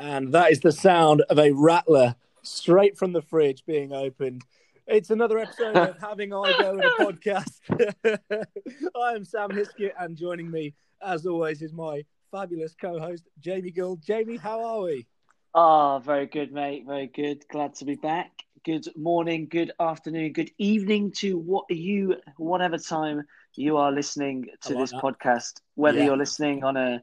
And 0.00 0.32
that 0.32 0.50
is 0.50 0.60
the 0.60 0.72
sound 0.72 1.20
of 1.28 1.38
a 1.38 1.52
rattler 1.52 2.14
straight 2.42 2.96
from 2.96 3.12
the 3.12 3.20
fridge 3.20 3.64
being 3.66 3.92
opened. 3.92 4.42
It's 4.86 5.10
another 5.10 5.38
episode 5.38 5.76
of 5.76 5.98
Having 6.00 6.32
I 6.32 6.52
Go 6.58 6.72
in 6.72 6.80
a 6.80 6.90
Podcast. 7.04 7.60
I 8.96 9.12
am 9.12 9.24
Sam 9.26 9.50
Hiskett, 9.50 9.92
and 10.00 10.16
joining 10.16 10.50
me, 10.50 10.72
as 11.02 11.26
always, 11.26 11.60
is 11.60 11.74
my 11.74 12.02
fabulous 12.30 12.74
co 12.80 12.98
host, 12.98 13.24
Jamie 13.40 13.70
Gould. 13.72 14.02
Jamie, 14.02 14.38
how 14.38 14.64
are 14.64 14.80
we? 14.84 15.06
Ah, 15.54 15.98
very 15.98 16.26
good, 16.26 16.50
mate. 16.50 16.84
Very 16.86 17.08
good. 17.08 17.44
Glad 17.50 17.74
to 17.74 17.84
be 17.84 17.96
back. 17.96 18.30
Good 18.64 18.86
morning, 18.96 19.48
good 19.50 19.72
afternoon, 19.80 20.32
good 20.32 20.50
evening 20.58 21.12
to 21.18 21.36
what 21.38 21.66
you, 21.70 22.16
whatever 22.38 22.78
time 22.78 23.24
you 23.54 23.76
are 23.76 23.92
listening 23.92 24.46
to 24.62 24.74
like 24.74 24.82
this 24.82 24.90
that. 24.92 25.02
podcast. 25.02 25.60
Whether 25.74 25.98
Yeah. 25.98 26.04
you're 26.06 26.16
listening 26.16 26.64
on 26.64 26.76
a, 26.78 27.02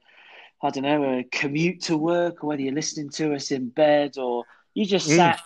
I 0.62 0.70
don't 0.72 0.84
know, 0.84 1.20
a 1.20 1.24
commute 1.24 1.82
to 1.84 1.98
work, 1.98 2.44
or 2.44 2.48
whether 2.48 2.62
you're 2.62 2.74
listening 2.74 3.10
to 3.12 3.34
us 3.36 3.52
in 3.52 3.70
bed, 3.70 4.18
or 4.18 4.44
you 4.74 4.86
just 4.86 5.08
Mm. 5.10 5.16
sat 5.18 5.40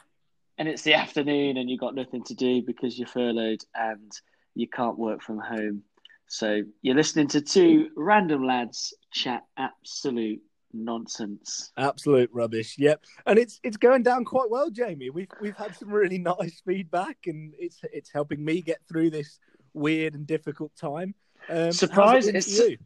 and 0.58 0.68
it's 0.68 0.84
the 0.84 0.94
afternoon 0.94 1.58
and 1.58 1.70
you've 1.70 1.80
got 1.80 1.96
nothing 1.96 2.24
to 2.26 2.34
do 2.36 2.62
because 2.62 2.98
you're 3.00 3.08
furloughed 3.08 3.64
and 3.76 4.12
you 4.56 4.68
can't 4.68 4.98
work 4.98 5.22
from 5.22 5.40
home. 5.40 5.84
So 6.28 6.62
you're 6.82 6.96
listening 6.96 7.28
to 7.30 7.42
two 7.42 7.90
random 7.96 8.46
lads 8.46 8.94
chat 9.12 9.44
absolute 9.58 10.42
nonsense. 10.74 11.72
Absolute 11.78 12.30
rubbish. 12.34 12.78
Yep. 12.78 13.04
And 13.26 13.38
it's 13.40 13.60
it's 13.64 13.78
going 13.78 14.04
down 14.04 14.24
quite 14.26 14.50
well, 14.50 14.70
Jamie. 14.70 15.10
We've 15.10 15.28
we've 15.42 15.56
had 15.56 15.76
some 15.76 15.90
really 15.90 16.18
nice 16.40 16.62
feedback 16.66 17.18
and 17.28 17.54
it's 17.60 17.80
it's 17.92 18.12
helping 18.12 18.44
me 18.44 18.62
get 18.62 18.80
through 18.88 19.10
this 19.10 19.40
weird 19.74 20.16
and 20.16 20.26
difficult 20.28 20.76
time. 20.76 21.16
Um, 21.50 21.58
it 21.70 21.74
Surprise- 21.76 22.28
it's- 22.28 22.58
you? 22.60 22.78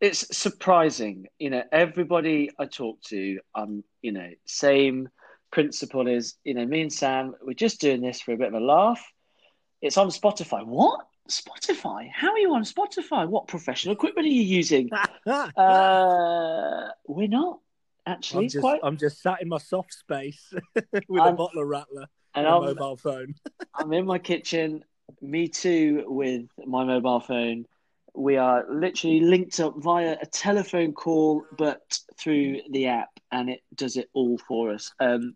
It's 0.00 0.36
surprising 0.36 1.26
you 1.38 1.50
know 1.50 1.62
everybody 1.72 2.50
i 2.58 2.64
talk 2.66 3.00
to 3.02 3.38
um 3.54 3.82
you 4.02 4.12
know 4.12 4.28
same 4.44 5.08
principle 5.50 6.06
is 6.08 6.34
you 6.44 6.52
know 6.54 6.66
me 6.66 6.80
and 6.82 6.92
sam 6.92 7.34
we're 7.42 7.54
just 7.54 7.80
doing 7.80 8.00
this 8.00 8.20
for 8.20 8.32
a 8.32 8.36
bit 8.36 8.48
of 8.48 8.54
a 8.54 8.60
laugh. 8.60 9.02
It's 9.80 9.98
on 9.98 10.08
spotify. 10.08 10.64
What? 10.66 11.06
Spotify? 11.30 12.10
How 12.10 12.30
are 12.32 12.38
you 12.38 12.54
on 12.54 12.62
spotify? 12.64 13.28
What 13.28 13.48
professional 13.48 13.94
equipment 13.94 14.26
are 14.26 14.30
you 14.30 14.42
using? 14.42 14.90
Uh 15.26 16.88
we're 17.06 17.28
not 17.28 17.60
actually 18.06 18.44
I'm 18.44 18.50
just, 18.50 18.60
quite. 18.62 18.80
I'm 18.82 18.96
just 18.96 19.22
sat 19.22 19.40
in 19.42 19.48
my 19.48 19.58
soft 19.58 19.92
space 19.94 20.52
with 20.74 21.20
a 21.20 21.22
I'm- 21.22 21.36
bottle 21.36 21.62
of 21.62 21.68
Rattler 21.68 22.06
and 22.34 22.46
and 22.46 22.46
a 22.46 22.50
I'm, 22.50 22.64
mobile 22.64 22.96
phone. 22.96 23.34
I'm 23.74 23.92
in 23.92 24.06
my 24.06 24.18
kitchen 24.18 24.84
me 25.20 25.48
too 25.48 26.04
with 26.06 26.46
my 26.66 26.84
mobile 26.84 27.20
phone 27.20 27.66
we 28.14 28.36
are 28.36 28.64
literally 28.70 29.20
linked 29.20 29.60
up 29.60 29.74
via 29.78 30.16
a 30.20 30.26
telephone 30.26 30.92
call 30.92 31.44
but 31.58 31.98
through 32.18 32.60
the 32.70 32.86
app 32.86 33.10
and 33.32 33.50
it 33.50 33.60
does 33.74 33.96
it 33.96 34.08
all 34.12 34.38
for 34.38 34.72
us. 34.72 34.92
Um, 35.00 35.34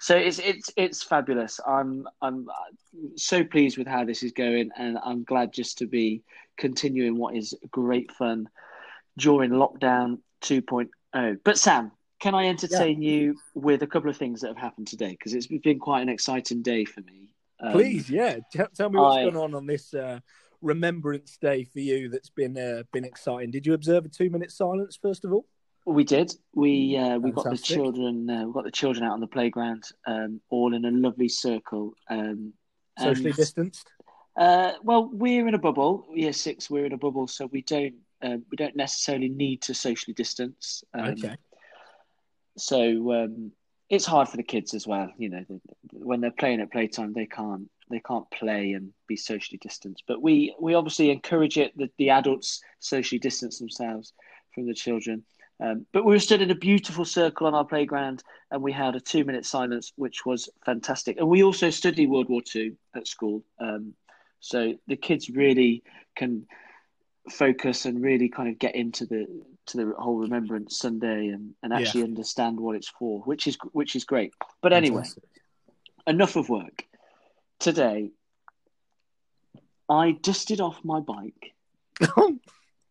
so 0.00 0.16
it's 0.16 0.38
it's 0.38 0.70
it's 0.76 1.02
fabulous. 1.02 1.58
I'm 1.66 2.06
i'm 2.22 2.46
so 3.16 3.42
pleased 3.44 3.78
with 3.78 3.86
how 3.86 4.04
this 4.04 4.22
is 4.22 4.32
going 4.32 4.70
and 4.76 4.98
i'm 5.04 5.24
glad 5.24 5.52
just 5.52 5.78
to 5.78 5.86
be 5.86 6.22
continuing 6.56 7.16
what 7.16 7.36
is 7.36 7.54
great 7.70 8.10
fun 8.12 8.48
during 9.18 9.50
lockdown 9.50 10.18
2.0 10.42 11.38
but 11.44 11.58
sam 11.58 11.92
can 12.20 12.34
i 12.34 12.46
entertain 12.46 13.02
you 13.02 13.36
with 13.54 13.82
a 13.82 13.86
couple 13.86 14.10
of 14.10 14.16
things 14.16 14.40
that 14.40 14.48
have 14.48 14.56
happened 14.56 14.88
today? 14.88 15.10
Because 15.10 15.34
it's 15.34 15.46
been 15.46 15.78
quite 15.78 16.02
an 16.02 16.08
exciting 16.08 16.62
day 16.62 16.84
for 16.84 17.00
me. 17.02 17.28
Um, 17.60 17.72
Please, 17.72 18.10
yeah. 18.10 18.38
T- 18.52 18.60
tell 18.74 18.90
me 18.90 18.98
what's 18.98 19.16
I- 19.18 19.22
going 19.22 19.36
on 19.36 19.54
on 19.54 19.66
this 19.66 19.94
uh, 19.94 20.18
Remembrance 20.60 21.36
Day 21.36 21.64
for 21.64 21.80
you 21.80 22.08
that's 22.08 22.30
been 22.30 22.56
uh, 22.58 22.82
been 22.92 23.04
exciting. 23.04 23.50
Did 23.50 23.66
you 23.66 23.74
observe 23.74 24.04
a 24.04 24.08
two 24.08 24.30
minute 24.30 24.50
silence 24.50 24.98
first 25.00 25.24
of 25.24 25.32
all? 25.32 25.46
We 25.86 26.04
did. 26.04 26.34
We 26.54 26.96
uh, 26.96 27.18
we 27.18 27.30
got 27.30 27.48
the 27.48 27.56
children. 27.56 28.28
Uh, 28.28 28.46
we 28.46 28.52
got 28.52 28.64
the 28.64 28.70
children 28.70 29.04
out 29.06 29.12
on 29.12 29.20
the 29.20 29.26
playground, 29.26 29.84
um, 30.06 30.40
all 30.50 30.74
in 30.74 30.84
a 30.84 30.90
lovely 30.90 31.28
circle. 31.28 31.94
Um, 32.10 32.52
Socially 32.98 33.30
and, 33.30 33.36
distanced. 33.36 33.90
Uh, 34.36 34.72
well, 34.82 35.08
we're 35.12 35.48
in 35.48 35.54
a 35.54 35.58
bubble. 35.58 36.06
Year 36.12 36.32
six, 36.32 36.68
we're 36.68 36.84
in 36.84 36.92
a 36.92 36.98
bubble, 36.98 37.26
so 37.26 37.46
we 37.46 37.62
don't 37.62 37.94
uh, 38.22 38.36
we 38.50 38.56
don't 38.56 38.76
necessarily 38.76 39.28
need 39.28 39.62
to 39.62 39.74
socially 39.74 40.14
distance. 40.14 40.84
Um, 40.94 41.04
okay. 41.10 41.36
So 42.56 43.12
um, 43.12 43.52
it's 43.90 44.04
hard 44.06 44.28
for 44.28 44.36
the 44.36 44.42
kids 44.42 44.74
as 44.74 44.86
well. 44.86 45.10
You 45.16 45.30
know, 45.30 45.44
the- 45.48 45.60
when 45.92 46.20
they're 46.20 46.30
playing 46.30 46.60
at 46.60 46.72
playtime, 46.72 47.12
they 47.12 47.26
can't 47.26 47.70
they 47.90 48.00
can't 48.00 48.30
play 48.30 48.72
and 48.72 48.92
be 49.06 49.16
socially 49.16 49.58
distanced. 49.62 50.04
But 50.06 50.20
we 50.20 50.54
we 50.60 50.74
obviously 50.74 51.10
encourage 51.10 51.56
it 51.56 51.76
that 51.78 51.96
the 51.96 52.10
adults 52.10 52.62
socially 52.80 53.18
distance 53.18 53.58
themselves 53.58 54.12
from 54.54 54.66
the 54.66 54.74
children. 54.74 55.24
Um, 55.60 55.86
but 55.92 56.04
we 56.04 56.12
were 56.12 56.20
stood 56.20 56.42
in 56.42 56.50
a 56.50 56.54
beautiful 56.54 57.04
circle 57.04 57.46
on 57.46 57.54
our 57.54 57.64
playground, 57.64 58.22
and 58.50 58.62
we 58.62 58.72
had 58.72 58.94
a 58.94 59.00
two 59.00 59.24
minute 59.24 59.44
silence, 59.46 59.92
which 59.96 60.24
was 60.24 60.48
fantastic. 60.64 61.18
And 61.18 61.28
we 61.28 61.42
also 61.42 61.70
study 61.70 62.06
World 62.06 62.28
War 62.28 62.42
Two 62.42 62.76
at 62.94 63.08
school, 63.08 63.42
um, 63.58 63.94
so 64.40 64.74
the 64.86 64.96
kids 64.96 65.30
really 65.30 65.82
can 66.14 66.46
focus 67.30 67.86
and 67.86 68.02
really 68.02 68.28
kind 68.28 68.48
of 68.48 68.58
get 68.58 68.74
into 68.74 69.04
the 69.06 69.26
to 69.68 69.76
the 69.78 69.92
whole 69.98 70.16
Remembrance 70.16 70.78
Sunday 70.78 71.28
and, 71.28 71.54
and 71.62 71.72
Yeah. 71.72 71.78
actually 71.78 72.02
understand 72.04 72.58
what 72.60 72.76
it's 72.76 72.88
for, 72.88 73.20
which 73.20 73.46
is 73.46 73.56
which 73.72 73.96
is 73.96 74.04
great. 74.04 74.34
But 74.62 74.72
anyway, 74.72 74.96
Fantastic. 75.02 75.24
enough 76.06 76.36
of 76.36 76.48
work. 76.48 76.84
Today, 77.58 78.10
I 79.88 80.12
dusted 80.12 80.60
off 80.60 80.84
my 80.84 81.00
bike, 81.00 81.54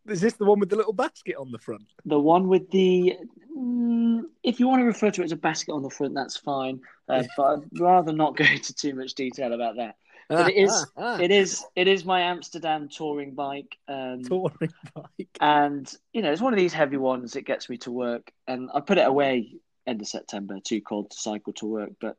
Is 0.08 0.22
this 0.22 0.34
the 0.34 0.46
one 0.46 0.60
with 0.60 0.70
the 0.70 0.76
little 0.78 0.94
basket 0.94 1.36
on 1.38 1.52
the 1.52 1.60
front? 1.60 1.84
the 2.06 2.20
one 2.20 2.48
with 2.48 2.70
the. 2.72 3.18
Mm, 3.58 4.22
if 4.44 4.60
you 4.60 4.68
want 4.68 4.82
to 4.82 4.86
refer 4.86 5.10
to 5.12 5.22
it 5.22 5.26
as 5.26 5.32
a 5.32 5.36
basket 5.38 5.74
on 5.74 5.82
the 5.82 5.90
front, 5.90 6.14
that's 6.16 6.38
fine. 6.38 6.80
Uh, 7.10 7.24
but 7.36 7.44
I'd 7.44 7.80
rather 7.80 8.14
not 8.14 8.38
go 8.38 8.46
into 8.52 8.74
too 8.74 8.94
much 8.96 9.14
detail 9.16 9.54
about 9.54 9.76
that. 9.78 9.96
But 10.30 10.50
it 10.52 10.58
is- 10.58 10.86
It 11.22 11.32
is 11.32 11.66
it 11.76 11.88
is 11.88 12.04
my 12.06 12.22
Amsterdam 12.22 12.90
touring 12.90 13.34
bike. 13.34 13.78
Um, 13.88 14.24
touring 14.24 14.74
bike. 14.94 15.28
and 15.40 15.92
you 16.14 16.22
know 16.22 16.32
it's 16.32 16.42
one 16.42 16.54
of 16.54 16.60
these 16.60 16.74
heavy 16.74 16.98
ones 16.98 17.34
that 17.34 17.44
gets 17.46 17.70
me 17.70 17.78
to 17.78 17.92
work 17.92 18.32
and 18.48 18.70
i 18.74 18.80
put 18.82 18.98
it 18.98 19.08
away 19.08 19.54
end 19.86 20.02
of 20.02 20.08
september 20.08 20.60
too 20.60 20.82
cold 20.82 21.10
to 21.12 21.18
cycle 21.18 21.54
to 21.54 21.66
work 21.66 21.92
but 22.02 22.18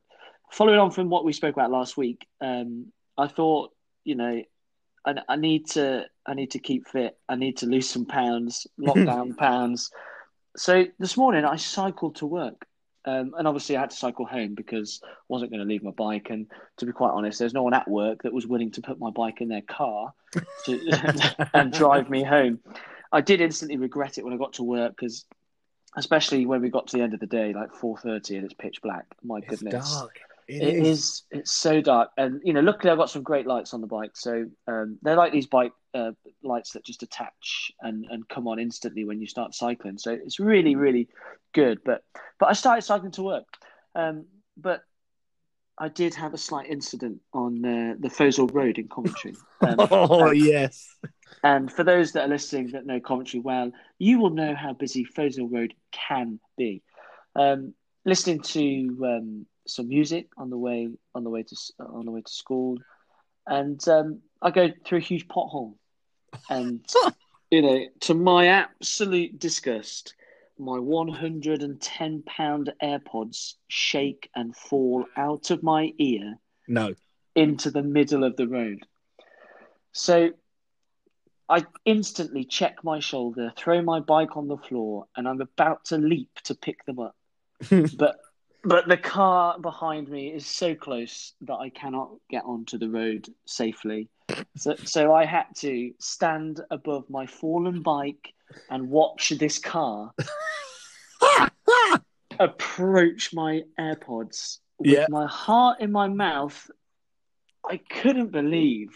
following 0.51 0.79
on 0.79 0.89
from 0.89 1.09
what 1.09 1.23
we 1.23 1.33
spoke 1.33 1.53
about 1.55 1.69
last 1.71 1.97
week 1.97 2.25
um, 2.41 2.87
i 3.17 3.27
thought 3.27 3.71
you 4.05 4.15
know 4.15 4.41
I, 5.05 5.15
I 5.27 5.35
need 5.35 5.67
to 5.71 6.05
i 6.25 6.33
need 6.33 6.51
to 6.51 6.59
keep 6.59 6.87
fit 6.87 7.17
i 7.29 7.35
need 7.35 7.57
to 7.57 7.67
lose 7.67 7.87
some 7.89 8.05
pounds 8.05 8.65
lockdown 8.79 9.37
pounds 9.45 9.91
so 10.57 10.85
this 10.97 11.15
morning 11.15 11.45
i 11.45 11.55
cycled 11.57 12.15
to 12.17 12.25
work 12.25 12.65
um, 13.09 13.33
and 13.37 13.47
obviously 13.47 13.75
i 13.75 13.79
had 13.79 13.89
to 13.89 13.95
cycle 13.95 14.25
home 14.25 14.53
because 14.55 15.01
i 15.03 15.07
wasn't 15.27 15.51
going 15.51 15.61
to 15.61 15.71
leave 15.71 15.83
my 15.83 15.91
bike 15.91 16.27
and 16.29 16.47
to 16.77 16.85
be 16.85 16.91
quite 16.91 17.11
honest 17.11 17.39
there's 17.39 17.53
no 17.53 17.63
one 17.63 17.73
at 17.73 17.87
work 17.87 18.23
that 18.23 18.33
was 18.33 18.47
willing 18.47 18.71
to 18.71 18.81
put 18.81 18.99
my 18.99 19.09
bike 19.09 19.41
in 19.41 19.49
their 19.49 19.61
car 19.61 20.13
to, 20.65 20.79
and 21.53 21.73
drive 21.73 22.09
me 22.09 22.23
home. 22.23 22.59
I 23.11 23.21
did 23.21 23.41
instantly 23.41 23.77
regret 23.77 24.17
it 24.17 24.23
when 24.23 24.33
I 24.33 24.37
got 24.37 24.53
to 24.53 24.63
work 24.63 24.91
because, 24.95 25.25
especially 25.97 26.45
when 26.45 26.61
we 26.61 26.69
got 26.69 26.87
to 26.87 26.97
the 26.97 27.03
end 27.03 27.13
of 27.15 27.19
the 27.19 27.25
day, 27.25 27.53
like 27.53 27.73
four 27.73 27.97
thirty, 27.97 28.35
and 28.35 28.45
it's 28.45 28.53
pitch 28.53 28.81
black. 28.83 29.05
My 29.23 29.39
It's 29.39 29.47
goodness, 29.49 29.91
dark. 29.95 30.19
it 30.47 30.75
is. 30.85 31.23
It's 31.31 31.51
so 31.51 31.81
dark, 31.81 32.11
and 32.17 32.41
you 32.43 32.53
know, 32.53 32.61
luckily 32.61 32.91
I've 32.91 32.99
got 32.99 33.09
some 33.09 33.23
great 33.23 33.47
lights 33.47 33.73
on 33.73 33.81
the 33.81 33.87
bike. 33.87 34.11
So 34.13 34.45
um, 34.67 34.99
they're 35.01 35.15
like 35.15 35.31
these 35.31 35.47
bike 35.47 35.71
uh, 35.93 36.11
lights 36.43 36.71
that 36.73 36.85
just 36.85 37.03
attach 37.03 37.71
and 37.81 38.05
and 38.09 38.27
come 38.27 38.47
on 38.47 38.59
instantly 38.59 39.05
when 39.05 39.19
you 39.19 39.27
start 39.27 39.53
cycling. 39.53 39.97
So 39.97 40.11
it's 40.11 40.39
really 40.39 40.75
really 40.75 41.07
good. 41.53 41.79
But 41.83 42.03
but 42.39 42.49
I 42.49 42.53
started 42.53 42.81
cycling 42.83 43.11
to 43.13 43.23
work, 43.23 43.47
um, 43.95 44.25
but. 44.57 44.81
I 45.81 45.87
did 45.87 46.13
have 46.15 46.33
a 46.33 46.37
slight 46.37 46.69
incident 46.69 47.21
on 47.33 47.63
uh, 47.63 47.95
the 47.97 48.09
Foleshill 48.09 48.53
Road 48.53 48.77
in 48.77 48.89
Coventry. 48.89 49.33
Um, 49.61 49.77
Oh 49.79 50.27
um, 50.27 50.35
yes. 50.35 50.97
and 51.43 51.71
for 51.71 51.83
those 51.83 52.11
that 52.13 52.25
are 52.25 52.27
listening 52.27 52.71
that 52.71 52.85
know 52.85 52.99
Coventry 52.99 53.39
well, 53.39 53.71
you 53.97 54.19
will 54.19 54.29
know 54.29 54.55
how 54.55 54.73
busy 54.73 55.05
Foleshill 55.05 55.49
Road 55.51 55.73
can 55.91 56.39
be. 56.57 56.81
Um, 57.35 57.73
listening 58.05 58.41
to 58.41 59.05
um, 59.05 59.45
some 59.67 59.87
music 59.87 60.27
on 60.37 60.49
the 60.49 60.57
way 60.57 60.89
on 61.15 61.23
the 61.23 61.29
way 61.29 61.43
to 61.43 61.55
on 61.79 62.05
the 62.05 62.11
way 62.11 62.21
to 62.21 62.31
school, 62.31 62.77
and 63.47 63.85
um, 63.87 64.19
I 64.41 64.51
go 64.51 64.69
through 64.85 64.99
a 64.99 65.01
huge 65.01 65.27
pothole, 65.27 65.75
Um, 66.49 66.81
and 66.89 67.13
you 67.51 67.61
know, 67.61 67.85
to 68.01 68.13
my 68.13 68.47
absolute 68.47 69.39
disgust, 69.39 70.15
my 70.57 70.77
110 70.77 72.23
pound 72.23 72.73
AirPods 72.83 73.55
shake 73.67 74.29
and 74.35 74.55
fall 74.55 75.05
out 75.15 75.51
of 75.51 75.63
my 75.63 75.93
ear 75.97 76.37
No. 76.67 76.93
into 77.35 77.71
the 77.71 77.83
middle 77.83 78.23
of 78.23 78.35
the 78.35 78.47
road. 78.47 78.79
So 79.91 80.31
I 81.47 81.65
instantly 81.85 82.45
check 82.45 82.83
my 82.83 82.99
shoulder, 82.99 83.51
throw 83.57 83.81
my 83.81 83.99
bike 83.99 84.37
on 84.37 84.47
the 84.47 84.57
floor, 84.57 85.07
and 85.15 85.27
I'm 85.27 85.41
about 85.41 85.85
to 85.85 85.97
leap 85.97 86.29
to 86.43 86.55
pick 86.55 86.85
them 86.85 86.99
up. 86.99 87.15
but 87.97 88.17
but 88.63 88.87
the 88.87 88.97
car 88.97 89.59
behind 89.59 90.09
me 90.09 90.27
is 90.33 90.45
so 90.45 90.75
close 90.75 91.33
that 91.41 91.55
I 91.55 91.69
cannot 91.69 92.11
get 92.29 92.43
onto 92.45 92.77
the 92.77 92.89
road 92.89 93.27
safely. 93.45 94.09
So 94.57 94.75
so 94.75 95.13
I 95.13 95.25
had 95.25 95.45
to 95.57 95.91
stand 95.99 96.61
above 96.69 97.09
my 97.09 97.25
fallen 97.25 97.81
bike 97.81 98.33
and 98.69 98.89
watch 98.89 99.29
this 99.39 99.59
car 99.59 100.11
approach 102.39 103.33
my 103.33 103.61
AirPods 103.79 104.59
with 104.77 104.91
Yeah. 104.91 105.05
my 105.09 105.27
heart 105.27 105.81
in 105.81 105.91
my 105.91 106.07
mouth. 106.07 106.69
I 107.69 107.77
couldn't 107.77 108.31
believe 108.31 108.89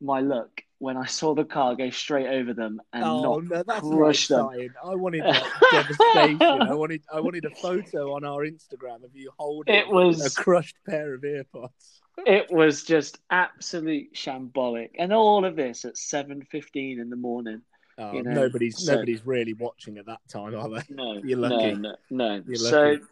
my 0.00 0.20
luck 0.20 0.62
when 0.82 0.96
I 0.96 1.06
saw 1.06 1.32
the 1.32 1.44
car 1.44 1.76
go 1.76 1.90
straight 1.90 2.26
over 2.26 2.52
them 2.54 2.82
and 2.92 3.04
oh 3.04 3.38
not 3.38 3.66
no, 3.68 3.80
crush 3.96 4.26
them. 4.26 4.48
I 4.84 4.96
wanted 4.96 5.24
like, 5.24 5.42
devastation. 5.70 6.42
I 6.42 6.74
wanted, 6.74 7.02
I 7.14 7.20
wanted 7.20 7.44
a 7.44 7.50
photo 7.50 8.14
on 8.14 8.24
our 8.24 8.44
Instagram 8.44 9.04
of 9.04 9.14
you 9.14 9.30
holding 9.38 9.76
It 9.76 9.86
was 9.88 10.26
a 10.26 10.30
crushed 10.42 10.74
pair 10.84 11.14
of 11.14 11.20
earpods. 11.22 11.68
it 12.26 12.50
was 12.50 12.82
just 12.82 13.18
absolute 13.30 14.12
shambolic, 14.12 14.90
and 14.98 15.12
all 15.12 15.44
of 15.44 15.54
this 15.54 15.84
at 15.84 15.96
seven 15.96 16.42
fifteen 16.50 16.98
in 16.98 17.10
the 17.10 17.16
morning. 17.16 17.62
Oh, 17.98 18.12
You 18.14 18.24
know, 18.24 18.32
nobody's 18.32 18.84
so- 18.84 18.94
nobody's 18.94 19.24
really 19.24 19.54
watching 19.54 19.98
at 19.98 20.06
that 20.06 20.18
time, 20.28 20.56
are 20.56 20.68
they? 20.68 20.82
No, 20.90 21.12
You're 21.24 21.38
lucky. 21.38 21.74
no, 21.74 21.94
no, 22.10 22.36
no. 22.38 22.42
You're 22.44 22.56
So 22.56 22.82
lucky. 22.90 23.02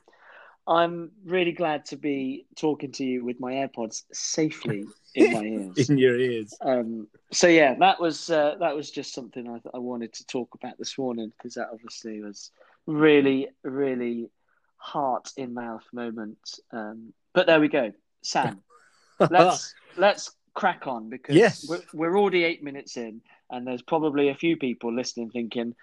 I'm 0.66 1.10
really 1.24 1.52
glad 1.52 1.86
to 1.86 1.96
be 1.96 2.46
talking 2.56 2.92
to 2.92 3.04
you 3.04 3.24
with 3.24 3.40
my 3.40 3.52
AirPods 3.54 4.02
safely 4.12 4.84
in 5.14 5.32
my 5.32 5.42
ears. 5.76 5.90
In 5.90 5.98
your 5.98 6.18
ears. 6.18 6.54
Um, 6.60 7.08
so 7.32 7.46
yeah, 7.48 7.74
that 7.80 8.00
was 8.00 8.30
uh, 8.30 8.56
that 8.60 8.76
was 8.76 8.90
just 8.90 9.12
something 9.14 9.48
I, 9.48 9.60
I 9.74 9.78
wanted 9.78 10.12
to 10.14 10.26
talk 10.26 10.54
about 10.54 10.78
this 10.78 10.96
morning 10.98 11.32
because 11.36 11.54
that 11.54 11.68
obviously 11.72 12.20
was 12.22 12.50
really, 12.86 13.48
really 13.64 14.30
heart 14.76 15.30
in 15.36 15.54
mouth 15.54 15.84
moment. 15.92 16.38
Um, 16.72 17.12
but 17.32 17.46
there 17.46 17.60
we 17.60 17.68
go, 17.68 17.92
Sam. 18.22 18.62
let's 19.30 19.74
let's 19.96 20.30
crack 20.54 20.86
on 20.86 21.08
because 21.08 21.36
Yes. 21.36 21.66
we're, 21.68 21.82
we're 21.92 22.18
already 22.18 22.44
eight 22.44 22.62
minutes 22.62 22.96
in, 22.96 23.22
and 23.50 23.66
there's 23.66 23.82
probably 23.82 24.28
a 24.28 24.34
few 24.34 24.56
people 24.56 24.92
listening 24.94 25.30
thinking, 25.30 25.74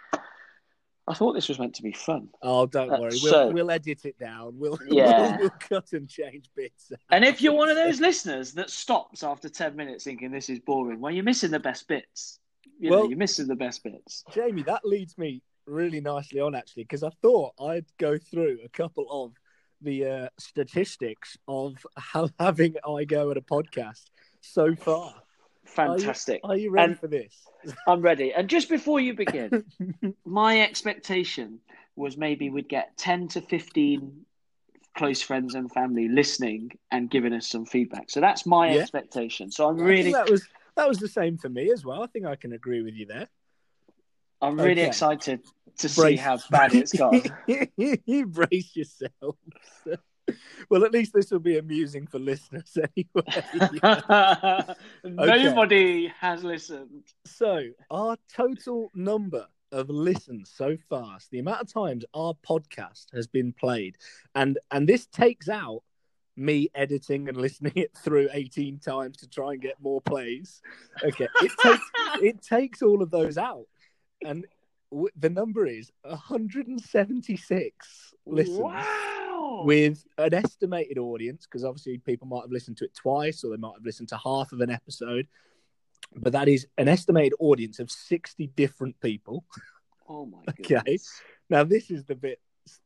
"I 1.07 1.13
thought 1.13 1.33
this 1.33 1.48
was 1.48 1.57
meant 1.59 1.75
to 1.75 1.83
be 1.83 1.92
fun." 1.94 2.30
Oh, 2.42 2.65
don't 2.65 2.92
Uh, 2.92 3.00
worry. 3.00 3.18
We'll 3.24 3.31
so- 3.31 3.51
we'll 3.51 3.71
edit 3.71 4.06
it 4.06 4.18
down. 4.19 4.57
We'll 4.59 4.77
Yeah. 4.89 5.31
we'll, 5.31 5.39
we'll 5.39 5.50
cut 5.59 5.94
and 5.94 6.07
change 6.09 6.50
bits. 6.56 6.92
And 7.09 7.24
if 7.25 7.42
you're 7.42 7.54
one 7.54 7.69
of 7.69 7.75
those 7.75 8.00
listeners 8.09 8.54
that 8.54 8.69
stops 8.69 9.24
after 9.24 9.50
ten 9.50 9.75
minutes 9.75 10.04
thinking 10.04 10.31
this 10.31 10.50
is 10.50 10.59
boring, 10.59 11.00
well, 11.00 11.13
you're 11.13 11.24
missing 11.24 11.51
the 11.51 11.59
best 11.59 11.88
bits. 11.88 12.39
You 12.80 12.89
know, 12.92 12.98
Well- 13.00 13.09
you're 13.09 13.18
missing 13.18 13.48
the 13.48 13.56
best 13.56 13.83
bits. 13.83 14.24
Jamie, 14.33 14.63
that 14.63 14.86
leads 14.86 15.18
me 15.18 15.42
really 15.65 16.00
nicely 16.01 16.39
on 16.39 16.56
actually, 16.56 16.83
because 16.83 17.04
I 17.04 17.09
thought 17.21 17.54
I'd 17.59 17.86
go 17.98 18.18
through 18.18 18.59
a 18.63 18.69
couple 18.69 19.07
of 19.09 19.33
the 19.81 20.06
uh, 20.06 20.30
statistics 20.39 21.38
of 21.48 21.75
how 21.98 22.30
having 22.39 22.75
I 22.88 23.04
go 23.06 23.31
at 23.31 23.38
a 23.38 23.42
podcast 23.42 24.06
so 24.42 24.75
far. 24.75 25.13
Fantastic. 25.68 26.42
Are 26.44 26.56
you 26.58 26.72
ready 26.72 26.92
And- 26.92 27.00
for 27.00 27.08
this? 27.08 27.36
I'm 27.88 28.02
ready. 28.02 28.34
And 28.34 28.50
just 28.50 28.69
before 28.69 29.00
you 29.00 29.14
begin, 29.14 29.64
my 30.25 30.62
expectation 30.62 31.60
was 31.96 32.18
maybe 32.18 32.50
we'd 32.50 32.69
get 32.69 32.96
10 32.98 33.28
to 33.30 33.42
15 33.42 34.25
close 34.96 35.22
friends 35.22 35.54
and 35.56 35.72
family 35.72 36.08
listening 36.08 36.72
and 36.92 37.10
giving 37.10 37.34
us 37.34 37.48
some 37.48 37.66
feedback. 37.66 38.10
So 38.10 38.19
that's 38.22 38.46
my 38.46 38.72
Yeah. 38.72 38.81
expectation. 38.81 39.52
So 39.52 39.68
I'm 39.68 39.78
really 39.78 40.12
that 40.14 40.30
was 40.30 40.48
that 40.75 40.88
was 40.88 41.00
the 41.00 41.08
same 41.08 41.38
for 41.38 41.50
me 41.50 41.72
as 41.72 41.84
well. 41.86 42.04
I 42.04 42.08
think 42.08 42.25
I 42.25 42.36
can 42.36 42.54
agree 42.54 42.81
with 42.81 42.94
you 42.96 43.06
there. 43.08 43.28
I'm 44.42 44.56
really 44.60 44.74
Okay. 44.81 44.88
excited 44.88 45.42
to 45.80 45.90
see 45.90 46.16
how 46.16 46.38
bad 46.52 46.74
it's 46.74 46.94
gone. 46.94 47.22
you 47.78 48.28
brace 48.28 48.75
yourself. 48.75 49.36
well, 50.69 50.83
at 50.83 50.91
least 50.91 51.13
this 51.13 51.31
will 51.31 51.39
be 51.39 51.57
amusing 51.57 52.07
for 52.07 52.19
listeners 52.19 52.77
anyway. 52.97 54.75
Nobody 55.03 56.07
has 56.19 56.44
listened. 56.44 57.03
So, 57.25 57.63
our 57.89 58.18
total 58.33 58.91
number 58.94 59.47
of 59.71 59.89
listens 59.89 60.51
so 60.53 60.77
far, 60.89 61.19
so 61.19 61.27
the 61.31 61.39
amount 61.39 61.62
of 61.62 61.74
times 61.74 62.06
our 62.13 62.33
podcast 62.47 63.06
has 63.13 63.27
been 63.27 63.53
played, 63.53 63.97
and 64.35 64.57
and 64.71 64.88
this 64.88 65.07
takes 65.07 65.50
out 65.50 65.83
me 66.35 66.69
editing 66.75 67.27
and 67.27 67.38
listening 67.38 67.73
it 67.75 67.91
through 67.97 68.30
18 68.31 68.80
times 68.80 69.18
to 69.18 69.27
try 69.27 69.53
and 69.53 69.62
get 69.62 69.81
more 69.81 70.01
plays. 70.01 70.62
Okay, 71.03 71.27
it 71.41 71.51
takes 71.62 71.91
it 72.21 72.41
takes 72.41 72.81
all 72.81 73.01
of 73.01 73.09
those 73.09 73.38
out, 73.38 73.65
and 74.23 74.45
w- 74.91 75.09
the 75.18 75.30
number 75.30 75.65
is 75.65 75.91
176 76.03 78.13
listens 78.25 78.59
Wow. 78.59 79.17
Oh. 79.59 79.63
with 79.63 80.04
an 80.18 80.33
estimated 80.33 80.98
audience 80.98 81.45
because 81.45 81.63
obviously 81.63 81.98
people 81.98 82.27
might 82.27 82.42
have 82.42 82.51
listened 82.51 82.77
to 82.77 82.86
it 82.86 82.94
twice 82.94 83.44
or 83.44 83.50
they 83.51 83.57
might 83.57 83.74
have 83.75 83.86
listened 83.86 84.09
to 84.09 84.18
half 84.18 84.51
of 84.51 84.62
an 84.62 84.69
episode 84.69 85.27
but 86.15 86.31
that 86.33 86.48
is 86.48 86.68
an 86.77 86.88
estimated 86.88 87.33
audience 87.39 87.80
of 87.80 87.89
60 87.92 88.48
different 88.56 89.00
people. 89.01 89.44
Oh 90.07 90.25
my 90.25 90.39
Okay. 90.50 90.75
goodness. 90.75 91.21
now 91.50 91.63
this 91.63 91.89
is 91.92 92.04
the 92.06 92.15
bit 92.15 92.39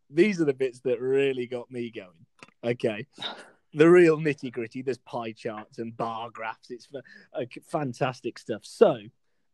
these 0.09 0.39
are 0.41 0.45
the 0.45 0.53
bits 0.53 0.79
that 0.81 1.00
really 1.01 1.47
got 1.47 1.69
me 1.71 1.91
going. 1.91 2.25
Okay. 2.63 3.06
The 3.73 3.89
real 3.89 4.18
nitty 4.18 4.51
gritty 4.51 4.81
there's 4.81 4.97
pie 4.97 5.31
charts 5.31 5.79
and 5.79 5.95
bar 5.95 6.29
graphs. 6.29 6.71
It's 6.71 6.89
fantastic 7.69 8.38
stuff. 8.38 8.63
So 8.65 8.97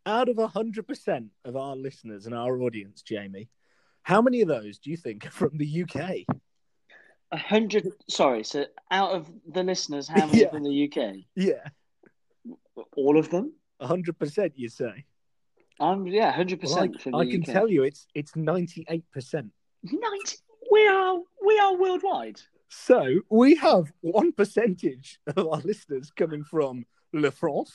out 0.08 0.28
of 0.28 0.38
100% 0.38 1.28
of 1.46 1.56
our 1.56 1.76
listeners 1.76 2.26
and 2.26 2.34
our 2.34 2.60
audience 2.62 3.02
jamie 3.04 3.50
how 4.04 4.22
many 4.22 4.42
of 4.42 4.48
those 4.48 4.80
do 4.80 4.90
you 4.90 4.98
think 4.98 5.28
are 5.28 5.30
from 5.32 5.58
the 5.58 5.84
uk 5.84 5.96
A 7.32 7.38
hundred. 7.38 7.88
Sorry. 8.10 8.44
So 8.44 8.66
out 8.92 9.12
of 9.12 9.30
the 9.52 9.64
listeners, 9.64 10.08
how 10.08 10.26
many 10.28 10.42
Yeah. 10.42 10.50
from 10.50 10.64
the 10.64 10.84
UK? 10.92 11.26
yeah 11.36 11.68
All 12.96 13.18
of 13.18 13.30
them. 13.30 13.54
hundred 13.82 14.18
percent, 14.18 14.54
you 14.58 14.70
say? 14.70 15.06
I'm 15.80 16.08
yeah, 16.08 16.32
hundred 16.32 16.64
Well, 16.64 16.74
I, 16.74 16.88
percent 16.88 17.02
from 17.02 17.12
the 17.12 17.18
I 17.20 17.26
can 17.30 17.42
UK. 17.42 17.48
tell 17.54 17.68
you, 17.70 17.84
it's 17.84 18.08
it's 18.16 18.36
ninety 18.36 18.86
eight 18.90 19.06
percent. 19.12 19.52
Ninety. 19.84 20.38
We 20.72 20.88
are 20.88 21.20
we 21.46 21.60
are 21.60 21.76
worldwide. 21.78 22.40
So 22.70 23.20
we 23.30 23.56
have 23.56 23.92
one 24.02 24.32
percentage 24.34 25.20
of 25.28 25.48
our 25.48 25.62
listeners 25.62 26.12
coming 26.12 26.44
from 26.44 26.86
Le 27.14 27.32
France, 27.32 27.74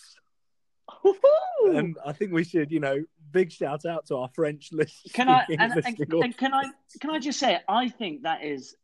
Woohoo! 1.04 1.78
and 1.78 1.96
I 2.04 2.12
think 2.12 2.32
we 2.32 2.44
should, 2.44 2.70
you 2.70 2.80
know, 2.80 3.02
big 3.30 3.50
shout 3.50 3.86
out 3.86 4.06
to 4.06 4.16
our 4.16 4.28
French 4.34 4.70
listeners. 4.72 5.12
can 5.14 5.28
I 5.28 5.44
and, 5.48 5.72
and, 5.72 5.98
and 6.20 6.36
can 6.36 6.52
I 6.52 6.64
can 7.00 7.10
I 7.10 7.18
just 7.18 7.38
say 7.38 7.60
I 7.68 7.88
think 7.88 8.22
that 8.24 8.44
is 8.44 8.76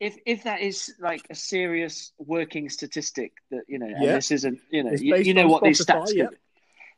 if 0.00 0.16
if 0.26 0.44
that 0.44 0.60
is 0.60 0.94
like 0.98 1.26
a 1.30 1.34
serious 1.34 2.12
working 2.18 2.68
statistic 2.68 3.32
that 3.50 3.62
you 3.68 3.78
know 3.78 3.86
and 3.86 4.02
this 4.02 4.30
isn't 4.30 4.58
you 4.70 4.82
know 4.82 4.92
you, 4.92 5.16
you 5.16 5.34
know 5.34 5.46
what 5.46 5.62
these 5.62 5.84
stats 5.84 6.12
yeah. 6.14 6.28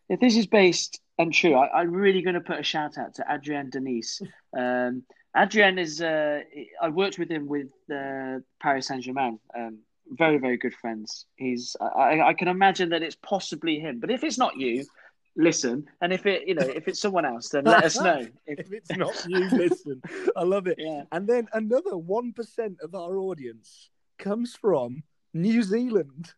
if 0.09 0.21
this 0.21 0.37
is 0.37 0.47
based 0.47 1.01
and 1.19 1.35
true 1.35 1.55
I, 1.55 1.81
I'm 1.81 1.91
really 1.91 2.23
going 2.23 2.35
to 2.35 2.41
put 2.41 2.61
a 2.61 2.63
shout 2.63 2.97
out 2.97 3.15
to 3.17 3.31
Adrienne 3.31 3.71
Denise. 3.71 4.23
Um, 4.55 5.05
Adrienne 5.35 5.79
is 5.79 6.03
uh, 6.03 6.41
I 6.83 6.91
worked 6.91 7.19
with 7.19 7.31
him 7.31 7.47
with 7.47 7.69
uh, 7.91 8.41
Paris 8.61 8.89
Saint 8.89 9.03
Germain 9.03 9.39
um, 9.57 9.79
very 10.11 10.37
very 10.37 10.59
good 10.59 10.75
friends. 10.75 11.25
He's 11.37 11.75
I, 11.81 12.21
I 12.21 12.35
can 12.35 12.49
imagine 12.49 12.91
that 12.91 13.03
it's 13.03 13.17
possibly 13.17 13.79
him 13.81 13.99
but 13.99 14.11
if 14.11 14.25
it's 14.25 14.37
not 14.37 14.59
you 14.59 14.85
listen 15.35 15.87
and 16.03 16.13
if 16.13 16.27
it 16.27 16.47
you 16.47 16.55
know 16.55 16.63
if 16.67 16.87
it's 16.89 17.01
someone 17.01 17.25
else 17.25 17.49
then 17.49 17.65
let 17.65 17.85
us 17.85 17.99
know 18.07 18.21
if, 18.47 18.59
if 18.61 18.73
it's 18.73 18.91
not 18.97 19.15
you, 19.27 19.49
listen. 19.49 20.03
I 20.37 20.43
love 20.43 20.67
it. 20.67 20.77
yeah 20.79 21.05
And 21.11 21.27
then 21.27 21.49
another 21.55 21.97
one 21.97 22.33
percent 22.35 22.77
of 22.83 22.95
our 22.95 23.17
audience 23.17 23.89
comes 24.19 24.55
from 24.55 25.03
New 25.33 25.63
Zealand. 25.63 26.35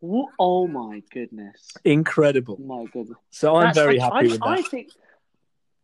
Wha- 0.00 0.26
Oh 0.38 0.66
my 0.66 1.02
goodness! 1.12 1.72
Incredible. 1.84 2.56
My 2.60 2.84
goodness! 2.92 3.18
So 3.30 3.54
I'm 3.56 3.66
That's- 3.66 3.76
very 3.76 4.00
I, 4.00 4.04
happy 4.04 4.16
I, 4.16 4.30
with 4.32 4.40
that. 4.40 4.48
I 4.48 4.62
think, 4.62 4.88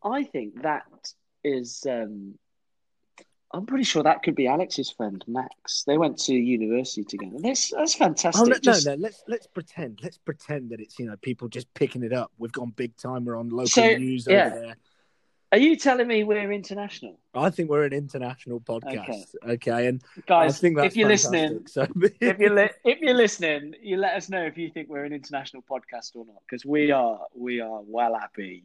I 0.03 0.25
think 0.25 0.63
that 0.63 0.85
is. 1.45 1.87
Um, 1.89 2.39
I'm 3.53 3.65
pretty 3.65 3.85
sure 3.85 4.03
that 4.03 4.23
could 4.23 4.35
be 4.35 4.49
Alex's 4.49 4.91
friend 4.91 5.25
Max. 5.29 5.85
They 5.87 5.97
went 5.97 6.19
to 6.25 6.35
university 6.35 7.05
together. 7.05 7.37
That's 7.41 7.71
that's 7.71 7.95
fantastic. 7.95 8.43
Oh 8.43 8.49
no, 8.49 8.59
Just- 8.59 8.87
no, 8.87 8.95
no! 8.95 9.01
Let's 9.01 9.23
let's 9.29 9.47
pretend. 9.47 10.01
Let's 10.03 10.19
pretend 10.19 10.71
that 10.71 10.81
it's 10.81 10.99
you 10.99 11.07
know 11.07 11.17
people 11.17 11.49
just 11.49 11.73
picking 11.75 12.03
it 12.03 12.13
up. 12.13 12.33
We've 12.39 12.53
gone 12.53 12.73
big 12.75 12.97
time. 12.97 13.25
We're 13.25 13.37
on 13.39 13.49
local 13.51 13.69
So, 13.69 13.97
news 13.97 14.27
yeah. 14.29 14.47
over 14.47 14.61
there. 14.61 14.77
Are 15.53 15.59
you 15.59 15.77
telling 15.77 16.09
me 16.09 16.25
we're 16.25 16.51
international, 16.51 17.21
I 17.33 17.51
think 17.51 17.71
we're 17.71 17.85
an 17.85 17.93
international 17.93 18.61
podcast. 18.61 19.27
Okay, 19.49 19.87
and 19.87 20.03
guys? 20.27 20.57
I 20.57 20.61
think 20.61 20.77
that's 20.77 20.89
if 20.89 20.97
you're 20.97 21.09
listening. 21.09 21.67
So 21.69 21.87
if 22.21 22.39
you're 22.41 22.53
li- 22.55 22.71
if 22.85 22.99
you're 23.01 23.15
listening, 23.15 23.75
you 23.81 23.97
let 23.97 24.17
us 24.17 24.29
know 24.29 24.43
if 24.43 24.59
you 24.59 24.71
think 24.71 24.89
we're 24.89 25.05
an 25.05 25.13
international 25.13 25.63
podcast 25.63 26.17
or 26.17 26.27
not, 26.27 26.43
because 26.51 26.67
we 26.67 26.91
are. 26.91 27.21
We 27.35 27.61
are 27.61 27.81
well 27.87 28.19
happy. 28.19 28.65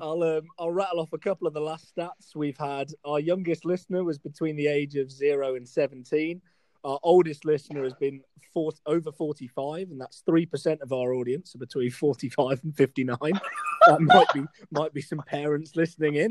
I'll 0.00 0.22
um, 0.22 0.42
I'll 0.58 0.72
rattle 0.72 1.00
off 1.00 1.12
a 1.12 1.18
couple 1.18 1.46
of 1.46 1.54
the 1.54 1.60
last 1.60 1.94
stats 1.96 2.34
we've 2.34 2.58
had. 2.58 2.90
Our 3.04 3.20
youngest 3.20 3.64
listener 3.64 4.04
was 4.04 4.18
between 4.18 4.56
the 4.56 4.66
age 4.66 4.96
of 4.96 5.10
zero 5.10 5.54
and 5.54 5.68
seventeen. 5.68 6.42
Our 6.84 7.00
oldest 7.02 7.44
listener 7.44 7.82
has 7.82 7.94
been 7.94 8.20
four, 8.52 8.72
over 8.86 9.10
forty-five, 9.10 9.90
and 9.90 10.00
that's 10.00 10.22
three 10.26 10.46
percent 10.46 10.82
of 10.82 10.92
our 10.92 11.14
audience, 11.14 11.54
are 11.54 11.58
between 11.58 11.90
forty-five 11.90 12.60
and 12.62 12.76
fifty-nine. 12.76 13.18
that 13.86 14.00
might 14.00 14.26
be 14.34 14.44
might 14.70 14.92
be 14.92 15.00
some 15.00 15.22
parents 15.26 15.74
listening 15.76 16.16
in. 16.16 16.28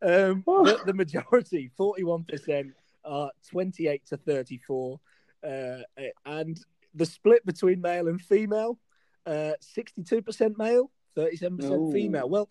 Um, 0.00 0.44
the, 0.46 0.80
the 0.86 0.94
majority, 0.94 1.70
forty-one 1.76 2.24
percent, 2.24 2.72
are 3.04 3.30
twenty-eight 3.50 4.06
to 4.06 4.16
thirty-four, 4.16 5.00
uh, 5.46 5.78
and 6.24 6.58
the 6.94 7.06
split 7.06 7.44
between 7.44 7.80
male 7.80 8.08
and 8.08 8.20
female, 8.20 8.78
uh, 9.26 9.52
sixty-two 9.60 10.22
percent 10.22 10.56
male, 10.56 10.90
thirty-seven 11.16 11.58
Ooh. 11.58 11.62
percent 11.62 11.92
female. 11.92 12.28
Well, 12.28 12.48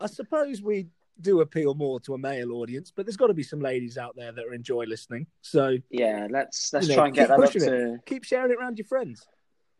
I 0.00 0.06
suppose 0.06 0.62
we 0.62 0.88
do 1.20 1.40
appeal 1.40 1.74
more 1.74 1.98
to 2.00 2.14
a 2.14 2.18
male 2.18 2.52
audience, 2.52 2.92
but 2.94 3.04
there's 3.04 3.16
got 3.16 3.26
to 3.26 3.34
be 3.34 3.42
some 3.42 3.60
ladies 3.60 3.98
out 3.98 4.14
there 4.16 4.30
that 4.32 4.44
are 4.44 4.54
enjoy 4.54 4.84
listening. 4.84 5.26
So 5.42 5.76
Yeah, 5.90 6.28
let's 6.30 6.72
let's 6.72 6.86
You 6.86 6.92
know, 6.92 6.96
try 6.96 7.06
and 7.06 7.14
get 7.14 7.28
that 7.28 7.40
up 7.40 7.52
to 7.52 7.98
keep 8.06 8.24
sharing 8.24 8.52
it 8.52 8.56
around 8.58 8.78
your 8.78 8.84
friends. 8.86 9.26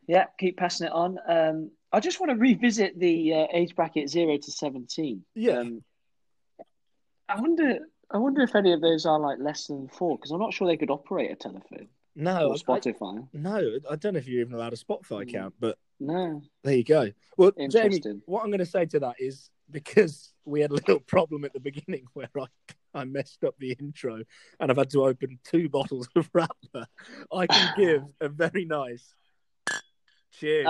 yeah, 0.09 0.25
keep 0.39 0.57
passing 0.57 0.89
it 0.89 0.93
on. 0.93 1.19
Um, 1.29 1.71
I 1.93 2.01
just 2.01 2.19
want 2.21 2.31
to 2.33 2.37
revisit 2.37 2.99
the 2.99 3.35
uh, 3.35 3.47
age 3.53 3.75
bracket 3.77 4.09
zero 4.11 4.37
to 4.37 4.51
seventeen. 4.51 5.25
Yeah. 5.35 5.59
Um, 5.61 5.85
I 7.29 7.41
wonder. 7.41 7.79
I 8.11 8.17
wonder 8.17 8.41
if 8.41 8.55
any 8.57 8.73
of 8.73 8.81
those 8.81 9.05
are 9.05 9.21
like 9.21 9.39
less 9.39 9.67
than 9.67 9.87
four 9.89 10.17
because 10.17 10.31
I'm 10.31 10.41
not 10.41 10.55
sure 10.55 10.67
they 10.67 10.79
could 10.79 10.89
operate 10.91 11.31
a 11.31 11.37
telephone 11.37 11.89
No, 12.17 12.49
or 12.49 12.55
I, 12.55 12.57
Spotify. 12.57 13.29
no, 13.35 13.79
I 13.91 13.97
don't 13.97 14.15
know 14.15 14.19
if 14.19 14.27
you're 14.27 14.41
even 14.41 14.55
allowed 14.55 14.73
a 14.73 14.77
Spotify 14.77 15.25
account, 15.29 15.53
but 15.61 15.77
No, 16.01 16.41
there 16.65 16.75
you 16.75 16.85
go. 16.85 17.13
Well, 17.37 17.51
Jamie, 17.53 17.97
Interesting. 17.97 18.23
what 18.25 18.43
I'm 18.45 18.49
going 18.49 18.61
to 18.61 18.65
say 18.67 18.87
to 18.87 19.01
that 19.01 19.17
is 19.19 19.51
because 19.71 20.33
we 20.45 20.61
had 20.61 20.71
a 20.71 20.75
little 20.75 21.01
problem 21.01 21.45
at 21.45 21.53
the 21.53 21.61
beginning 21.61 22.05
where 22.15 22.29
I, 22.37 22.47
I 22.95 23.05
messed 23.05 23.45
up 23.45 23.55
the 23.59 23.73
intro 23.73 24.23
and 24.61 24.71
I've 24.71 24.77
had 24.77 24.91
to 24.91 25.05
open 25.05 25.39
two 25.45 25.69
bottles 25.69 26.09
of 26.17 26.29
Rattler, 26.33 26.87
I 27.33 27.47
can 27.47 27.75
give 27.77 28.03
a 28.21 28.29
very 28.29 28.65
nice 28.65 29.15
cheers. 30.33 30.67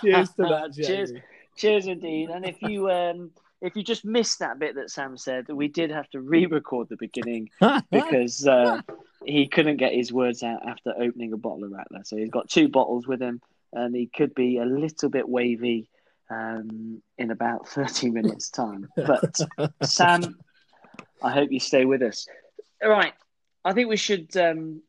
cheers 0.00 0.30
to 0.30 0.42
that, 0.42 0.72
Jamie. 0.74 0.86
Cheers, 0.86 1.12
cheers 1.56 1.86
indeed. 1.86 2.30
And 2.30 2.44
if 2.44 2.60
you 2.62 2.90
um, 2.90 3.30
if 3.60 3.76
you 3.76 3.82
just 3.82 4.04
missed 4.04 4.40
that 4.40 4.58
bit 4.58 4.74
that 4.74 4.90
Sam 4.90 5.16
said, 5.16 5.48
we 5.48 5.68
did 5.68 5.90
have 5.90 6.08
to 6.10 6.20
re-record 6.20 6.88
the 6.88 6.96
beginning 6.96 7.48
because 7.90 8.46
uh, 8.46 8.82
he 9.24 9.48
couldn't 9.48 9.78
get 9.78 9.94
his 9.94 10.12
words 10.12 10.42
out 10.42 10.66
after 10.68 10.92
opening 10.98 11.32
a 11.32 11.38
bottle 11.38 11.64
of 11.64 11.72
Rattler. 11.72 12.02
So 12.04 12.16
he's 12.16 12.30
got 12.30 12.50
two 12.50 12.68
bottles 12.68 13.06
with 13.06 13.22
him, 13.22 13.40
and 13.72 13.94
he 13.94 14.06
could 14.06 14.34
be 14.34 14.58
a 14.58 14.64
little 14.64 15.08
bit 15.08 15.28
wavy 15.28 15.88
um, 16.30 17.02
in 17.18 17.30
about 17.30 17.68
thirty 17.76 18.10
minutes' 18.10 18.50
time. 18.50 18.88
But 18.96 19.38
Sam, 19.84 20.38
I 21.22 21.32
hope 21.32 21.50
you 21.52 21.60
stay 21.60 21.84
with 21.84 22.02
us. 22.02 22.26
All 22.82 22.90
right, 22.90 23.12
I 23.64 23.72
think 23.72 23.88
we 23.88 23.96
should. 23.96 24.36
Um, 24.36 24.82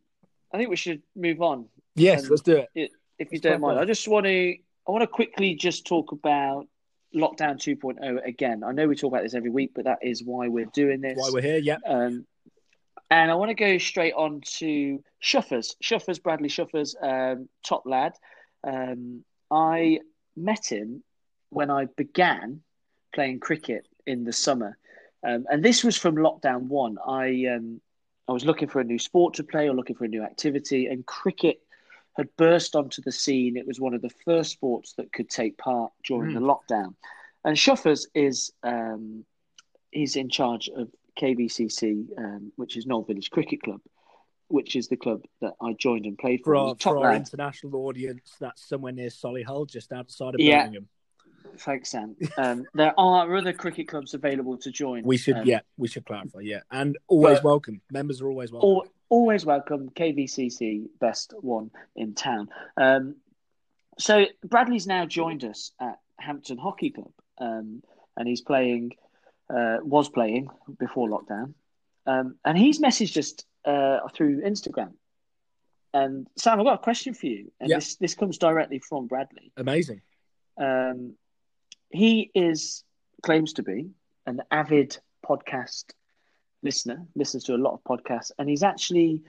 I 0.54 0.58
think 0.58 0.70
we 0.70 0.76
should 0.78 1.02
move 1.16 1.42
on 1.42 1.68
yes, 1.96 2.24
Um, 2.24 2.30
let's 2.30 2.42
do 2.42 2.58
it. 2.58 2.70
if 2.76 2.90
you 3.20 3.26
Let's 3.34 3.42
don't 3.42 3.62
mind. 3.62 3.78
on. 3.78 3.84
I 3.84 3.86
just 3.86 4.08
want 4.08 4.26
to 4.26 4.56
I 4.88 4.92
want 4.92 5.02
to 5.02 5.08
quickly 5.08 5.56
just 5.56 5.86
talk 5.86 6.12
about 6.12 6.68
lockdown 7.14 7.56
2.0 7.58 8.26
again. 8.26 8.64
I 8.64 8.72
know 8.72 8.88
we 8.88 8.96
talk 8.96 9.12
about 9.12 9.24
this 9.24 9.34
every 9.34 9.50
week, 9.50 9.72
but 9.76 9.86
that 9.86 10.00
is 10.02 10.24
why 10.24 10.48
we're 10.48 10.66
doing 10.74 11.02
this. 11.02 11.18
Why 11.18 11.30
we're 11.32 11.42
here, 11.42 11.58
yeah. 11.58 11.78
Um, 11.88 12.26
and 13.10 13.32
I 13.32 13.36
want 13.36 13.50
to 13.50 13.56
go 13.56 13.78
straight 13.78 14.14
on 14.14 14.42
to 14.58 15.02
Shuffers. 15.22 15.76
Shuffers, 15.82 16.20
Bradley 16.20 16.50
Shuffers, 16.50 16.96
um, 17.02 17.48
top 17.66 17.84
lad. 17.86 18.14
Um, 18.64 19.24
I 19.52 20.00
met 20.36 20.66
him 20.72 21.04
when 21.50 21.70
I 21.70 21.86
began 21.86 22.62
playing 23.14 23.40
cricket 23.40 23.88
in 24.06 24.24
the 24.24 24.34
summer. 24.34 24.78
Um, 25.24 25.46
and 25.50 25.64
this 25.64 25.84
was 25.84 25.98
from 25.98 26.16
lockdown 26.16 26.64
one. 26.68 26.98
I 27.08 27.46
um, 27.56 27.82
I 28.28 28.32
was 28.32 28.46
looking 28.46 28.68
for 28.68 28.80
a 28.80 28.84
new 28.84 29.00
sport 29.00 29.36
to 29.36 29.44
play 29.44 29.68
or 29.70 29.76
looking 29.76 29.96
for 29.96 30.06
a 30.06 30.10
new 30.10 30.24
activity, 30.24 30.88
and 30.88 31.06
cricket 31.06 31.60
had 32.18 32.28
burst 32.38 32.76
onto 32.76 33.02
the 33.02 33.12
scene. 33.12 33.58
It 33.58 33.68
was 33.68 33.80
one 33.80 33.94
of 33.94 34.02
the 34.02 34.12
first 34.24 34.52
sports 34.52 34.94
that 34.94 35.12
could 35.12 35.30
take 35.30 35.58
part 35.58 35.92
during 36.06 36.32
Mm. 36.32 36.34
the 36.36 36.40
lockdown. 36.76 36.96
And 37.44 37.58
Shuffers 37.58 38.08
is 38.14 38.52
um, 38.64 39.26
he's 39.92 40.16
in 40.16 40.30
charge 40.30 40.70
of 40.70 40.90
KVCC, 41.20 42.08
um, 42.18 42.52
which 42.56 42.78
is 42.78 42.86
Knowle 42.86 43.06
Village 43.08 43.30
Cricket 43.32 43.62
Club, 43.64 43.82
which 44.48 44.76
is 44.76 44.88
the 44.88 44.98
club 44.98 45.24
that 45.42 45.54
I 45.62 45.74
joined 45.74 46.06
and 46.06 46.18
played 46.18 46.40
for. 46.40 46.46
For 46.46 46.56
our, 46.56 46.76
for 46.76 46.98
our 47.06 47.16
international 47.16 47.76
audience, 47.88 48.36
that's 48.40 48.68
somewhere 48.68 48.92
near 48.92 49.10
Solihull, 49.10 49.70
just 49.70 49.92
outside 49.92 50.36
of 50.36 50.40
Yeah. 50.42 50.64
Birmingham. 50.64 50.88
Thanks, 51.60 51.90
Sam. 51.92 52.16
Um, 52.38 52.66
there 52.74 52.94
are 52.98 53.36
other 53.36 53.54
cricket 53.54 53.88
clubs 53.88 54.14
available 54.14 54.58
to 54.60 54.72
join. 54.72 55.04
We 55.04 55.18
should, 55.18 55.38
Um, 55.38 55.46
yeah, 55.48 55.62
we 55.78 55.88
should 55.88 56.06
clarify, 56.06 56.40
yeah. 56.42 56.62
And 56.72 56.98
always 57.08 57.38
But- 57.38 57.44
welcome. 57.46 57.82
Members 57.92 58.22
are 58.22 58.28
always 58.28 58.52
welcome. 58.52 58.70
Al 58.70 58.86
always 59.10 59.46
welcome. 59.46 59.90
KVCC, 59.90 60.88
best 61.00 61.34
one 61.42 61.72
in 61.96 62.14
town. 62.16 62.50
Um, 62.78 63.16
so 63.98 64.26
Bradley's 64.44 64.88
now 64.88 65.06
joined 65.06 65.44
us 65.44 65.72
at 65.80 66.00
Hampton 66.20 66.58
Hockey 66.58 66.90
Club, 66.92 67.12
um, 67.38 67.84
and 68.18 68.28
he's 68.28 68.42
playing, 68.42 68.92
uh, 69.50 69.78
was 69.82 70.10
playing 70.10 70.50
before 70.80 71.08
lockdown, 71.10 71.54
um, 72.06 72.38
and 72.44 72.58
he's 72.58 72.80
messaged 72.80 73.18
us 73.18 73.34
uh, 73.66 74.08
through 74.10 74.42
Instagram. 74.42 74.94
And 75.94 76.28
Sam, 76.38 76.60
I've 76.60 76.66
got 76.66 76.80
a 76.80 76.84
question 76.84 77.14
for 77.14 77.26
you, 77.28 77.52
and 77.60 77.70
Yeah. 77.70 77.78
this 77.78 77.96
this 77.96 78.16
comes 78.16 78.38
directly 78.38 78.80
from 78.80 79.08
Bradley. 79.08 79.52
Amazing. 79.56 80.02
Um, 80.58 81.16
he 81.96 82.32
is 82.36 82.84
claims 83.24 83.54
to 83.54 83.64
be 83.64 83.90
an 84.26 84.42
avid 84.52 84.98
podcast 85.26 85.86
listener, 86.64 87.06
listens 87.16 87.44
to 87.46 87.56
a 87.56 87.58
lot 87.58 87.74
of 87.74 87.84
podcasts, 87.84 88.32
and 88.38 88.50
he's 88.50 88.64
actually 88.64 89.24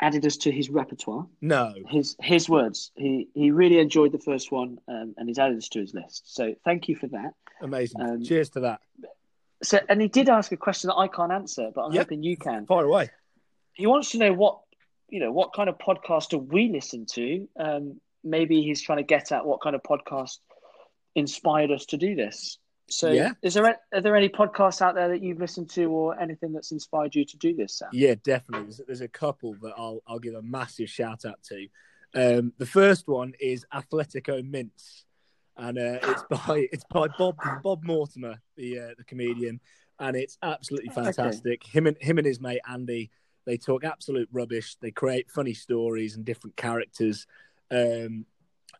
added 0.00 0.24
us 0.26 0.36
to 0.36 0.52
his 0.52 0.70
repertoire. 0.70 1.26
No. 1.40 1.74
His 1.88 2.16
his 2.20 2.48
words. 2.48 2.92
He 2.96 3.28
he 3.34 3.50
really 3.50 3.78
enjoyed 3.78 4.12
the 4.12 4.18
first 4.18 4.52
one, 4.52 4.78
um, 4.88 5.14
and 5.16 5.28
he's 5.28 5.38
added 5.38 5.58
us 5.58 5.68
to 5.70 5.80
his 5.80 5.94
list. 5.94 6.34
So 6.34 6.54
thank 6.64 6.88
you 6.88 6.96
for 6.96 7.08
that. 7.08 7.32
Amazing. 7.62 8.00
Um, 8.00 8.22
Cheers 8.22 8.50
to 8.50 8.60
that. 8.60 8.80
So, 9.62 9.80
and 9.88 10.00
he 10.00 10.06
did 10.06 10.28
ask 10.28 10.52
a 10.52 10.56
question 10.56 10.88
that 10.88 10.94
I 10.94 11.08
can't 11.08 11.32
answer, 11.32 11.70
but 11.74 11.82
I'm 11.86 11.92
Yeah. 11.92 12.02
hoping 12.02 12.22
you 12.22 12.36
can. 12.36 12.66
Fire 12.66 12.84
away. 12.84 13.10
He 13.72 13.86
wants 13.86 14.12
to 14.12 14.18
know 14.18 14.32
what 14.32 14.60
you 15.08 15.20
know, 15.20 15.32
what 15.32 15.54
kind 15.54 15.68
of 15.70 15.78
podcast 15.78 16.28
do 16.28 16.38
we 16.38 16.68
listen 16.68 17.06
to? 17.06 17.48
Um, 17.58 17.98
maybe 18.22 18.62
he's 18.62 18.82
trying 18.82 18.98
to 18.98 19.04
get 19.04 19.32
at 19.32 19.46
what 19.46 19.62
kind 19.62 19.74
of 19.74 19.82
podcast 19.82 20.38
inspired 21.18 21.70
us 21.70 21.86
to 21.86 21.96
do 21.96 22.14
this. 22.14 22.58
So, 22.90 23.10
Yeah. 23.10 23.32
is 23.42 23.54
there 23.54 23.76
are 23.92 24.00
there 24.00 24.16
any 24.16 24.28
podcasts 24.30 24.80
out 24.80 24.94
there 24.94 25.08
that 25.08 25.22
you've 25.22 25.40
listened 25.40 25.68
to, 25.70 25.90
or 25.90 26.18
anything 26.18 26.52
that's 26.52 26.72
inspired 26.72 27.14
you 27.14 27.24
to 27.26 27.36
do 27.36 27.54
this? 27.54 27.78
Sam? 27.78 27.88
Yeah, 27.92 28.14
definitely. 28.24 28.64
There's, 28.64 28.80
there's 28.86 29.00
a 29.02 29.08
couple 29.08 29.54
that 29.62 29.74
I'll 29.76 30.02
I'll 30.06 30.18
give 30.18 30.34
a 30.34 30.42
massive 30.42 30.88
shout 30.88 31.24
out 31.24 31.42
to. 31.44 31.66
Um, 32.14 32.52
the 32.56 32.66
first 32.66 33.06
one 33.06 33.34
is 33.38 33.66
Athletico 33.74 34.42
Mince, 34.42 35.04
and 35.58 35.76
uh, 35.78 35.98
it's 36.02 36.22
by 36.46 36.68
it's 36.72 36.84
by 36.90 37.08
Bob 37.18 37.36
Bob 37.62 37.84
Mortimer, 37.84 38.40
the 38.56 38.78
uh, 38.78 38.88
the 38.96 39.04
comedian, 39.04 39.60
and 39.98 40.16
it's 40.16 40.38
absolutely 40.42 40.88
Okay. 40.90 41.04
fantastic. 41.04 41.64
Him 41.66 41.86
and 41.86 41.96
him 42.00 42.16
and 42.16 42.26
his 42.26 42.40
mate 42.40 42.62
Andy, 42.66 43.10
they 43.44 43.58
talk 43.58 43.84
absolute 43.84 44.30
rubbish. 44.32 44.76
They 44.80 44.92
create 44.92 45.30
funny 45.30 45.52
stories 45.52 46.16
and 46.16 46.24
different 46.24 46.56
characters, 46.56 47.26
um, 47.70 48.24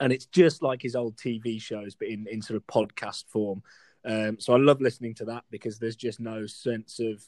and 0.00 0.12
it's 0.12 0.26
just 0.26 0.62
like 0.62 0.82
his 0.82 0.94
old 0.96 1.16
TV 1.16 1.60
shows, 1.60 1.94
but 1.94 2.08
in 2.08 2.26
in 2.28 2.42
sort 2.42 2.56
of 2.56 2.66
podcast 2.66 3.24
form. 3.28 3.62
Um, 4.04 4.38
so 4.40 4.52
I 4.54 4.58
love 4.58 4.80
listening 4.80 5.14
to 5.14 5.24
that 5.26 5.44
because 5.50 5.78
there's 5.78 5.96
just 5.96 6.20
no 6.20 6.46
sense 6.46 7.00
of 7.00 7.24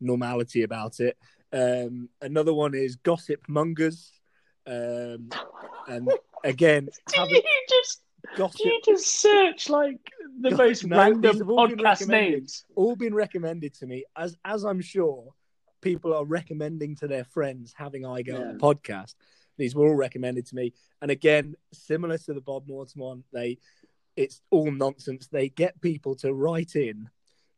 normality 0.00 0.62
about 0.62 1.00
it. 1.00 1.18
Um, 1.52 2.08
another 2.20 2.54
one 2.54 2.74
is 2.74 2.96
Gossip 2.96 3.42
Mongers. 3.48 4.12
Um, 4.66 5.30
and 5.88 6.08
again, 6.44 6.88
Do 7.14 7.22
you 7.28 7.42
just 7.68 8.02
gossip 8.36 8.60
do 8.62 8.68
you 8.68 8.80
just 8.84 9.20
search 9.20 9.68
like 9.68 9.98
the 10.40 10.52
most 10.52 10.84
no, 10.86 10.96
random 10.96 11.22
these 11.22 11.38
have 11.40 11.48
all 11.50 11.66
been 11.66 11.76
podcast 11.78 12.08
names? 12.08 12.64
all 12.76 12.94
been 12.94 13.14
recommended 13.14 13.74
to 13.74 13.86
me 13.86 14.04
as 14.16 14.36
as 14.44 14.64
I'm 14.64 14.80
sure 14.80 15.34
people 15.80 16.14
are 16.14 16.24
recommending 16.24 16.94
to 16.96 17.08
their 17.08 17.24
friends 17.24 17.74
having 17.76 18.06
I 18.06 18.22
go 18.22 18.36
on 18.36 18.40
Yeah. 18.50 18.52
podcast. 18.58 19.14
These 19.58 19.74
were 19.74 19.86
all 19.86 19.94
recommended 19.94 20.46
to 20.46 20.54
me, 20.54 20.72
and 21.00 21.10
again, 21.10 21.54
similar 21.72 22.18
to 22.18 22.34
the 22.34 22.40
Bob 22.40 22.66
Mortimer 22.66 23.04
one, 23.04 23.24
they 23.32 23.58
it's 24.16 24.42
all 24.50 24.70
nonsense. 24.70 25.28
They 25.28 25.48
get 25.48 25.80
people 25.80 26.14
to 26.16 26.34
write 26.34 26.76
in 26.76 27.08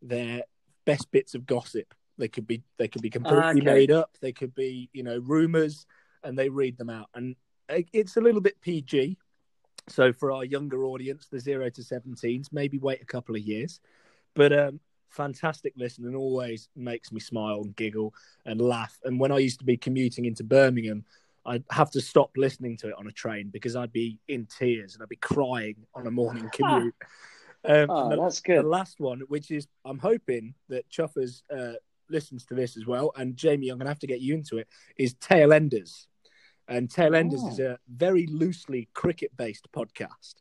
their 0.03 0.43
best 0.85 1.11
bits 1.11 1.35
of 1.35 1.47
gossip. 1.47 1.95
They 2.19 2.29
could 2.29 2.47
be 2.47 2.63
they 2.79 2.89
could 2.89 3.03
be 3.03 3.11
completely 3.11 3.61
Okay. 3.61 3.61
made 3.61 3.91
up. 3.91 4.17
They 4.21 4.33
could 4.33 4.55
be 4.55 4.89
you 4.93 5.03
know 5.03 5.19
rumors, 5.19 5.87
and 6.23 6.39
they 6.39 6.49
read 6.49 6.79
them 6.79 6.91
out. 6.91 7.09
And 7.15 7.37
it's 7.69 8.17
a 8.17 8.21
little 8.21 8.41
bit 8.41 8.61
PG. 8.61 9.19
So 9.89 10.13
for 10.13 10.33
our 10.33 10.45
younger 10.45 10.85
audience, 10.85 11.27
the 11.31 11.39
zero 11.41 11.69
to 11.71 11.83
seventeens, 11.83 12.53
maybe 12.53 12.79
wait 12.79 13.03
a 13.03 13.07
couple 13.07 13.35
of 13.35 13.43
years. 13.43 13.81
But 14.35 14.53
um, 14.53 14.81
fantastic 15.11 15.75
listen 15.77 16.07
and 16.07 16.17
always 16.17 16.69
makes 16.75 17.13
me 17.13 17.21
smile 17.21 17.63
and 17.63 17.77
giggle 17.77 18.15
and 18.47 18.61
laugh. 18.61 18.99
And 19.05 19.21
when 19.21 19.33
I 19.33 19.39
used 19.39 19.59
to 19.61 19.65
be 19.65 19.77
commuting 19.77 20.25
into 20.25 20.45
Birmingham, 20.45 21.05
I'd 21.47 21.65
have 21.71 21.91
to 21.93 22.01
stop 22.01 22.31
listening 22.37 22.77
to 22.79 22.89
it 22.89 22.95
on 22.99 23.07
a 23.07 23.13
train 23.13 23.51
because 23.53 23.77
I'd 23.77 23.93
be 23.93 24.19
in 24.29 24.47
tears 24.47 24.95
and 24.95 25.03
I'd 25.03 25.09
be 25.09 25.17
crying 25.17 25.77
on 25.95 26.07
a 26.07 26.11
morning 26.11 26.49
commute. 26.53 26.95
Um, 27.67 27.87
Oh, 27.91 28.11
the, 28.11 28.17
that's 28.17 28.41
the 28.43 28.63
last 28.63 29.01
one, 29.01 29.21
which 29.29 29.51
is 29.51 29.67
I'm 29.85 29.99
hoping 29.99 30.55
that 30.69 30.89
Chuffers 30.91 31.43
uh, 31.55 31.75
listens 32.11 32.45
to 32.47 32.55
this 32.55 32.77
as 32.77 32.87
well. 32.87 33.11
And 33.17 33.37
Jamie, 33.37 33.69
I'm 33.71 33.79
going 33.79 33.87
to 33.87 33.91
have 33.91 33.99
to 34.01 34.07
get 34.07 34.21
you 34.21 34.35
into 34.35 34.59
it. 34.59 34.69
Is 34.97 35.15
Tailenders, 35.15 36.07
and 36.69 36.89
Tailenders 36.89 37.41
Oh. 37.43 37.49
is 37.49 37.61
a 37.61 37.79
very 37.89 38.27
loosely 38.27 38.89
cricket-based 38.93 39.67
podcast, 39.73 40.35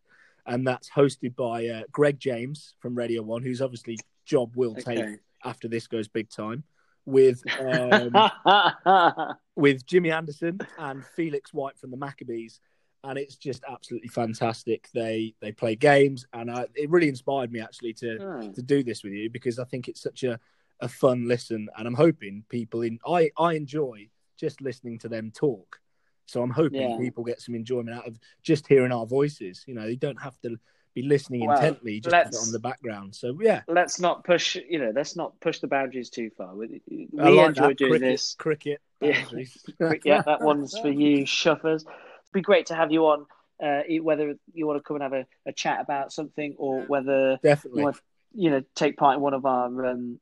and 0.45 0.67
that's 0.67 0.89
hosted 0.89 1.35
by 1.37 1.67
uh, 1.67 1.83
Greg 1.93 2.19
James 2.19 2.75
from 2.79 2.93
Radio 2.95 3.21
One, 3.21 3.41
who's 3.41 3.61
obviously 3.61 3.97
job 4.25 4.55
will 4.57 4.75
take 4.75 5.19
after 5.45 5.67
this 5.69 5.87
goes 5.87 6.07
big 6.09 6.29
time. 6.29 6.63
With 7.05 7.41
um, 7.59 8.11
with 9.55 9.85
Jimmy 9.85 10.11
Anderson 10.11 10.59
and 10.77 11.05
Felix 11.05 11.53
White 11.53 11.77
from 11.77 11.91
the 11.91 11.97
Maccabees. 11.97 12.59
and 13.05 13.17
it's 13.19 13.35
just 13.35 13.63
absolutely 13.69 14.07
fantastic. 14.07 14.87
They 14.93 15.35
they 15.41 15.51
play 15.51 15.75
games, 15.75 16.25
and 16.31 16.49
I, 16.49 16.67
it 16.73 16.89
really 16.89 17.09
inspired 17.09 17.51
me 17.51 17.59
actually 17.59 17.93
to 17.95 18.17
Hmm. 18.17 18.51
to 18.53 18.61
do 18.61 18.81
this 18.81 19.03
with 19.03 19.11
you 19.13 19.29
because 19.29 19.59
I 19.59 19.65
think 19.65 19.87
it's 19.89 20.01
such 20.01 20.23
a 20.23 20.39
a 20.79 20.87
fun 20.87 21.27
listen, 21.27 21.67
and 21.77 21.85
I'm 21.87 21.93
hoping 21.95 22.45
people 22.49 22.81
in 22.81 22.99
I 23.05 23.29
I 23.37 23.53
enjoy 23.55 24.09
just 24.37 24.61
listening 24.61 24.99
to 24.99 25.09
them 25.09 25.31
talk. 25.31 25.81
So 26.25 26.41
I'm 26.41 26.49
hoping 26.49 26.91
Yeah. 26.91 26.97
people 26.97 27.25
get 27.25 27.41
some 27.41 27.55
enjoyment 27.55 27.97
out 27.97 28.07
of 28.07 28.17
just 28.41 28.67
hearing 28.67 28.93
our 28.93 29.05
voices. 29.05 29.63
You 29.67 29.73
know, 29.75 29.85
you 29.85 29.97
don't 29.97 30.21
have 30.21 30.39
to 30.41 30.57
be 30.93 31.01
listening 31.01 31.41
Well, 31.45 31.57
intently, 31.57 31.99
just 31.99 32.15
on 32.47 32.51
the 32.53 32.59
background. 32.59 33.13
So 33.15 33.37
yeah, 33.41 33.63
Let's 33.67 33.99
not 33.99 34.23
push. 34.23 34.55
You 34.55 34.79
know, 34.79 34.91
let's 34.95 35.15
not 35.17 35.37
push 35.41 35.59
the 35.59 35.67
boundaries 35.67 36.09
too 36.09 36.29
far. 36.37 36.55
We, 36.55 36.81
we 36.87 37.07
like 37.19 37.49
enjoy 37.49 37.67
that. 37.69 37.77
doing 37.77 37.91
cricket, 37.91 38.01
this. 38.13 38.35
Cricket, 38.35 38.81
Yeah. 39.03 39.95
yeah, 40.03 40.21
that 40.21 40.41
one's 40.41 40.77
for 40.77 40.89
you, 40.89 41.25
shuffers. 41.25 41.83
It'd 41.83 42.33
be 42.33 42.41
great 42.41 42.67
to 42.67 42.75
have 42.75 42.91
you 42.91 43.05
on. 43.07 43.25
Uh, 43.61 43.81
whether 44.01 44.33
you 44.53 44.67
want 44.67 44.77
to 44.77 44.83
come 44.83 44.97
and 44.97 45.03
have 45.03 45.13
a, 45.13 45.25
a 45.45 45.53
chat 45.53 45.79
about 45.79 46.11
something, 46.11 46.55
or 46.57 46.81
whether 46.81 47.31
you 47.31 47.37
Definitely. 47.43 47.83
want, 47.83 47.97
you 48.33 48.49
know, 48.49 48.61
take 48.75 48.97
part 48.97 49.15
in 49.15 49.21
one 49.21 49.33
of 49.33 49.45
our 49.45 49.85
um, 49.85 50.19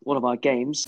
one 0.00 0.16
of 0.16 0.24
our 0.24 0.36
games. 0.36 0.84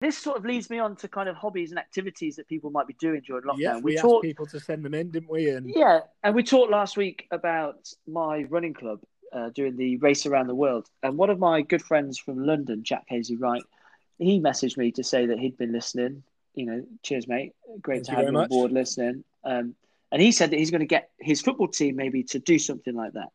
This 0.00 0.16
sort 0.16 0.38
of 0.38 0.44
leads 0.46 0.70
me 0.70 0.78
on 0.78 0.96
to 0.96 1.08
kind 1.08 1.28
of 1.28 1.36
hobbies 1.36 1.70
and 1.70 1.78
activities 1.78 2.36
that 2.36 2.48
people 2.48 2.70
might 2.70 2.86
be 2.86 2.94
doing 2.94 3.20
during 3.24 3.44
lockdown. 3.44 3.58
Yeah, 3.58 3.76
we, 3.76 3.82
we 3.82 3.96
asked 3.96 4.02
talked, 4.02 4.24
people 4.24 4.46
to 4.46 4.58
send 4.58 4.82
them 4.82 4.94
in, 4.94 5.10
didn't 5.10 5.30
we? 5.30 5.50
And 5.50 5.70
yeah, 5.72 6.00
and 6.24 6.34
we 6.34 6.42
talked 6.42 6.72
last 6.72 6.96
week 6.96 7.28
about 7.30 7.86
my 8.08 8.44
running 8.48 8.72
club 8.72 9.00
uh, 9.32 9.50
doing 9.50 9.76
the 9.76 9.96
race 9.98 10.26
around 10.26 10.46
the 10.46 10.54
world. 10.54 10.88
And 11.02 11.16
one 11.16 11.30
of 11.30 11.38
my 11.38 11.62
good 11.62 11.82
friends 11.82 12.18
from 12.18 12.44
London, 12.44 12.82
Jack 12.82 13.04
Hazy 13.08 13.36
Wright, 13.36 13.62
he 14.20 14.40
messaged 14.40 14.76
me 14.76 14.92
to 14.92 15.02
say 15.02 15.26
that 15.26 15.38
he'd 15.38 15.56
been 15.56 15.72
listening. 15.72 16.22
You 16.54 16.66
know, 16.66 16.84
cheers, 17.02 17.26
mate. 17.26 17.54
Great 17.80 18.04
Thank 18.04 18.06
to 18.06 18.12
you 18.12 18.16
have 18.16 18.24
you 18.24 18.28
on 18.28 18.34
much. 18.34 18.50
board 18.50 18.72
listening. 18.72 19.24
Um, 19.44 19.74
and 20.12 20.20
he 20.20 20.32
said 20.32 20.50
that 20.50 20.58
he's 20.58 20.70
going 20.70 20.80
to 20.80 20.86
get 20.86 21.10
his 21.18 21.40
football 21.40 21.68
team 21.68 21.96
maybe 21.96 22.24
to 22.24 22.38
do 22.38 22.58
something 22.58 22.94
like 22.94 23.12
that, 23.12 23.28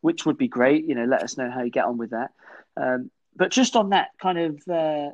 which 0.00 0.24
would 0.24 0.38
be 0.38 0.48
great. 0.48 0.84
You 0.84 0.94
know, 0.94 1.04
let 1.04 1.22
us 1.22 1.36
know 1.36 1.50
how 1.50 1.62
you 1.62 1.70
get 1.70 1.84
on 1.84 1.98
with 1.98 2.10
that. 2.10 2.30
Um, 2.76 3.10
but 3.36 3.50
just 3.50 3.76
on 3.76 3.90
that 3.90 4.10
kind 4.20 4.38
of 4.38 4.68
uh, 4.68 5.10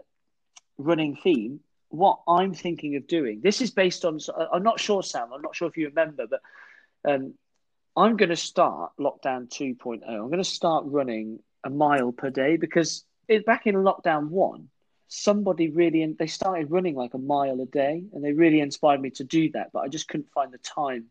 running 0.77 1.17
theme, 1.17 1.61
what 1.89 2.21
I'm 2.29 2.55
thinking 2.55 2.97
of 2.97 3.07
doing, 3.07 3.41
this 3.43 3.61
is 3.61 3.71
based 3.71 4.05
on, 4.05 4.19
I'm 4.53 4.63
not 4.63 4.79
sure, 4.79 5.03
Sam, 5.03 5.33
I'm 5.33 5.43
not 5.43 5.57
sure 5.57 5.69
if 5.69 5.77
you 5.77 5.87
remember, 5.87 6.27
but 6.27 6.41
um, 7.11 7.35
I'm 7.97 8.17
going 8.17 8.29
to 8.29 8.37
start 8.37 8.93
lockdown 9.01 9.49
2.0. 9.49 10.03
I'm 10.07 10.27
going 10.27 10.39
to 10.39 10.45
start 10.45 10.85
running 10.87 11.41
a 11.65 11.71
mile 11.71 12.13
per 12.13 12.31
day 12.31 12.57
because 12.57 13.05
it, 13.27 13.47
back 13.47 13.67
in 13.67 13.75
lockdown 13.77 14.29
one, 14.29 14.69
somebody 15.09 15.71
really, 15.71 16.07
they 16.19 16.27
started 16.27 16.71
running 16.71 16.95
like 16.95 17.15
a 17.15 17.19
mile 17.19 17.61
a 17.61 17.67
day 17.67 18.05
and 18.13 18.23
they 18.23 18.33
really 18.33 18.61
inspired 18.61 19.01
me 19.01 19.11
to 19.11 19.25
do 19.25 19.51
that, 19.53 19.71
but 19.73 19.81
I 19.81 19.89
just 19.89 20.09
couldn't 20.09 20.31
find 20.33 20.53
the 20.53 20.59
time. 20.59 21.07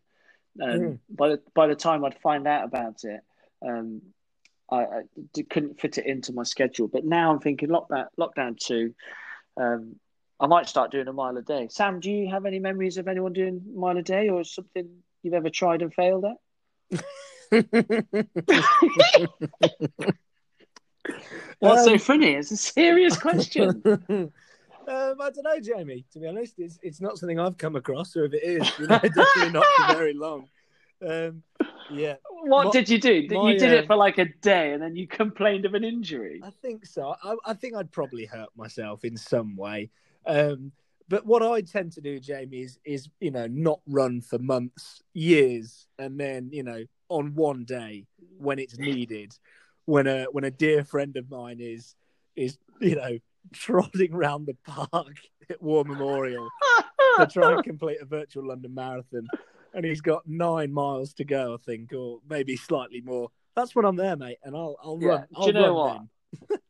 Um, 0.62 0.68
Mm. 0.80 0.98
by, 1.10 1.28
the, 1.28 1.42
by 1.54 1.66
the 1.66 1.76
time 1.76 2.04
I'd 2.04 2.18
find 2.18 2.46
out 2.48 2.64
about 2.64 3.04
it, 3.04 3.20
um, 3.64 4.02
I, 4.70 4.76
I 4.76 5.02
couldn't 5.48 5.80
fit 5.80 5.98
it 5.98 6.06
into 6.06 6.32
my 6.32 6.42
schedule. 6.42 6.88
But 6.88 7.04
now 7.04 7.32
I'm 7.32 7.40
thinking 7.40 7.68
lockdown, 7.68 8.06
lockdown 8.18 8.56
two, 8.58 8.94
um, 9.56 9.96
I 10.40 10.46
might 10.46 10.68
start 10.68 10.90
doing 10.92 11.08
a 11.08 11.12
mile 11.12 11.36
a 11.36 11.42
day. 11.42 11.68
Sam, 11.70 12.00
do 12.00 12.10
you 12.10 12.30
have 12.30 12.46
any 12.46 12.60
memories 12.60 12.96
of 12.98 13.08
anyone 13.08 13.32
doing 13.32 13.60
a 13.74 13.78
mile 13.78 13.96
a 13.96 14.02
day 14.02 14.28
or 14.28 14.44
something 14.44 14.88
you've 15.22 15.34
ever 15.34 15.50
tried 15.50 15.82
and 15.82 15.92
failed 15.92 16.24
at? 16.24 16.36
What's 21.60 21.84
so 21.84 21.92
Um, 21.92 21.98
funny? 21.98 22.34
It's 22.34 22.50
a 22.50 22.56
serious 22.56 23.16
question. 23.16 23.82
um, 24.08 24.30
I 24.88 25.30
don't 25.30 25.42
know, 25.42 25.60
Jamie. 25.60 26.04
To 26.12 26.20
be 26.20 26.26
honest, 26.26 26.54
it's 26.58 26.78
it's 26.82 27.00
not 27.00 27.18
something 27.18 27.38
I've 27.38 27.58
come 27.58 27.76
across, 27.76 28.16
or 28.16 28.24
if 28.24 28.34
it 28.34 28.42
is, 28.42 28.78
you 28.78 28.86
know, 28.86 28.98
definitely 29.02 29.52
not 29.52 29.66
for 29.76 29.94
very 29.94 30.14
long. 30.14 30.48
Um, 31.06 31.42
yeah, 31.90 32.16
what 32.42 32.66
My- 32.66 32.70
did 32.70 32.88
you 32.88 33.00
do? 33.00 33.26
My, 33.30 33.52
you 33.52 33.58
did 33.58 33.72
uh, 33.72 33.76
it 33.78 33.86
for 33.86 33.96
like 33.96 34.18
a 34.18 34.26
day 34.42 34.72
and 34.72 34.82
then 34.82 34.94
you 34.96 35.06
complained 35.06 35.64
of 35.64 35.74
an 35.74 35.84
injury. 35.84 36.40
I 36.44 36.50
think 36.50 36.86
so. 36.86 37.14
I, 37.22 37.36
I 37.46 37.54
think 37.54 37.74
I'd 37.74 37.90
probably 37.90 38.26
hurt 38.26 38.50
myself 38.56 39.04
in 39.04 39.16
some 39.16 39.56
way. 39.56 39.90
Um, 40.26 40.72
but 41.08 41.24
what 41.24 41.42
I 41.42 41.62
tend 41.62 41.92
to 41.92 42.00
do, 42.00 42.20
Jamie, 42.20 42.62
is 42.62 42.78
is 42.84 43.08
you 43.20 43.30
know 43.30 43.46
not 43.46 43.80
run 43.86 44.20
for 44.20 44.38
months, 44.38 45.02
years, 45.14 45.86
and 45.98 46.20
then 46.20 46.50
you 46.52 46.62
know 46.62 46.84
on 47.08 47.34
one 47.34 47.64
day 47.64 48.06
when 48.38 48.58
it's 48.58 48.78
needed, 48.78 49.32
when 49.88 50.06
a 50.06 50.24
when 50.32 50.44
a 50.44 50.50
dear 50.50 50.84
friend 50.84 51.16
of 51.16 51.30
mine 51.30 51.60
is 51.60 51.96
is 52.36 52.58
you 52.78 52.94
know 52.94 53.18
trotting 53.54 54.12
round 54.12 54.46
the 54.46 54.56
park 54.66 55.16
at 55.48 55.62
War 55.62 55.82
Memorial 55.82 56.50
to 57.16 57.26
try 57.26 57.54
and 57.54 57.62
complete 57.64 57.96
a 58.02 58.04
virtual 58.04 58.46
London 58.46 58.74
marathon, 58.74 59.26
and 59.72 59.86
he's 59.86 60.02
got 60.02 60.28
nine 60.28 60.74
miles 60.74 61.14
to 61.14 61.24
go, 61.24 61.54
I 61.54 61.56
think, 61.64 61.94
or 61.94 62.18
maybe 62.28 62.54
slightly 62.54 63.00
more. 63.00 63.30
That's 63.56 63.74
when 63.74 63.86
I'm 63.86 63.96
there, 63.96 64.14
mate, 64.14 64.36
and 64.44 64.54
I'll 64.54 64.76
I'll 64.82 64.98
Yeah. 65.00 65.08
run. 65.08 65.26
I'll 65.34 65.46
you 65.46 65.52
know 65.54 65.74
run 65.74 66.08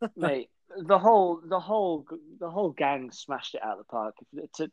what? 0.00 0.10
mate. 0.16 0.50
The 0.80 0.98
whole, 0.98 1.40
the 1.44 1.58
whole, 1.58 2.04
the 2.38 2.50
whole 2.50 2.70
gang 2.70 3.10
smashed 3.10 3.54
it 3.56 3.64
out 3.64 3.72
of 3.72 3.78
the 3.78 3.84
park. 3.84 4.14
To, 4.56 4.70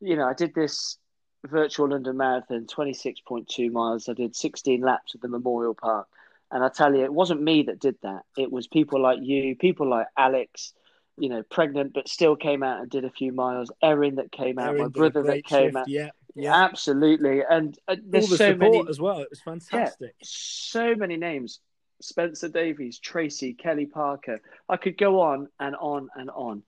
you 0.00 0.16
know, 0.16 0.26
I 0.26 0.32
did 0.32 0.54
this 0.54 0.96
virtual 1.44 1.90
London 1.90 2.16
Marathon, 2.16 2.66
twenty 2.66 2.94
six 2.94 3.20
point 3.20 3.46
two 3.48 3.70
miles. 3.70 4.08
I 4.08 4.14
did 4.14 4.34
sixteen 4.34 4.80
laps 4.80 5.14
at 5.14 5.20
the 5.20 5.28
Memorial 5.28 5.74
Park, 5.74 6.06
and 6.54 6.64
I 6.64 6.70
tell 6.70 6.94
you, 6.94 7.04
it 7.04 7.12
wasn't 7.12 7.42
me 7.42 7.64
that 7.64 7.80
did 7.80 7.96
that. 8.02 8.22
It 8.38 8.50
was 8.50 8.66
people 8.66 9.02
like 9.02 9.18
you, 9.20 9.56
people 9.56 9.88
like 9.90 10.06
Alex. 10.16 10.72
You 11.16 11.28
know, 11.28 11.44
pregnant 11.44 11.92
but 11.94 12.08
still 12.08 12.34
came 12.34 12.64
out 12.64 12.80
and 12.80 12.90
did 12.90 13.04
a 13.04 13.10
few 13.10 13.30
miles. 13.30 13.70
Erin 13.80 14.16
that 14.16 14.32
came 14.32 14.58
out, 14.58 14.70
Erin 14.70 14.82
my 14.82 14.88
brother 14.88 15.22
that 15.22 15.44
came 15.44 15.66
shift, 15.66 15.76
out. 15.76 15.88
Yeah, 15.88 16.10
yeah. 16.34 16.64
Absolutely, 16.64 17.42
and 17.48 17.78
uh, 17.86 17.92
All 17.92 17.98
there's 18.08 18.30
the 18.30 18.36
so 18.36 18.52
support 18.52 18.72
many 18.72 18.88
as 18.88 19.00
well. 19.00 19.20
It 19.20 19.28
was 19.30 19.40
fantastic. 19.40 20.14
so 20.22 20.96
many 20.96 21.16
names 21.16 21.60
Spencer 22.00 22.48
Davies, 22.48 22.98
Tracy, 22.98 23.54
Kelly 23.54 23.86
Parker. 23.86 24.40
I 24.68 24.76
could 24.76 24.98
go 24.98 25.20
on 25.20 25.48
and 25.60 25.76
on 25.76 26.08
and 26.16 26.30
on 26.30 26.62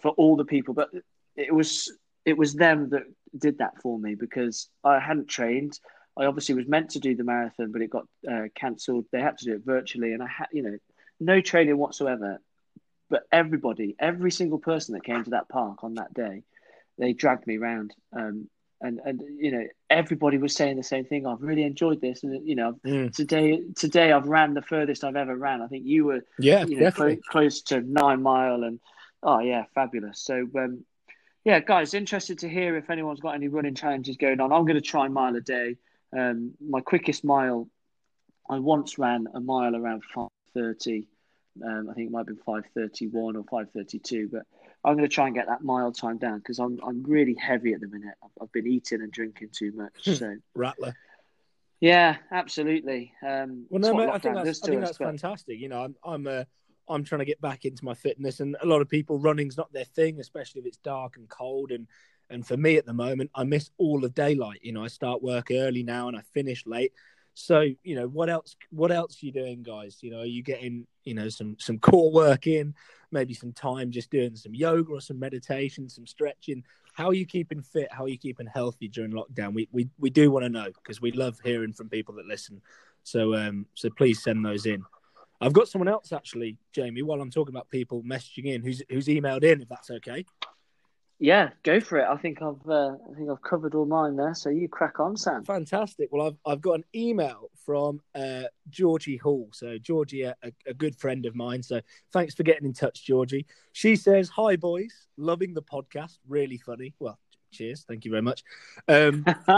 for 0.00 0.12
all 0.12 0.36
the 0.36 0.44
people, 0.44 0.74
but 0.74 0.90
it 1.36 1.54
was 1.54 1.92
it 2.24 2.36
was 2.36 2.54
them 2.54 2.90
that 2.90 3.02
did 3.36 3.58
that 3.58 3.80
for 3.82 3.98
me 3.98 4.14
because 4.14 4.68
I 4.84 4.98
hadn't 4.98 5.28
trained. 5.28 5.78
I 6.20 6.26
obviously 6.26 6.54
was 6.54 6.68
meant 6.68 6.90
to 6.90 7.00
do 7.00 7.14
the 7.16 7.24
marathon, 7.24 7.72
but 7.72 7.82
it 7.82 7.90
got 7.90 8.06
uh, 8.30 8.44
cancelled. 8.54 9.06
They 9.10 9.20
had 9.20 9.38
to 9.38 9.44
do 9.46 9.54
it 9.54 9.62
virtually, 9.64 10.12
and 10.12 10.22
I 10.22 10.26
had 10.28 10.48
you 10.52 10.62
know 10.62 10.76
no 11.18 11.40
training 11.40 11.78
whatsoever. 11.78 12.40
But 13.08 13.22
everybody, 13.32 13.96
every 13.98 14.30
single 14.30 14.58
person 14.58 14.94
that 14.94 15.02
came 15.04 15.24
to 15.24 15.30
that 15.30 15.48
park 15.48 15.82
on 15.82 15.94
that 15.94 16.14
day, 16.14 16.44
they 16.98 17.12
dragged 17.12 17.46
me 17.46 17.58
around. 17.58 17.94
Um, 18.12 18.48
and 18.82 19.00
and 19.04 19.22
you 19.38 19.50
know 19.52 19.66
everybody 19.88 20.38
was 20.38 20.54
saying 20.54 20.76
the 20.76 20.82
same 20.82 21.04
thing. 21.04 21.26
I've 21.26 21.42
really 21.42 21.64
enjoyed 21.64 22.00
this, 22.00 22.22
and 22.22 22.46
you 22.46 22.54
know 22.54 22.74
Mm. 22.84 23.14
today 23.14 23.62
today 23.76 24.12
I've 24.12 24.26
ran 24.26 24.54
the 24.54 24.62
furthest 24.62 25.04
I've 25.04 25.16
ever 25.16 25.36
ran. 25.36 25.62
I 25.62 25.66
think 25.66 25.86
you 25.86 26.04
were 26.06 26.20
Yeah, 26.38 26.64
you 26.66 26.76
know 26.76 26.84
definitely. 26.84 27.20
close 27.28 27.62
to 27.62 27.80
nine 27.80 28.22
mile, 28.22 28.62
and 28.62 28.78
oh 29.22 29.40
yeah, 29.40 29.64
fabulous. 29.74 30.20
So 30.22 30.46
um, 30.56 30.84
yeah, 31.44 31.60
guys, 31.60 31.94
interested 31.94 32.38
to 32.40 32.48
hear 32.48 32.76
if 32.76 32.90
anyone's 32.90 33.20
got 33.20 33.34
any 33.34 33.48
running 33.48 33.74
challenges 33.74 34.16
going 34.16 34.40
on. 34.40 34.52
I'm 34.52 34.64
going 34.64 34.74
to 34.74 34.80
try 34.80 35.08
mile 35.08 35.34
a 35.36 35.40
day. 35.40 35.76
Um, 36.16 36.54
my 36.60 36.80
quickest 36.80 37.24
mile, 37.24 37.68
I 38.48 38.58
once 38.58 38.98
ran 38.98 39.26
a 39.34 39.40
mile 39.40 39.76
around 39.76 40.02
five 40.14 40.28
thirty. 40.54 41.08
Um, 41.64 41.88
I 41.90 41.94
think 41.94 42.08
it 42.08 42.12
might 42.12 42.20
have 42.20 42.26
been 42.26 42.36
five 42.44 42.64
thirty 42.74 43.06
one 43.08 43.36
or 43.36 43.44
five 43.50 43.70
thirty 43.72 43.98
two, 43.98 44.28
but 44.32 44.42
I'm 44.84 44.96
going 44.96 45.08
to 45.08 45.14
try 45.14 45.26
and 45.26 45.34
get 45.34 45.46
that 45.48 45.62
mile 45.62 45.92
time 45.92 46.18
down 46.18 46.38
because 46.38 46.58
I'm 46.58 46.78
I'm 46.82 47.02
really 47.04 47.34
heavy 47.34 47.72
at 47.74 47.80
the 47.80 47.88
minute. 47.88 48.14
I've, 48.24 48.30
I've 48.42 48.52
been 48.52 48.66
eating 48.66 49.02
and 49.02 49.12
drinking 49.12 49.50
too 49.52 49.72
much. 49.72 50.04
Hmm. 50.04 50.12
So 50.14 50.36
Rattler. 50.54 50.94
yeah, 51.80 52.16
absolutely. 52.32 53.12
Um, 53.26 53.66
Well, 53.68 53.80
no, 53.80 53.94
mate, 53.94 54.08
I 54.08 54.18
think 54.18 54.36
that's 54.36 54.62
I 54.62 54.68
think 54.68 54.82
us, 54.82 54.88
that's 54.88 54.98
but- 54.98 55.06
fantastic. 55.06 55.58
You 55.60 55.68
know, 55.68 55.82
I'm 55.84 55.96
I'm 56.04 56.26
uh, 56.26 56.44
I'm 56.88 57.04
trying 57.04 57.20
to 57.20 57.24
get 57.24 57.40
back 57.40 57.64
into 57.64 57.84
my 57.84 57.94
fitness, 57.94 58.40
and 58.40 58.56
a 58.62 58.66
lot 58.66 58.80
of 58.80 58.88
people 58.88 59.18
running's 59.18 59.56
not 59.56 59.72
their 59.72 59.84
thing, 59.84 60.18
especially 60.18 60.60
if 60.62 60.66
it's 60.66 60.78
dark 60.78 61.16
and 61.16 61.28
cold. 61.28 61.70
And 61.72 61.86
and 62.30 62.46
for 62.46 62.56
me 62.56 62.76
at 62.76 62.86
the 62.86 62.92
moment, 62.92 63.30
I 63.34 63.44
miss 63.44 63.70
all 63.76 64.04
of 64.04 64.14
daylight. 64.14 64.60
You 64.62 64.72
know, 64.72 64.84
I 64.84 64.88
start 64.88 65.22
work 65.22 65.48
early 65.50 65.82
now 65.82 66.08
and 66.08 66.16
I 66.16 66.22
finish 66.32 66.64
late. 66.66 66.92
So 67.34 67.64
you 67.82 67.94
know, 67.94 68.06
what 68.06 68.28
else? 68.30 68.56
What 68.70 68.92
else 68.92 69.22
are 69.22 69.26
you 69.26 69.32
doing, 69.32 69.62
guys? 69.62 69.98
You 70.00 70.10
know, 70.12 70.20
are 70.20 70.26
you 70.26 70.42
getting 70.42 70.86
you 71.04 71.14
know 71.14 71.28
some 71.28 71.56
some 71.58 71.78
core 71.80 72.10
work 72.10 72.46
in? 72.46 72.74
Maybe 73.12 73.34
some 73.34 73.52
time 73.52 73.90
just 73.90 74.10
doing 74.10 74.36
some 74.36 74.54
yoga 74.54 74.92
or 74.92 75.00
some 75.00 75.18
meditation, 75.18 75.88
some 75.88 76.06
stretching. 76.06 76.64
How 76.92 77.08
are 77.08 77.14
you 77.14 77.26
keeping 77.26 77.62
fit? 77.62 77.88
How 77.92 78.04
are 78.04 78.08
you 78.08 78.18
keeping 78.18 78.46
healthy 78.46 78.88
during 78.88 79.12
lockdown? 79.12 79.54
We 79.54 79.68
we 79.72 79.88
we 79.98 80.10
do 80.10 80.30
want 80.30 80.44
to 80.44 80.48
know 80.48 80.66
because 80.66 81.00
we 81.00 81.12
love 81.12 81.38
hearing 81.42 81.72
from 81.72 81.88
people 81.88 82.14
that 82.16 82.26
listen. 82.26 82.60
So 83.02 83.34
um 83.34 83.66
so 83.74 83.90
please 83.90 84.22
send 84.22 84.44
those 84.44 84.66
in. 84.66 84.84
I've 85.40 85.54
got 85.54 85.68
someone 85.68 85.88
else 85.88 86.12
actually, 86.12 86.58
Jamie. 86.72 87.02
While 87.02 87.20
I'm 87.20 87.30
talking 87.30 87.54
about 87.54 87.70
people 87.70 88.02
messaging 88.02 88.46
in, 88.46 88.62
who's 88.62 88.82
who's 88.90 89.06
emailed 89.06 89.42
in, 89.42 89.62
if 89.62 89.68
that's 89.68 89.90
okay. 89.90 90.24
Yeah, 91.22 91.50
go 91.64 91.80
for 91.80 91.98
it. 91.98 92.06
I 92.08 92.16
think 92.16 92.40
I've 92.40 92.66
uh, 92.66 92.92
I 93.10 93.14
think 93.14 93.28
I've 93.30 93.42
covered 93.42 93.74
all 93.74 93.84
mine 93.84 94.16
there. 94.16 94.34
So 94.34 94.48
you 94.48 94.68
crack 94.68 94.98
on, 94.98 95.18
Sam. 95.18 95.44
Fantastic. 95.44 96.08
Well, 96.10 96.26
I've 96.28 96.36
I've 96.50 96.60
got 96.62 96.74
an 96.76 96.84
email 96.94 97.50
from 97.66 98.00
uh, 98.14 98.44
Georgie 98.70 99.18
Hall. 99.18 99.50
So 99.52 99.76
Georgie, 99.76 100.22
a, 100.22 100.34
a 100.66 100.72
good 100.72 100.96
friend 100.96 101.26
of 101.26 101.34
mine. 101.36 101.62
So 101.62 101.82
thanks 102.12 102.34
for 102.34 102.42
getting 102.42 102.64
in 102.64 102.72
touch, 102.72 103.04
Georgie. 103.04 103.44
She 103.72 103.96
says, 103.96 104.30
"Hi 104.30 104.56
boys, 104.56 105.08
loving 105.18 105.52
the 105.52 105.62
podcast. 105.62 106.16
Really 106.26 106.56
funny. 106.56 106.94
Well, 106.98 107.18
Cheers. 107.52 107.84
Thank 107.86 108.04
you 108.04 108.12
very 108.12 108.22
much. 108.22 108.44
Um, 108.88 109.24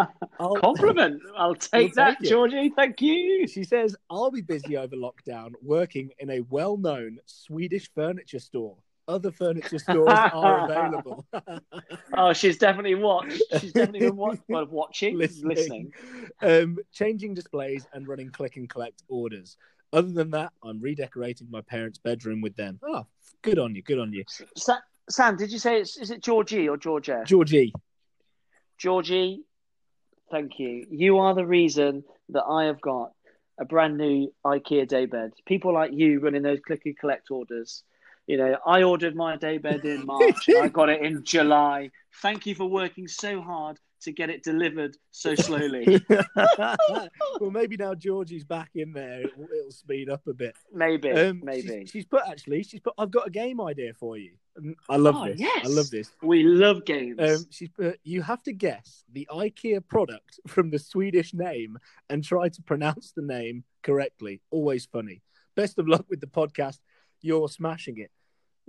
I'll- 0.40 0.54
Compliment. 0.56 1.20
I'll 1.36 1.54
take 1.54 1.94
We'll 1.94 2.06
that, 2.06 2.18
take. 2.20 2.28
Georgie. 2.30 2.72
Thank 2.74 3.02
you. 3.02 3.46
She 3.46 3.64
says, 3.64 3.94
I'll 4.08 4.30
be 4.30 4.40
busy 4.40 4.78
over 4.78 4.96
lockdown 4.96 5.52
working 5.60 6.10
in 6.18 6.30
a 6.30 6.40
well 6.40 6.78
known 6.78 7.18
Swedish 7.26 7.90
furniture 7.94 8.38
store. 8.38 8.78
Other 9.08 9.30
furniture 9.32 9.78
stores 9.78 10.08
are 10.08 10.64
available. 10.70 11.26
Oh, 12.14 12.32
she's 12.34 12.58
definitely 12.58 12.94
watched. 12.94 13.42
She's 13.58 13.72
definitely 13.72 14.00
been 14.00 14.16
watch- 14.16 14.38
well, 14.48 14.66
watching, 14.66 15.16
Listening. 15.16 15.48
listening. 15.56 15.92
um, 16.42 16.78
changing 16.92 17.32
displays 17.34 17.86
and 17.94 18.06
running 18.06 18.28
click 18.30 18.56
and 18.56 18.68
collect 18.68 19.02
orders. 19.08 19.56
Other 19.94 20.10
than 20.12 20.30
that, 20.32 20.52
I'm 20.62 20.78
redecorating 20.80 21.48
my 21.50 21.62
parents' 21.62 21.98
bedroom 21.98 22.40
with 22.42 22.54
them. 22.54 22.78
Oh, 22.86 23.06
good 23.40 23.58
on 23.58 23.74
you. 23.74 23.82
Good 23.82 23.98
on 23.98 24.12
you. 24.12 24.24
Sa- 24.56 24.78
Sam, 25.08 25.36
did 25.36 25.50
you 25.50 25.58
say 25.58 25.80
it's 25.80 25.96
is 25.96 26.10
it 26.10 26.22
Georgie 26.22 26.68
or 26.68 26.76
Georgia? 26.76 27.22
Georgie. 27.26 27.72
Georgie, 28.78 29.42
thank 30.30 30.58
you. 30.58 30.86
You 30.90 31.18
are 31.18 31.34
the 31.34 31.46
reason 31.46 32.04
that 32.30 32.44
I 32.44 32.64
have 32.64 32.80
got 32.80 33.12
a 33.58 33.64
brand 33.64 33.96
new 33.96 34.32
IKEA 34.44 34.86
daybed. 34.88 35.32
People 35.46 35.72
like 35.74 35.92
you 35.92 36.20
running 36.20 36.42
those 36.42 36.60
click 36.60 36.82
and 36.84 36.98
collect 36.98 37.30
orders. 37.30 37.84
You 38.26 38.36
know, 38.36 38.56
I 38.66 38.82
ordered 38.84 39.16
my 39.16 39.36
daybed 39.36 39.84
in 39.84 40.06
March. 40.06 40.48
I 40.60 40.68
got 40.68 40.88
it 40.88 41.02
in 41.02 41.24
July. 41.24 41.90
Thank 42.22 42.46
you 42.46 42.54
for 42.54 42.66
working 42.66 43.08
so 43.08 43.40
hard 43.40 43.78
to 44.02 44.12
get 44.12 44.30
it 44.30 44.42
delivered 44.42 44.96
so 45.10 45.34
slowly. 45.34 46.00
well, 47.40 47.50
maybe 47.50 47.76
now 47.76 47.94
Georgie's 47.94 48.44
back 48.44 48.70
in 48.74 48.92
there, 48.92 49.22
it'll, 49.22 49.44
it'll 49.44 49.70
speed 49.70 50.08
up 50.08 50.26
a 50.26 50.32
bit. 50.34 50.54
maybe, 50.72 51.10
Um, 51.10 51.40
maybe. 51.42 51.80
She's, 51.82 51.90
she's 51.90 52.04
put 52.06 52.22
actually. 52.28 52.62
She's 52.62 52.80
put. 52.80 52.94
I've 52.98 53.10
got 53.10 53.26
a 53.26 53.30
game 53.30 53.60
idea 53.60 53.92
for 53.94 54.16
you. 54.16 54.32
I 54.88 54.96
love 54.96 55.16
Oh, 55.16 55.26
this. 55.26 55.40
yes. 55.40 55.64
I 55.64 55.68
love 55.68 55.90
this. 55.90 56.10
We 56.22 56.42
love 56.42 56.84
games. 56.84 57.18
Um, 57.18 57.46
she's 57.50 57.70
put. 57.70 57.98
You 58.04 58.22
have 58.22 58.42
to 58.44 58.52
guess 58.52 59.04
the 59.12 59.26
IKEA 59.30 59.86
product 59.86 60.40
from 60.46 60.70
the 60.70 60.78
Swedish 60.78 61.32
name 61.32 61.78
and 62.10 62.22
try 62.22 62.48
to 62.50 62.62
pronounce 62.62 63.12
the 63.12 63.22
name 63.22 63.64
correctly. 63.82 64.40
Always 64.50 64.86
funny. 64.86 65.22
Best 65.54 65.78
of 65.78 65.86
luck 65.88 66.06
with 66.08 66.20
the 66.20 66.26
podcast. 66.26 66.78
You're 67.22 67.48
smashing 67.48 67.98
it. 67.98 68.10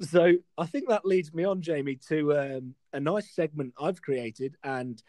So 0.02 0.34
I 0.58 0.66
think 0.66 0.90
that 0.90 1.06
leads 1.06 1.34
me 1.34 1.44
on, 1.44 1.62
Jamie, 1.62 2.00
to 2.10 2.38
um, 2.38 2.76
a 2.94 3.00
nice 3.00 3.34
segment 3.36 3.74
I've 3.80 4.02
created 4.02 4.56
and 4.64 5.02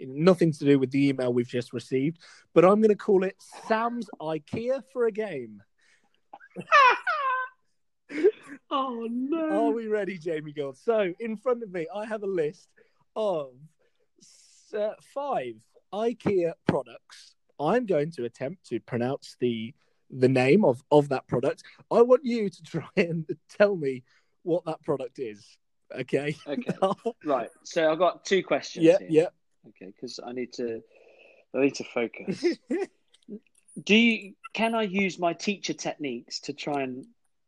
nothing 0.00 0.52
to 0.52 0.64
do 0.64 0.78
with 0.78 0.90
the 0.90 1.08
email 1.08 1.32
we've 1.32 1.46
just 1.46 1.72
received, 1.72 2.18
but 2.54 2.64
I'm 2.64 2.80
going 2.80 2.88
to 2.88 2.96
call 2.96 3.24
it 3.24 3.36
Sam's 3.68 4.08
IKEA 4.20 4.82
for 4.92 5.06
a 5.06 5.12
game. 5.12 5.62
oh 8.70 9.08
no! 9.10 9.68
Are 9.68 9.72
we 9.72 9.86
ready, 9.86 10.18
Jamie 10.18 10.52
Gold? 10.52 10.76
So, 10.76 11.12
in 11.20 11.36
front 11.36 11.62
of 11.62 11.72
me, 11.72 11.86
I 11.94 12.04
have 12.04 12.22
a 12.22 12.26
list 12.26 12.68
of 13.16 13.52
uh, 14.76 14.90
five 15.14 15.54
IKEA 15.92 16.52
products. 16.66 17.34
I'm 17.60 17.86
going 17.86 18.10
to 18.12 18.24
attempt 18.24 18.66
to 18.66 18.80
pronounce 18.80 19.36
the 19.40 19.74
the 20.12 20.28
name 20.28 20.64
of, 20.64 20.82
of 20.90 21.08
that 21.08 21.26
product. 21.26 21.62
I 21.90 22.02
want 22.02 22.24
you 22.24 22.48
to 22.50 22.62
try 22.66 22.88
and 22.96 23.26
tell 23.48 23.74
me 23.74 24.04
what 24.42 24.64
that 24.66 24.82
product 24.82 25.18
is. 25.18 25.44
Okay. 25.94 26.36
Okay, 26.46 26.72
right. 27.24 27.50
So 27.64 27.90
I've 27.90 27.98
got 27.98 28.24
two 28.24 28.42
questions. 28.42 28.84
yeah, 28.84 28.98
here. 28.98 29.08
yeah. 29.10 29.28
Okay, 29.68 29.92
because 29.94 30.20
I 30.24 30.32
need 30.32 30.52
to, 30.54 30.80
I 31.54 31.60
need 31.60 31.74
to 31.76 31.84
focus. 31.84 32.44
Do 33.84 33.94
you? 33.94 34.34
Can 34.54 34.74
I 34.74 34.82
use 34.82 35.18
my 35.18 35.32
teacher 35.32 35.72
techniques 35.72 36.40
to 36.40 36.52
try 36.52 36.82
and 36.82 37.06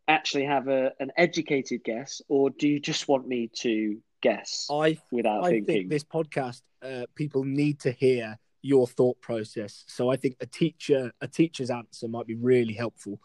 actually 0.09 0.45
have 0.45 0.69
a 0.69 0.93
an 1.01 1.11
educated 1.17 1.85
guess, 1.85 2.23
or 2.29 2.49
do 2.49 2.67
you 2.67 2.81
just 2.81 3.09
want 3.09 3.27
me 3.29 3.51
to 3.57 3.99
guess 4.23 4.67
I 4.71 4.99
without 5.11 5.45
I 5.45 5.51
thinking? 5.51 5.67
think 5.67 5.91
this 5.91 6.05
podcast, 6.05 6.63
uh, 6.83 7.05
people 7.15 7.45
need 7.45 7.81
to 7.81 7.93
hear 7.93 8.39
your 8.65 8.87
thought 8.87 9.21
process. 9.21 9.85
So 9.87 10.11
I 10.11 10.17
think 10.17 10.37
a 10.41 10.47
teacher, 10.47 11.13
a 11.21 11.29
teacher's 11.29 11.71
answer 11.71 12.09
might 12.09 12.27
be 12.27 12.35
really 12.35 12.73
helpful. 12.73 13.21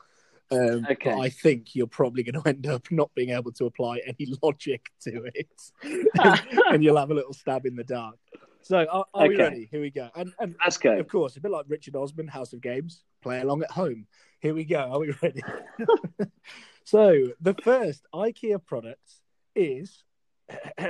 Um, 0.52 0.86
Okay. 0.92 1.12
I 1.12 1.30
think 1.30 1.76
you're 1.76 1.88
probably 1.88 2.24
going 2.24 2.42
to 2.42 2.50
end 2.50 2.68
up 2.68 2.92
not 2.92 3.14
being 3.16 3.30
able 3.30 3.52
to 3.54 3.66
apply 3.66 4.02
any 4.06 4.28
logic 4.44 4.88
to 5.02 5.30
it, 5.34 5.48
and, 5.84 6.42
and 6.72 6.84
you'll 6.84 6.98
have 6.98 7.12
a 7.12 7.14
little 7.14 7.34
stab 7.34 7.66
in 7.66 7.76
the 7.76 7.84
dark. 7.84 8.18
So 8.62 8.86
are, 8.92 9.06
are 9.14 9.28
we 9.28 9.38
ready? 9.38 9.70
Here 9.72 9.80
we 9.80 9.90
go. 9.90 10.10
And, 10.16 10.34
and 10.40 10.56
Let's 10.64 10.78
go. 10.78 11.00
of 11.00 11.08
course, 11.08 11.38
a 11.38 11.40
bit 11.42 11.52
like 11.52 11.66
Richard 11.70 11.96
Osman, 11.96 12.28
House 12.28 12.52
of 12.52 12.62
Games, 12.62 13.04
play 13.22 13.40
along 13.40 13.64
at 13.64 13.72
home. 13.72 14.08
Here 14.42 14.54
we 14.54 14.66
go. 14.66 14.80
Are 14.80 15.00
we 15.00 15.14
ready? 15.22 15.42
so 16.84 17.30
the 17.40 17.56
first 17.64 18.06
IKEA 18.14 18.64
product 18.66 19.10
is 19.56 20.04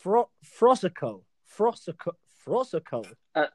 Fro- 0.00 0.30
Frosicle. 0.60 1.22
Frosicle. 1.56 2.14
Fossicle. 2.46 3.06
Uh, 3.34 3.46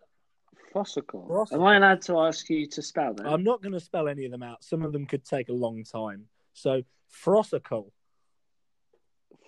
Fossicle. 0.73 1.51
Am 1.51 1.63
I 1.63 1.77
allowed 1.77 2.01
to 2.03 2.19
ask 2.19 2.49
you 2.49 2.67
to 2.67 2.81
spell 2.81 3.13
that? 3.13 3.25
I'm 3.25 3.43
not 3.43 3.61
going 3.61 3.73
to 3.73 3.79
spell 3.79 4.07
any 4.07 4.25
of 4.25 4.31
them 4.31 4.43
out. 4.43 4.63
Some 4.63 4.83
of 4.83 4.91
them 4.93 5.05
could 5.05 5.25
take 5.25 5.49
a 5.49 5.53
long 5.53 5.83
time. 5.83 6.25
So 6.53 6.83
Frosicle. 7.25 7.91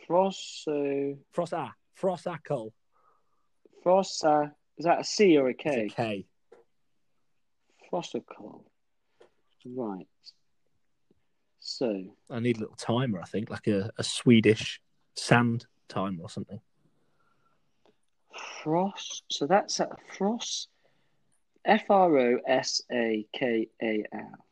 Frosso. 0.08 1.18
Fros 1.36 1.54
ah, 1.54 1.74
Frosicle. 2.00 2.72
Ah, 2.72 3.86
Frossa. 3.86 4.48
Ah, 4.48 4.52
is 4.78 4.86
that 4.86 5.02
a 5.02 5.04
C 5.04 5.38
or 5.38 5.50
a 5.50 5.52
It's 5.52 5.64
K? 5.64 5.86
a 5.86 5.90
K. 5.90 6.26
Right. 9.66 10.08
So 11.60 12.16
I 12.30 12.40
need 12.40 12.58
a 12.58 12.62
little 12.62 12.76
timer, 12.76 13.20
I 13.22 13.26
think, 13.26 13.50
like 13.50 13.68
a, 13.68 13.92
a 13.98 14.04
Swedish 14.04 14.82
sand 15.16 15.66
timer 15.88 16.24
or 16.24 16.30
something. 16.30 16.60
Frost. 18.64 19.24
So 19.30 19.48
that's 19.48 19.80
a 19.80 19.90
Frost. 20.18 20.70
F 21.66 21.90
R 21.90 22.18
O 22.18 22.40
S 22.48 22.82
A 22.92 23.26
K 23.34 23.68
A 23.82 24.04
L. 24.14 24.46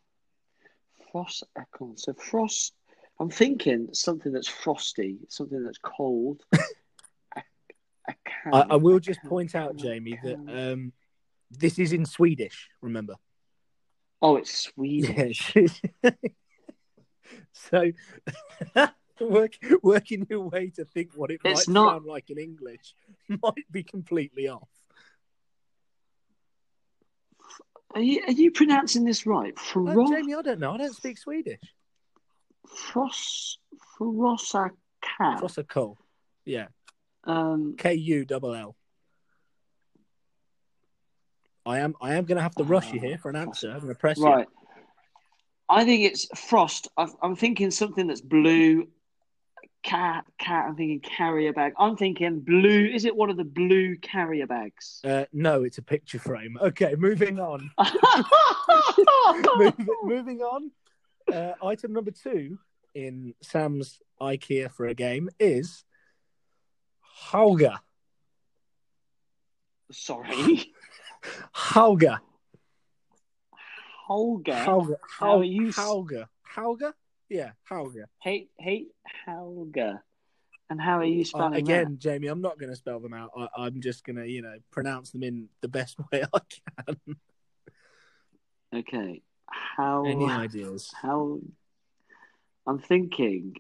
Frost 1.12 1.44
Econ. 1.58 1.98
So 2.00 2.14
Frost. 2.14 2.74
I'm 3.20 3.30
thinking 3.30 3.90
something 3.94 4.32
that's 4.32 4.48
frosty, 4.48 5.18
something 5.30 5.64
that's 5.64 5.80
cold. 5.80 6.44
a, 6.56 7.42
a 8.08 8.14
can, 8.24 8.54
I, 8.54 8.60
I 8.72 8.76
will 8.76 9.00
just 9.00 9.22
can, 9.22 9.30
point 9.30 9.56
out, 9.56 9.76
Jamie, 9.76 10.20
that 10.24 10.38
um, 10.48 10.94
this 11.50 11.80
is 11.80 11.94
in 11.94 12.06
Swedish. 12.06 12.70
Remember? 12.82 13.16
Oh, 14.22 14.36
it's 14.38 14.54
Swedish. 14.56 15.52
Yes. 15.56 15.82
so, 17.54 17.92
work, 19.26 19.54
working 19.82 20.26
your 20.30 20.48
way 20.50 20.70
to 20.72 20.86
think 20.86 21.12
what 21.16 21.32
it 21.32 21.42
It's 21.44 21.68
might 21.68 21.74
not- 21.74 21.92
sound 21.94 22.06
like 22.06 22.30
in 22.30 22.38
English 22.38 22.94
might 23.28 23.72
be 23.72 23.84
completely 23.84 24.48
off. 24.48 24.68
Are 27.96 28.02
you 28.02 28.22
are 28.28 28.32
you 28.34 28.52
pronouncing 28.52 29.06
this 29.06 29.26
right? 29.26 29.54
Uh. 29.76 30.08
Jamie, 30.08 30.36
I 30.36 30.42
don't 30.42 30.60
know. 30.60 30.74
I 30.74 30.78
don't 30.78 30.96
speak 30.96 31.18
Swedish. 31.18 31.62
Frost. 32.68 33.60
Frossakan. 33.98 34.72
Frosicle. 35.20 35.96
Yeah. 36.46 36.68
Um. 37.24 37.76
K 37.78 37.94
U 37.94 38.26
double 38.26 38.54
L. 38.54 38.76
I 41.66 41.80
am. 41.80 41.96
I 42.02 42.16
am 42.16 42.26
going 42.26 42.36
to 42.36 42.42
have 42.44 42.56
to 42.56 42.64
rush 42.64 42.92
you 42.94 43.00
here 43.00 43.18
for 43.18 43.30
an 43.30 43.36
answer. 43.36 43.72
I'm 43.72 43.80
going 43.80 43.94
to 43.94 44.00
press 44.00 44.18
you. 44.18 44.26
Right. 44.26 44.48
I 45.70 45.84
think 45.84 46.06
it's 46.06 46.28
frost. 46.40 46.88
I've, 46.98 47.14
I'm 47.22 47.36
thinking 47.36 47.72
something 47.72 48.08
that's 48.08 48.22
blue. 48.22 48.88
Cat, 49.88 50.26
cat. 50.38 50.66
I'm 50.68 50.76
thinking 50.76 51.00
carrier 51.00 51.54
bag. 51.54 51.72
I'm 51.80 51.96
thinking 51.96 52.42
blue. 52.42 52.90
Is 52.94 53.06
it 53.06 53.16
one 53.16 53.30
of 53.30 53.38
the 53.38 53.46
blue 53.46 53.96
carrier 53.96 54.46
bags? 54.46 55.00
Uh, 55.02 55.24
no, 55.32 55.64
it's 55.64 55.78
a 55.78 55.82
picture 55.82 56.20
frame. 56.20 56.58
Okay, 56.62 56.96
moving 56.98 57.40
on. 57.40 57.72
moving, 59.56 59.88
moving 60.04 60.42
on. 60.42 60.72
Uh, 61.32 61.54
item 61.64 61.94
number 61.94 62.12
two 62.12 62.60
in 62.96 63.34
Sam's 63.42 64.02
IKEA 64.22 64.70
for 64.70 64.88
a 64.88 64.94
game 64.94 65.30
is 65.40 65.86
Hauga. 67.30 67.80
Sorry, 69.90 70.74
Hauga. 71.56 72.20
Hauga. 74.10 74.98
Are 75.22 75.44
you 75.46 75.68
Hauga. 75.70 76.28
Hauga? 76.56 76.94
Yeah, 77.30 77.52
Hauga. 77.70 78.06
Hate, 78.22 78.50
hate 78.58 78.90
Helga. 79.26 80.02
And 80.70 80.82
how 80.82 81.00
are 81.00 81.06
you 81.06 81.22
Uh, 81.22 81.26
spelling 81.26 81.56
again, 81.56 81.98
Jamie, 82.00 82.28
I'm 82.28 82.42
not 82.42 82.60
going 82.60 82.70
to 82.72 82.76
spell 82.76 83.00
them 83.00 83.14
out. 83.14 83.32
I, 83.38 83.48
I'm 83.58 83.82
just 83.82 84.04
going 84.04 84.18
to, 84.18 84.28
you 84.28 84.42
know, 84.42 84.58
pronounce 84.72 85.12
them 85.12 85.24
in 85.24 85.50
the 85.62 85.68
best 85.68 85.98
way 86.12 86.24
I 86.34 86.40
can. 86.86 86.98
Okay. 88.74 89.22
How? 89.50 90.06
Any 90.06 90.26
ideas? 90.30 90.92
How? 91.02 91.40
I'm 92.66 92.80
thinking 92.80 93.56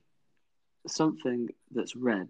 something 0.85 1.47
that's 1.71 1.95
red. 1.95 2.29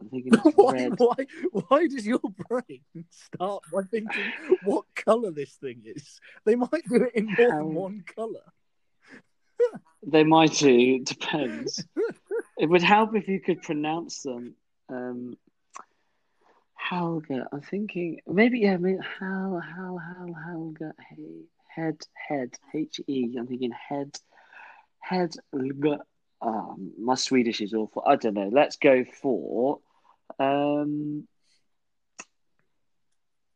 I'm 0.00 0.08
thinking 0.10 0.32
why, 0.56 0.72
red. 0.72 0.92
why, 0.98 1.14
why 1.52 1.86
does 1.86 2.06
your 2.06 2.20
brain 2.48 2.82
start 3.08 3.62
by 3.72 3.82
thinking 3.82 4.32
what 4.64 4.84
colour 4.94 5.30
this 5.30 5.52
thing 5.54 5.82
is? 5.84 6.20
They 6.44 6.54
might 6.54 6.84
do 6.88 7.04
it 7.04 7.12
in 7.14 7.26
more 7.38 7.50
than 7.50 7.74
one 7.74 8.04
colour. 8.14 8.42
They 10.04 10.24
might 10.24 10.52
do. 10.52 11.00
Depends. 11.00 11.84
it 12.58 12.66
would 12.66 12.82
help 12.82 13.14
if 13.14 13.28
you 13.28 13.40
could 13.40 13.62
pronounce 13.62 14.22
them. 14.22 14.54
Um, 14.88 15.36
Helga. 16.74 17.48
I'm 17.52 17.62
thinking 17.62 18.20
maybe 18.26 18.60
yeah, 18.60 18.76
maybe 18.76 18.98
Hal 19.18 19.60
Hal 19.60 19.98
Hal 19.98 20.34
Helga. 20.34 20.92
Hey, 21.08 21.44
head 21.68 21.98
head 22.14 22.54
H 22.74 23.00
E. 23.06 23.36
I'm 23.38 23.46
thinking 23.46 23.72
head 23.72 24.18
head. 24.98 25.34
Oh, 26.44 26.76
my 26.98 27.14
Swedish 27.14 27.60
is 27.60 27.72
awful. 27.72 28.02
I 28.04 28.16
don't 28.16 28.34
know. 28.34 28.50
Let's 28.52 28.76
go 28.76 29.04
for 29.04 29.78
um. 30.38 31.26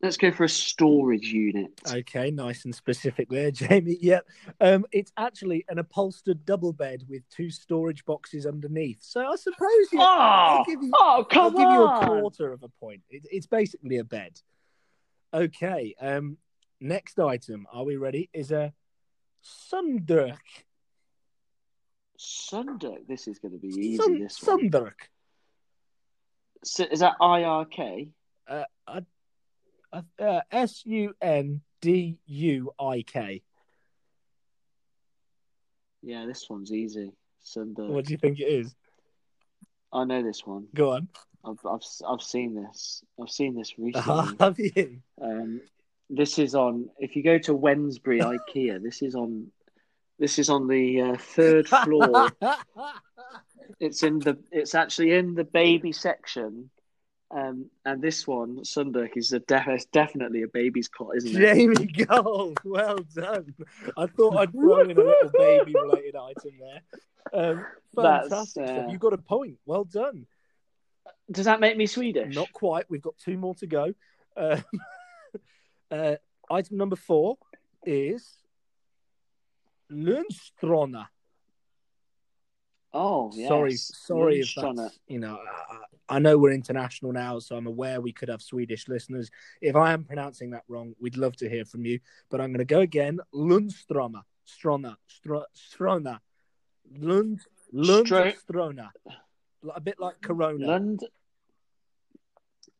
Let's 0.03 0.19
go 0.19 0.31
for 0.31 0.45
a 0.45 0.49
storage 0.49 1.29
unit. 1.33 1.71
Okay, 1.91 2.31
nice 2.31 2.67
and 2.67 2.75
specific 2.75 3.31
there, 3.31 3.51
Jamie. 3.53 3.97
Yep. 4.01 4.29
Um, 4.61 4.85
it's 4.93 5.11
actually 5.17 5.65
an 5.69 5.79
upholstered 5.79 6.45
double 6.45 6.73
bed 6.73 7.05
with 7.09 7.23
two 7.31 7.51
storage 7.51 8.05
boxes 8.05 8.45
underneath. 8.45 8.99
So 9.01 9.27
I 9.27 9.37
suppose 9.37 9.93
you, 9.93 9.99
Oh, 10.01 10.05
I'll 10.05 10.65
give 10.65 10.83
you, 10.83 10.91
oh, 10.95 11.15
I'll 11.17 11.25
come 11.25 11.53
give 11.55 11.61
you 11.63 11.85
a 11.87 12.07
quarter 12.07 12.53
of 12.53 12.63
a 12.63 12.69
point. 12.69 13.03
It, 13.09 13.23
it's 13.31 13.47
basically 13.47 13.97
a 13.97 14.05
bed. 14.05 14.39
Okay. 15.33 15.95
Um, 15.99 16.37
next 16.81 17.19
item, 17.19 17.67
are 17.73 17.85
we 17.85 17.97
ready? 17.97 18.29
Is 18.35 18.51
a 18.53 18.75
sundurk. 19.41 20.43
Sunder. 22.19 22.97
This 23.09 23.29
is 23.29 23.39
going 23.39 23.53
to 23.53 23.59
be 23.59 23.69
easy. 23.69 23.97
Sun, 23.97 24.21
this 24.21 24.43
one. 24.43 24.59
sundurk. 24.61 25.09
So, 26.65 26.85
is 26.91 27.01
that 27.01 27.15
I 27.21 27.45
R 27.45 27.65
K? 27.65 28.09
Uh, 28.49 28.65
uh, 28.87 29.01
S 30.51 30.83
U 30.87 31.15
N 31.21 31.61
D 31.81 32.19
U 32.27 32.73
I 32.79 33.03
K. 33.03 33.43
Yeah, 36.03 36.27
this 36.27 36.49
one's 36.49 36.73
easy. 36.73 37.13
Sunder. 37.43 37.87
What 37.87 38.05
do 38.05 38.13
you 38.13 38.19
think 38.19 38.41
it 38.41 38.45
is? 38.45 38.75
I 39.93 40.05
know 40.05 40.23
this 40.23 40.47
one. 40.47 40.67
Go 40.75 40.93
on. 40.93 41.09
I've, 41.45 41.65
I've 41.65 41.83
I've 42.07 42.23
seen 42.23 42.55
this. 42.55 43.03
I've 43.21 43.31
seen 43.31 43.55
this 43.55 43.75
recently. 43.79 44.37
Have 44.41 44.59
you? 44.59 45.01
Um, 45.21 45.61
this 46.11 46.39
is 46.39 46.55
on. 46.55 46.91
If 46.99 47.17
you 47.17 47.23
go 47.23 47.39
to 47.39 47.57
Wednesbury 47.57 48.21
IKEA, 48.21 48.83
this 48.83 49.03
is 49.03 49.15
on. 49.15 49.51
This 50.19 50.39
is 50.39 50.49
on 50.49 50.67
the 50.67 51.03
uh, 51.03 51.17
third 51.17 51.69
floor. 51.69 52.31
it's 53.81 54.03
in 54.03 54.19
the. 54.19 54.39
It's 54.51 54.75
actually 54.75 55.13
in 55.13 55.35
the 55.35 55.45
baby 55.45 55.93
section. 55.93 56.71
Um, 57.31 57.67
and 57.85 58.01
this 58.01 58.27
one, 58.27 58.59
Sunduk, 58.59 59.17
is 59.17 59.33
a 59.33 59.41
def- 59.41 59.91
definitely 59.91 60.43
a 60.43 60.49
baby's 60.49 60.89
cot, 60.89 61.17
isn't 61.17 61.31
it? 61.31 61.55
Jamie 61.55 61.87
Gold, 61.87 62.61
well 62.65 62.99
done. 63.15 63.55
I 63.97 64.07
thought 64.07 64.37
I'd 64.37 64.53
throw 64.53 64.81
in 64.81 64.93
a 64.93 64.95
little 64.95 65.31
baby 65.37 65.75
related 65.75 66.15
item 66.15 66.53
there. 66.61 66.83
Um, 67.33 67.67
fantastic 67.95 68.69
uh, 68.69 68.87
You 68.89 68.99
got 68.99 69.13
a 69.13 69.19
point. 69.19 69.59
Well 69.67 69.85
done. 69.85 70.27
Does 71.31 71.47
that 71.47 71.61
make 71.61 71.77
me 71.77 71.87
Swedish? 71.87 72.35
Not 72.35 72.53
quite. 72.53 72.89
We've 72.89 73.03
got 73.03 73.19
two 73.19 73.37
more 73.37 73.55
to 73.57 73.67
go. 73.67 73.93
Um, 74.37 74.63
uh, 75.91 76.17
item 76.49 76.77
number 76.77 76.97
four 76.97 77.39
is 77.85 78.39
Lundstrona. 79.91 81.07
Oh, 82.99 83.31
yes. 83.35 83.49
Sorry, 83.49 83.77
sorry 83.77 84.41
if 84.41 84.55
that's 84.55 84.99
you 85.07 85.19
know. 85.19 85.39
I, 86.09 86.17
I 86.17 86.19
know 86.19 86.39
we're 86.39 86.53
international 86.53 87.13
now, 87.13 87.39
so 87.39 87.55
I'm 87.55 87.67
aware 87.67 88.01
we 88.01 88.13
could 88.13 88.31
have 88.31 88.41
Swedish 88.41 88.89
listeners. 88.89 89.31
If 89.61 89.77
I 89.77 89.93
am 89.93 90.03
pronouncing 90.03 90.51
that 90.53 90.63
wrong, 90.67 90.95
we'd 90.99 91.19
love 91.19 91.37
to 91.37 91.49
hear 91.51 91.67
from 91.67 91.85
you. 91.85 92.01
But 92.31 92.41
I'm 92.41 92.53
going 92.53 92.61
to 92.61 92.65
go 92.65 92.81
again. 92.81 93.21
Lundströma, 93.35 94.23
Strona, 94.49 94.97
Stro, 95.11 95.43
Strona, 95.55 96.21
Lund, 96.99 97.41
Lundstrona, 97.75 98.89
a 99.75 99.81
bit 99.81 100.01
like 100.01 100.23
Corona. 100.23 100.67
Lund. 100.67 101.01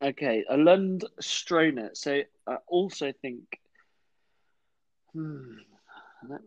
Okay, 0.01 0.45
a 0.49 0.57
Lund 0.57 1.05
Stroner. 1.21 1.91
So 1.95 2.23
I 2.47 2.57
also 2.69 3.13
think. 3.21 3.61
Hmm, 5.13 5.57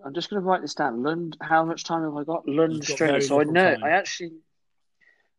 I'm 0.05 0.13
just 0.13 0.29
going 0.29 0.41
to 0.41 0.45
write 0.45 0.61
this 0.61 0.75
down. 0.75 1.03
Lund. 1.03 1.37
How 1.41 1.63
much 1.65 1.83
time 1.83 2.03
have 2.03 2.15
I 2.15 2.23
got? 2.23 2.47
Lund 2.47 2.73
You've 2.73 2.97
got 2.97 2.97
Stroner. 2.97 3.23
So 3.23 3.41
I 3.41 3.43
know. 3.43 3.75
time. 3.75 3.83
I 3.83 3.89
actually. 3.91 4.31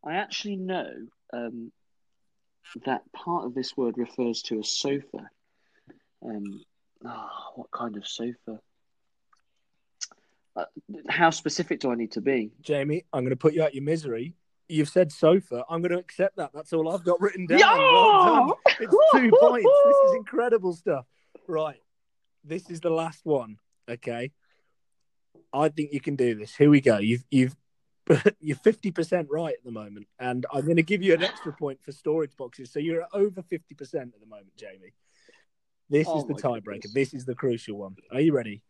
I 0.02 0.14
actually 0.14 0.56
know 0.56 0.90
um, 1.32 1.72
that 2.86 3.02
part 3.12 3.44
of 3.44 3.54
this 3.54 3.76
word 3.76 3.98
refers 3.98 4.42
to 4.42 4.60
a 4.60 4.64
sofa. 4.64 5.28
Um, 6.24 6.62
ah, 7.04 7.50
what 7.54 7.70
kind 7.70 7.96
of 7.96 8.06
sofa? 8.06 8.60
Uh, 10.56 10.64
how 11.08 11.30
specific 11.30 11.80
do 11.80 11.92
I 11.92 11.94
need 11.94 12.12
to 12.12 12.20
be? 12.20 12.50
Jamie, 12.60 13.04
I'm 13.12 13.22
going 13.22 13.30
to 13.30 13.36
put 13.36 13.54
you 13.54 13.62
out 13.62 13.74
your 13.74 13.84
misery. 13.84 14.34
You've 14.68 14.88
said 14.88 15.12
sofa. 15.12 15.64
I'm 15.68 15.82
going 15.82 15.92
to 15.92 15.98
accept 15.98 16.36
that. 16.36 16.50
That's 16.54 16.72
all 16.72 16.88
I've 16.88 17.04
got 17.04 17.20
written 17.20 17.46
down. 17.46 17.58
Yeah! 17.58 17.76
Well 17.76 18.46
done. 18.46 18.52
It's 18.80 18.96
two 19.12 19.30
points. 19.40 19.68
This 19.86 19.96
is 19.96 20.14
incredible 20.14 20.72
stuff. 20.72 21.06
Right. 21.46 21.80
This 22.44 22.70
is 22.70 22.80
the 22.80 22.90
last 22.90 23.20
one. 23.24 23.58
Okay. 23.90 24.32
I 25.52 25.68
think 25.68 25.92
you 25.92 26.00
can 26.00 26.16
do 26.16 26.34
this. 26.34 26.54
Here 26.54 26.70
we 26.70 26.80
go. 26.80 26.98
You've 26.98 27.24
you've 27.30 27.56
you're 28.40 28.56
fifty 28.56 28.90
percent 28.90 29.28
right 29.30 29.54
at 29.54 29.64
the 29.64 29.72
moment, 29.72 30.06
and 30.18 30.46
I'm 30.52 30.64
going 30.64 30.76
to 30.76 30.82
give 30.82 31.02
you 31.02 31.14
an 31.14 31.22
extra 31.22 31.52
point 31.52 31.82
for 31.82 31.92
storage 31.92 32.36
boxes. 32.36 32.72
So 32.72 32.78
you're 32.78 33.06
over 33.12 33.42
fifty 33.42 33.74
percent 33.74 34.12
at 34.14 34.20
the 34.20 34.26
moment, 34.26 34.56
Jamie. 34.56 34.94
This 35.88 36.06
Oh 36.08 36.18
is 36.18 36.26
the 36.26 36.34
tiebreaker. 36.34 36.92
This 36.92 37.14
is 37.14 37.24
the 37.24 37.34
crucial 37.34 37.78
one. 37.78 37.96
Are 38.12 38.20
you 38.20 38.32
ready? 38.32 38.62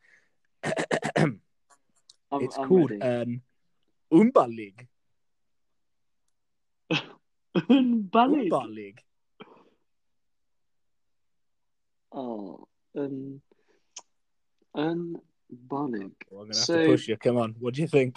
I'm, 2.33 2.45
it's 2.45 2.57
I'm 2.57 2.69
called 2.69 2.91
ready. 2.91 3.03
um, 3.03 3.43
Umba 4.13 4.49
League. 4.49 4.87
Umba 7.57 8.75
League. 8.75 9.03
Oh, 12.13 12.67
um, 12.97 13.41
Well, 16.31 16.43
I'm 16.43 16.49
to 16.53 16.59
have 16.59 16.67
So- 16.67 16.83
to 16.83 16.87
push 16.89 17.09
you. 17.09 17.17
Come 17.17 17.37
on. 17.37 17.55
What 17.59 17.75
do 17.75 17.83
you 17.83 17.89
think? 17.89 18.17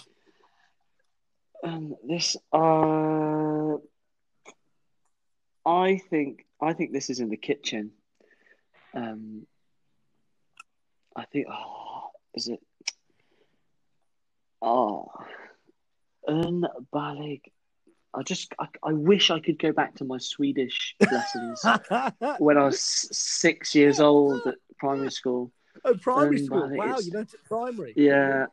Um, 1.63 1.95
this, 2.05 2.35
uh, 2.51 3.77
I 5.65 5.97
think, 6.09 6.45
I 6.61 6.73
think 6.73 6.91
this 6.91 7.09
is 7.09 7.21
in 7.21 7.29
the 7.29 7.37
kitchen. 7.37 7.91
Um, 8.93 9.47
I 11.15 11.23
think, 11.25 11.47
oh, 11.49 12.09
is 12.33 12.49
it? 12.49 12.59
Oh, 14.61 15.09
Ballig. 16.93 17.41
I 18.13 18.21
just, 18.23 18.53
I, 18.59 18.67
I 18.83 18.93
wish 18.93 19.31
I 19.31 19.39
could 19.39 19.57
go 19.57 19.71
back 19.71 19.95
to 19.95 20.05
my 20.05 20.17
Swedish 20.19 20.95
lessons 20.99 21.65
when 22.39 22.57
I 22.57 22.65
was 22.65 22.79
six 22.79 23.73
years 23.73 23.99
old 23.99 24.45
at 24.45 24.55
primary 24.77 25.11
school. 25.11 25.51
Oh, 25.85 25.95
primary 25.95 26.39
Um, 26.39 26.45
school. 26.45 26.69
Wow, 26.71 26.97
you 26.99 27.11
went 27.13 27.29
to 27.29 27.37
primary. 27.47 27.93
Yeah, 27.95 28.47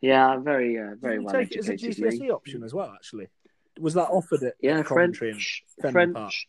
yeah, 0.00 0.38
very, 0.38 0.78
uh, 0.78 0.94
very 1.00 1.16
you 1.16 1.22
well 1.22 1.34
take 1.34 1.52
it 1.52 1.58
as 1.58 1.68
a 1.68 1.72
educated. 1.74 2.04
GCSE 2.04 2.20
me. 2.20 2.30
Option 2.30 2.62
as 2.64 2.74
well, 2.74 2.92
actually? 2.94 3.28
Was 3.80 3.94
that 3.94 4.08
offered 4.08 4.42
at 4.42 4.54
Yeah, 4.60 4.78
and 4.78 4.86
French, 4.86 5.64
Park? 5.80 5.92
French, 5.92 6.46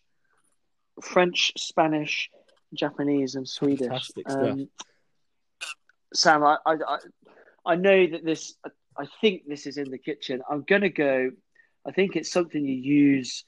French, 1.01 1.51
Spanish, 1.57 2.29
Japanese, 2.73 3.35
and 3.35 3.47
Swedish. 3.47 3.87
Fantastic 3.87 4.29
stuff. 4.29 4.43
Um, 4.43 4.69
Sam, 6.13 6.43
I, 6.43 6.57
I, 6.65 6.73
I, 6.87 6.97
I 7.65 7.75
know 7.75 8.07
that 8.07 8.23
this. 8.23 8.55
I 8.97 9.07
think 9.19 9.43
this 9.47 9.65
is 9.67 9.77
in 9.77 9.91
the 9.91 9.97
kitchen. 9.97 10.41
I'm 10.49 10.61
gonna 10.61 10.89
go. 10.89 11.31
I 11.85 11.91
think 11.91 12.15
it's 12.15 12.31
something 12.31 12.63
you 12.63 12.75
use 12.75 13.43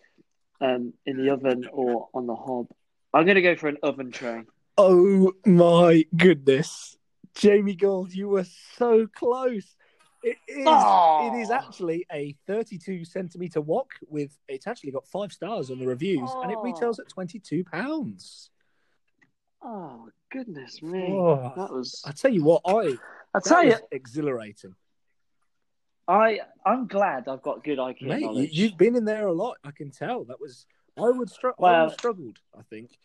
um, 0.60 0.94
in 1.06 1.18
the 1.18 1.32
oven 1.32 1.68
or 1.72 2.10
on 2.14 2.28
the 2.28 2.36
hob. 2.36 2.68
I'm 3.14 3.26
gonna 3.26 3.42
go 3.42 3.56
for 3.56 3.68
an 3.70 3.78
oven 3.84 4.12
tray. 4.12 4.44
Oh 4.78 5.34
my 5.46 6.06
goodness. 6.16 6.98
Jamie 7.36 7.76
Gold, 7.76 8.14
you 8.14 8.28
were 8.30 8.46
so 8.78 9.08
close. 9.08 9.76
It 10.24 10.38
is 10.48 10.66
Oh. 10.68 11.32
it 11.34 11.40
is 11.42 11.52
actually 11.52 12.06
a 12.12 12.36
32 12.48 13.06
centimeter 13.06 13.62
wok 13.62 13.92
with 14.08 14.38
it's 14.48 14.68
actually 14.68 14.92
got 14.92 15.08
five 15.08 15.32
stars 15.32 15.70
on 15.70 15.80
the 15.80 15.86
reviews 15.88 16.30
and 16.42 16.52
it 16.52 16.58
retails 16.62 17.00
at 17.00 17.08
22 17.10 17.64
pounds. 17.64 18.50
Oh 19.62 20.10
goodness 20.32 20.82
me, 20.82 21.08
Oh. 21.12 21.54
that 21.56 21.72
was. 21.72 22.02
I 22.06 22.12
tell 22.12 22.32
you 22.32 22.44
what, 22.44 22.62
I 22.66 22.98
I 23.34 23.40
tell 23.40 23.64
you, 23.64 23.76
exhilarating. 23.92 24.76
I 26.08 26.40
I'm 26.66 26.88
glad 26.88 27.28
I've 27.28 27.42
got 27.44 27.64
good 27.64 27.78
IQ 27.78 28.02
Mate, 28.04 28.22
knowledge. 28.22 28.50
you've 28.52 28.78
been 28.78 28.96
in 28.96 29.06
there 29.06 29.28
a 29.28 29.34
lot. 29.34 29.58
I 29.64 29.72
can 29.72 29.92
tell. 29.92 30.24
That 30.26 30.40
was 30.42 30.66
I 30.98 31.10
would 31.10 31.30
str- 31.30 31.50
I 31.50 31.54
would 31.60 31.70
have 31.90 31.94
struggled, 31.94 32.40
I 32.58 32.64
think. 32.64 32.98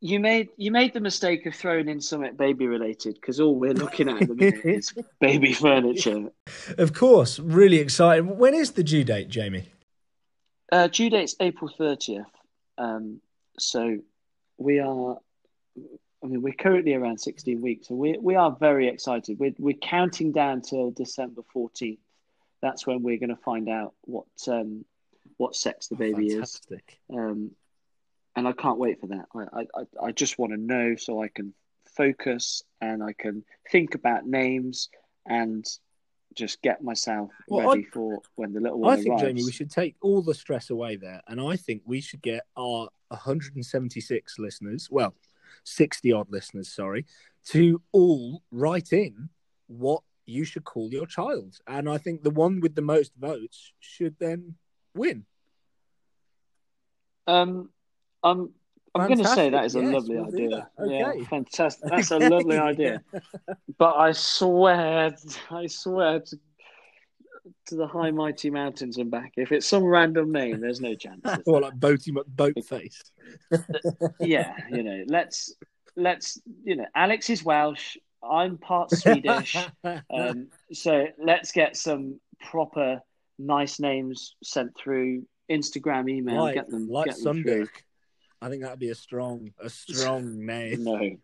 You 0.00 0.20
made 0.20 0.50
you 0.56 0.70
made 0.70 0.92
the 0.92 1.00
mistake 1.00 1.44
of 1.46 1.54
throwing 1.54 1.88
in 1.88 2.00
something 2.00 2.36
baby 2.36 2.68
related 2.68 3.14
because 3.14 3.40
all 3.40 3.56
we're 3.56 3.74
looking 3.74 4.08
at 4.08 4.22
at 4.22 4.28
the 4.28 4.34
minute 4.34 4.60
is 4.64 4.94
baby 5.20 5.52
furniture. 5.52 6.30
Of 6.76 6.92
course, 6.92 7.40
really 7.40 7.78
exciting. 7.78 8.38
When 8.38 8.54
is 8.54 8.72
the 8.72 8.84
due 8.84 9.02
date, 9.02 9.28
Jamie? 9.28 9.70
Uh, 10.70 10.86
due 10.86 11.10
date's 11.10 11.34
April 11.40 11.68
thirtieth, 11.76 12.26
um, 12.76 13.20
so 13.58 13.98
we 14.56 14.78
are. 14.78 15.18
I 16.22 16.26
mean, 16.26 16.42
we're 16.42 16.52
currently 16.52 16.94
around 16.94 17.18
sixteen 17.18 17.60
weeks, 17.60 17.90
and 17.90 17.98
we 17.98 18.18
we 18.20 18.36
are 18.36 18.56
very 18.58 18.86
excited. 18.86 19.38
We're 19.40 19.54
we're 19.58 19.76
counting 19.76 20.30
down 20.30 20.60
till 20.60 20.92
December 20.92 21.42
fourteenth. 21.52 21.98
That's 22.62 22.86
when 22.86 23.02
we're 23.02 23.18
going 23.18 23.30
to 23.30 23.36
find 23.36 23.68
out 23.68 23.94
what 24.02 24.26
um, 24.46 24.84
what 25.38 25.56
sex 25.56 25.88
the 25.88 25.96
baby 25.96 26.28
is. 26.28 26.60
Um, 27.12 27.52
and 28.38 28.46
I 28.46 28.52
can't 28.52 28.78
wait 28.78 29.00
for 29.00 29.08
that. 29.08 29.26
I 29.34 29.66
I, 29.74 30.06
I 30.06 30.12
just 30.12 30.38
want 30.38 30.52
to 30.52 30.58
know 30.58 30.94
so 30.96 31.22
I 31.22 31.28
can 31.28 31.52
focus 31.96 32.62
and 32.80 33.02
I 33.02 33.12
can 33.12 33.44
think 33.70 33.94
about 33.94 34.26
names 34.26 34.88
and 35.26 35.66
just 36.34 36.62
get 36.62 36.82
myself 36.82 37.30
Well, 37.48 37.68
ready 37.68 37.84
for 37.84 38.20
when 38.36 38.52
the 38.52 38.60
little 38.60 38.78
one 38.78 38.98
I 38.98 39.02
think. 39.02 39.18
Jamie, 39.18 39.44
we 39.44 39.50
should 39.50 39.70
take 39.70 39.96
all 40.00 40.22
the 40.22 40.34
stress 40.34 40.70
away 40.70 40.96
there, 40.96 41.20
and 41.26 41.40
I 41.40 41.56
think 41.56 41.82
we 41.84 42.00
should 42.00 42.22
get 42.22 42.42
our 42.56 42.88
176 43.08 44.38
listeners, 44.38 44.88
well, 44.90 45.14
60 45.64 46.12
odd 46.12 46.30
listeners, 46.30 46.72
sorry, 46.72 47.06
to 47.46 47.82
all 47.92 48.42
write 48.52 48.92
in 48.92 49.30
what 49.66 50.02
you 50.26 50.44
should 50.44 50.64
call 50.64 50.92
your 50.92 51.06
child, 51.06 51.56
and 51.66 51.88
I 51.88 51.98
think 51.98 52.22
the 52.22 52.30
one 52.30 52.60
with 52.60 52.76
the 52.76 52.82
most 52.82 53.12
votes 53.18 53.72
should 53.80 54.14
then 54.20 54.54
win. 54.94 55.24
Um, 57.26 57.70
I'm 58.30 58.50
I'm 58.94 59.06
going 59.06 59.18
to 59.18 59.28
say 59.28 59.50
that 59.50 59.64
is 59.64 59.74
a 59.74 59.80
Yes, 59.80 59.92
lovely 59.92 60.16
we'll 60.16 60.26
idea. 60.26 60.68
that. 60.78 60.90
Yeah, 60.90 61.24
fantastic. 61.28 61.88
That's 61.90 62.10
Okay. 62.12 62.24
a 62.24 62.28
lovely 62.28 62.58
idea. 62.58 63.02
But 63.78 63.94
I 63.96 64.12
swear, 64.12 65.14
I 65.50 65.66
swear 65.66 66.20
to, 66.20 66.38
to 67.66 67.76
the 67.76 67.86
high 67.86 68.10
mighty 68.10 68.50
mountains 68.50 68.96
and 68.98 69.10
back, 69.10 69.34
if 69.36 69.52
it's 69.52 69.66
some 69.66 69.84
random 69.84 70.32
name, 70.32 70.60
there's 70.60 70.80
no 70.80 70.94
chance. 70.94 71.20
or 71.46 71.60
like 71.60 71.74
boaty 71.78 72.12
boat 72.26 72.64
face. 72.64 73.02
yeah, 74.20 74.54
you 74.70 74.82
know, 74.82 75.04
let's 75.06 75.54
let's 75.96 76.40
you 76.64 76.76
know, 76.76 76.86
Alex 76.94 77.30
is 77.30 77.44
Welsh. 77.44 77.96
I'm 78.22 78.58
part 78.58 78.90
Swedish. 78.90 79.54
Um, 80.10 80.48
so 80.72 81.06
let's 81.18 81.52
get 81.52 81.76
some 81.76 82.18
proper 82.40 83.00
nice 83.38 83.78
names 83.78 84.34
sent 84.42 84.76
through 84.76 85.24
Instagram, 85.50 86.10
email, 86.10 86.42
like 86.42 86.54
get 86.54 86.70
them, 86.70 86.88
like 86.88 87.06
get 87.06 87.22
them 87.22 87.42
through. 87.42 87.68
Sunday. 88.40 88.46
I 88.46 88.50
think 88.50 88.62
that'd 88.62 88.78
be 88.78 88.90
a 88.90 88.94
strong, 88.94 89.52
a 89.60 89.68
strong 89.70 90.44
name. 90.44 90.84
No, 90.84 90.96
no, 90.96 91.18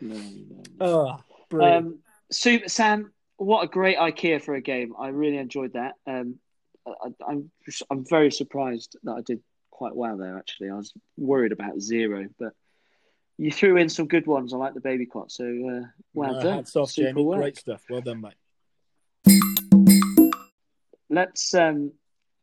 no. 0.00 0.20
no. 0.20 0.62
Oh, 0.80 1.20
brilliant. 1.48 1.86
Um, 1.86 1.98
Super 2.32 2.68
Sam, 2.68 3.12
what 3.36 3.64
a 3.64 3.68
great 3.68 3.98
IKEA 3.98 4.42
for 4.42 4.54
a 4.54 4.60
game. 4.60 4.94
I 4.98 5.08
really 5.08 5.38
enjoyed 5.38 5.72
that. 5.72 5.94
Um, 6.06 6.38
I, 6.86 7.08
I'm 7.26 7.50
I'm 7.90 8.04
very 8.08 8.30
surprised 8.30 8.96
that 9.02 9.12
I 9.12 9.20
did 9.22 9.40
quite 9.70 9.94
well 9.94 10.16
there. 10.16 10.38
Actually, 10.38 10.70
I 10.70 10.74
was 10.74 10.92
worried 11.16 11.52
about 11.52 11.80
zero, 11.80 12.26
but 12.38 12.52
you 13.38 13.50
threw 13.50 13.76
in 13.76 13.88
some 13.88 14.06
good 14.06 14.26
ones. 14.26 14.52
I 14.52 14.56
like 14.58 14.74
the 14.74 14.80
baby 14.80 15.06
cot, 15.06 15.32
so 15.32 15.44
uh, 15.44 15.86
well 16.14 16.34
No, 16.34 16.42
done. 16.42 16.56
Hats 16.58 16.76
off, 16.76 16.90
Super 16.90 17.08
Jamie. 17.08 17.22
work. 17.24 17.38
Great 17.38 17.58
stuff. 17.58 17.82
Well 17.88 18.02
done, 18.02 18.20
mate. 18.20 18.34
Let's 21.08 21.54
um, 21.54 21.92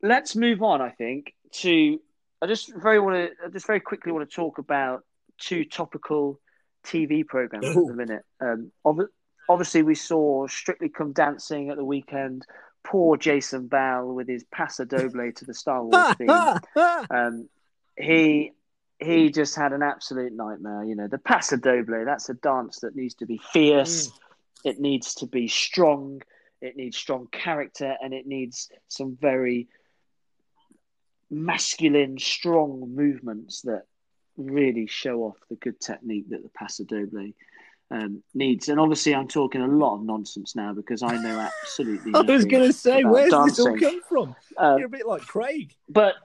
let's 0.02 0.36
move 0.36 0.62
on. 0.62 0.82
I 0.82 0.90
think 0.90 1.34
to 1.62 2.00
I 2.42 2.48
just 2.48 2.74
very 2.76 3.00
want 3.00 3.16
to 3.16 3.46
I 3.46 3.50
just 3.50 3.68
very 3.68 3.80
quickly 3.80 4.12
want 4.12 4.30
to 4.30 4.36
talk 4.36 4.58
about 4.58 5.04
two 5.40 5.66
topical 5.66 6.40
TV 6.86 7.26
programs 7.26 7.66
at 7.68 7.88
the 7.88 7.94
minute. 7.94 8.24
Um, 8.40 8.72
ob- 8.86 9.10
obviously, 9.50 9.84
we 9.84 9.96
saw 9.96 10.48
Strictly 10.48 10.90
Come 10.90 11.14
Dancing 11.14 11.70
at 11.70 11.78
the 11.78 11.86
weekend. 11.86 12.46
Poor 12.84 13.18
Jason 13.18 13.68
Bell 13.68 14.14
with 14.14 14.28
his 14.28 14.46
Paso 14.46 14.86
Doble 14.86 15.32
to 15.32 15.46
the 15.46 15.54
Star 15.54 15.84
Wars 15.84 16.16
theme. 16.18 16.30
Um, 17.10 17.50
he 17.98 18.52
he 19.00 19.30
just 19.32 19.56
had 19.56 19.74
an 19.74 19.84
absolute 19.84 20.34
nightmare. 20.34 20.84
You 20.84 20.96
know, 20.96 21.08
the 21.08 21.18
Paso 21.18 21.58
Doble. 21.58 22.06
That's 22.06 22.30
a 22.30 22.34
dance 22.36 22.80
that 22.80 22.96
needs 22.96 23.16
to 23.16 23.26
be 23.26 23.40
fierce. 23.52 24.12
It 24.64 24.80
needs 24.80 25.16
to 25.16 25.26
be 25.26 25.48
strong. 25.48 26.22
It 26.62 26.76
needs 26.76 26.98
strong 26.98 27.28
character, 27.32 27.96
and 28.02 28.14
it 28.14 28.26
needs 28.26 28.70
some 28.88 29.18
very 29.20 29.68
masculine, 31.30 32.18
strong 32.18 32.94
movements 32.96 33.62
that 33.62 33.84
really 34.38 34.88
show 34.88 35.24
off 35.24 35.38
the 35.50 35.56
good 35.56 35.80
technique 35.80 36.30
that 36.30 36.44
the 36.44 36.50
Paso 36.50 36.84
Doble 36.84 37.32
um, 37.92 38.24
needs. 38.34 38.70
And 38.70 38.80
obviously, 38.80 39.16
I'm 39.16 39.28
talking 39.28 39.62
a 39.62 39.68
lot 39.68 39.96
of 39.96 40.04
nonsense 40.04 40.56
now 40.56 40.74
because 40.74 41.04
I 41.04 41.18
know 41.18 41.40
absolutely. 41.40 42.12
I 42.16 42.22
was 42.22 42.46
going 42.46 42.68
to 42.68 42.74
say, 42.74 43.04
where's 43.04 43.32
this 43.32 43.60
all 43.60 43.78
come 43.78 44.02
from? 44.04 44.36
Um, 44.58 44.78
You're 44.78 44.88
a 44.88 44.90
bit 44.90 45.08
like 45.08 45.22
Craig. 45.22 45.74
but 45.90 46.16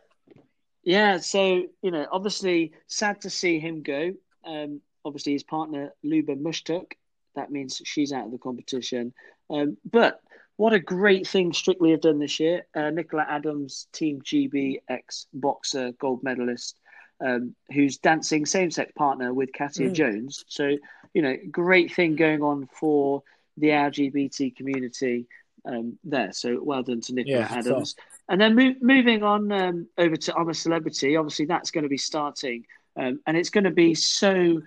yeah, 0.84 1.18
so 1.18 1.64
you 1.82 1.90
know, 1.90 2.06
obviously, 2.10 2.72
sad 2.88 3.20
to 3.22 3.30
see 3.30 3.58
him 3.58 3.82
go. 3.82 4.12
Um, 4.44 4.80
obviously, 5.04 5.32
his 5.32 5.44
partner 5.44 5.92
Luba 6.02 6.34
Mushtuk. 6.34 6.92
That 7.34 7.50
means 7.50 7.80
she's 7.84 8.12
out 8.12 8.26
of 8.26 8.32
the 8.32 8.38
competition. 8.38 9.14
Um, 9.48 9.76
but 9.90 10.20
what 10.56 10.72
a 10.72 10.78
great 10.80 11.26
thing 11.26 11.52
Strictly 11.52 11.90
have 11.92 12.00
done 12.00 12.18
this 12.18 12.38
year. 12.38 12.66
Uh, 12.74 12.90
Nicola 12.90 13.26
Adams, 13.28 13.88
Team 13.92 14.20
GB, 14.22 14.80
ex 14.88 15.26
boxer, 15.32 15.92
gold 15.92 16.22
medalist, 16.22 16.76
um, 17.24 17.54
who's 17.72 17.98
dancing 17.98 18.46
same-sex 18.46 18.92
partner 18.96 19.32
with 19.32 19.52
Katya 19.52 19.90
Mm. 19.90 19.94
Jones. 19.94 20.44
So 20.48 20.76
you 21.14 21.22
know, 21.22 21.36
great 21.50 21.94
thing 21.94 22.16
going 22.16 22.42
on 22.42 22.68
for 22.72 23.22
the 23.56 23.68
LGBT 23.68 24.56
community 24.56 25.26
um, 25.64 25.98
there. 26.04 26.32
So 26.32 26.60
well 26.62 26.82
done 26.82 27.00
to 27.02 27.14
Nicola 27.14 27.40
Yeah, 27.40 27.48
Adams. 27.50 27.94
And 28.28 28.40
then 28.40 28.54
move, 28.54 28.76
moving 28.80 29.22
on 29.22 29.52
um, 29.52 29.88
over 29.98 30.16
to 30.16 30.36
I'm 30.36 30.48
a 30.48 30.54
Celebrity, 30.54 31.16
obviously 31.16 31.44
that's 31.46 31.70
going 31.70 31.82
to 31.82 31.90
be 31.90 31.98
starting, 31.98 32.64
um, 32.96 33.20
and 33.26 33.36
it's 33.36 33.50
going 33.50 33.64
to 33.64 33.70
be 33.70 33.94
so. 33.94 34.62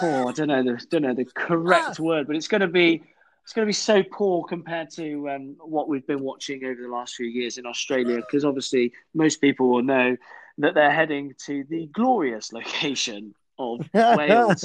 Oh, 0.00 0.28
I 0.28 0.32
don't 0.32 0.48
know 0.48 0.62
the 0.62 0.86
don't 0.90 1.02
know 1.02 1.14
the 1.14 1.26
correct 1.26 2.00
word, 2.08 2.26
but 2.26 2.36
it's 2.36 2.48
going 2.48 2.62
to 2.62 2.68
be 2.68 3.02
it's 3.46 3.52
going 3.52 3.64
to 3.64 3.68
be 3.68 3.72
so 3.72 4.02
poor 4.02 4.42
compared 4.42 4.90
to 4.90 5.30
um, 5.30 5.54
what 5.60 5.88
we've 5.88 6.04
been 6.04 6.18
watching 6.18 6.64
over 6.64 6.82
the 6.82 6.88
last 6.88 7.14
few 7.14 7.26
years 7.28 7.58
in 7.58 7.64
Australia. 7.64 8.16
Because 8.16 8.44
obviously 8.44 8.92
most 9.14 9.40
people 9.40 9.68
will 9.68 9.84
know 9.84 10.16
that 10.58 10.74
they're 10.74 10.90
heading 10.90 11.32
to 11.44 11.62
the 11.70 11.86
glorious 11.92 12.52
location 12.52 13.36
of 13.56 13.88
Wales. 13.94 14.64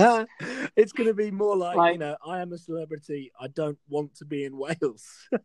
it's 0.75 0.93
going 0.93 1.07
to 1.07 1.13
be 1.13 1.29
more 1.29 1.55
like, 1.55 1.77
Like- 1.77 1.93
you 1.93 1.99
know, 1.99 2.17
I 2.25 2.41
am 2.41 2.53
a 2.53 2.57
celebrity. 2.57 3.31
I 3.39 3.49
don't 3.49 3.77
want 3.87 4.15
to 4.15 4.25
be 4.25 4.45
in 4.45 4.57
Wales. 4.57 5.05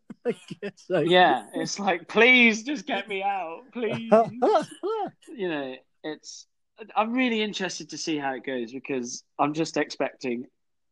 So. 0.77 0.99
Yeah, 1.01 1.45
it's 1.55 1.79
like 1.79 2.09
please 2.09 2.65
just 2.65 2.85
get 2.85 3.07
me 3.07 3.23
out, 3.23 3.61
please. 3.73 4.11
you 5.37 5.49
know, 5.49 5.77
it's. 6.03 6.49
I'm 6.97 7.13
really 7.13 7.43
interested 7.43 7.91
to 7.91 7.97
see 7.97 8.17
how 8.19 8.35
it 8.35 8.45
goes 8.45 8.73
because 8.73 9.23
I'm 9.39 9.55
just 9.55 9.77
expecting 9.77 10.47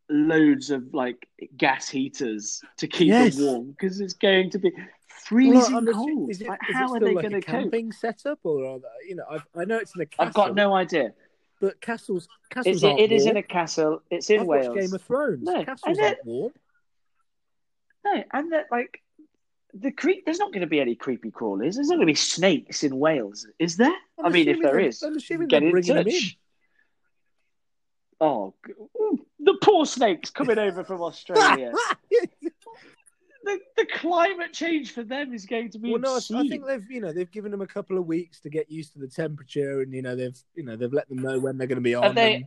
loads 0.08 0.70
of 0.70 0.92
like 0.92 1.28
gas 1.56 1.88
heaters 1.88 2.62
to 2.78 2.86
keep 2.86 3.08
Yes. 3.08 3.36
them 3.36 3.44
warm 3.46 3.70
because 3.70 4.00
it's 4.00 4.14
going 4.14 4.50
to 4.50 4.58
be 4.58 4.72
freezing 5.08 5.74
I'm 5.74 5.86
cold. 5.86 6.30
Is 6.30 6.40
it, 6.40 6.48
like, 6.48 6.60
is 6.68 6.74
how 6.74 6.92
are 6.92 7.00
they 7.00 7.14
like 7.14 7.22
going 7.22 7.34
a 7.34 7.40
to 7.40 7.46
cope? 7.46 7.60
camping 7.62 7.92
setup, 7.92 8.38
or 8.42 8.64
are 8.66 8.78
they, 8.78 9.08
you 9.08 9.16
know, 9.16 9.24
I've, 9.30 9.46
I 9.56 9.64
know 9.64 9.78
it's 9.78 9.94
in 9.94 10.02
a 10.02 10.06
castle. 10.06 10.26
I've 10.28 10.34
got 10.34 10.54
no 10.54 10.74
idea. 10.74 11.14
But 11.60 11.80
castles, 11.80 12.28
castles 12.50 12.76
It's, 12.76 12.84
aren't 12.84 13.00
it 13.00 13.12
is 13.12 13.26
in 13.26 13.36
a 13.36 13.42
castle. 13.42 14.02
It's 14.10 14.28
in 14.28 14.40
I've 14.40 14.46
Wales. 14.46 14.76
Game 14.76 14.92
of 14.92 15.02
Thrones. 15.02 15.42
No, 15.42 15.64
castles 15.64 15.98
aren't 15.98 16.24
warm. 16.26 16.52
No, 18.04 18.22
and 18.32 18.52
that 18.52 18.66
like 18.70 19.00
the 19.72 19.90
creep. 19.90 20.26
There's 20.26 20.38
not 20.38 20.52
going 20.52 20.60
to 20.60 20.66
be 20.66 20.80
any 20.80 20.94
creepy 20.94 21.30
crawlers. 21.30 21.76
There's 21.76 21.88
not 21.88 21.94
going 21.94 22.06
to 22.06 22.10
be 22.10 22.16
snakes 22.16 22.84
in 22.84 22.98
Wales, 22.98 23.46
is 23.58 23.78
there? 23.78 23.94
I'm 24.18 24.26
I 24.26 24.28
mean, 24.28 24.48
if 24.48 24.60
there 24.60 24.78
is, 24.78 25.02
I'm 25.02 25.16
assuming 25.16 25.48
get 25.48 25.62
in 25.62 25.82
touch. 25.82 26.36
Oh, 28.20 28.54
g- 28.66 28.72
ooh, 29.00 29.26
the 29.44 29.58
poor 29.62 29.86
snakes 29.86 30.30
coming 30.30 30.58
over 30.58 30.84
from 30.84 31.02
Australia. 31.02 31.72
the, 33.44 33.58
the 33.76 33.86
climate 33.94 34.52
change 34.52 34.92
for 34.92 35.02
them 35.02 35.32
is 35.32 35.46
going 35.46 35.70
to 35.70 35.78
be 35.78 35.92
well, 35.92 36.00
no, 36.00 36.14
I- 36.14 36.40
I 36.40 36.48
think 36.48 36.66
they've 36.66 36.90
you 36.90 37.00
know 37.00 37.12
they've 37.12 37.30
given 37.30 37.50
them 37.50 37.60
a 37.60 37.66
couple 37.66 37.98
of 37.98 38.06
weeks 38.06 38.40
to 38.40 38.50
get 38.50 38.70
used 38.70 38.92
to 38.94 38.98
the 38.98 39.08
temperature, 39.08 39.80
and 39.82 39.92
you 39.92 40.02
know 40.02 40.16
they've 40.16 40.38
you 40.54 40.64
know 40.64 40.76
they've 40.76 40.92
let 40.92 41.08
them 41.08 41.18
know 41.18 41.38
when 41.38 41.58
they're 41.58 41.66
going 41.66 41.76
to 41.76 41.82
be 41.82 41.94
on. 41.94 42.04
Have 42.04 42.14
they 42.14 42.34
and- 42.34 42.46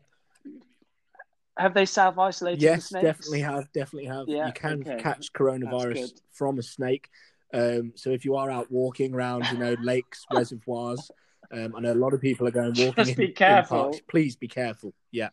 have 1.57 1.73
they 1.73 1.85
self 1.85 2.17
isolated? 2.19 2.61
yes, 2.61 2.83
the 2.83 2.87
snakes? 2.99 3.03
definitely 3.05 3.41
have, 3.41 3.71
definitely 3.73 4.05
have. 4.05 4.27
Yeah, 4.27 4.47
you 4.47 4.53
can 4.53 4.81
okay. 4.81 5.01
catch 5.01 5.33
coronavirus 5.33 6.11
from 6.31 6.59
a 6.59 6.63
snake. 6.63 7.09
Um, 7.53 7.93
so 7.95 8.11
if 8.11 8.25
you 8.25 8.35
are 8.35 8.51
out 8.51 8.71
walking 8.71 9.13
around, 9.13 9.45
you 9.51 9.57
know 9.57 9.75
lakes, 9.81 10.25
reservoirs, 10.33 11.09
um, 11.51 11.73
I 11.75 11.79
know 11.79 11.93
a 11.93 11.95
lot 11.95 12.13
of 12.13 12.21
people 12.21 12.47
are 12.47 12.51
going 12.51 12.73
walking. 12.77 12.93
Just 12.95 13.11
in, 13.11 13.17
be 13.17 13.25
in 13.25 13.33
careful. 13.33 13.83
parks. 13.83 14.01
Please 14.07 14.35
be 14.35 14.47
careful. 14.47 14.93
Yeah. 15.11 15.29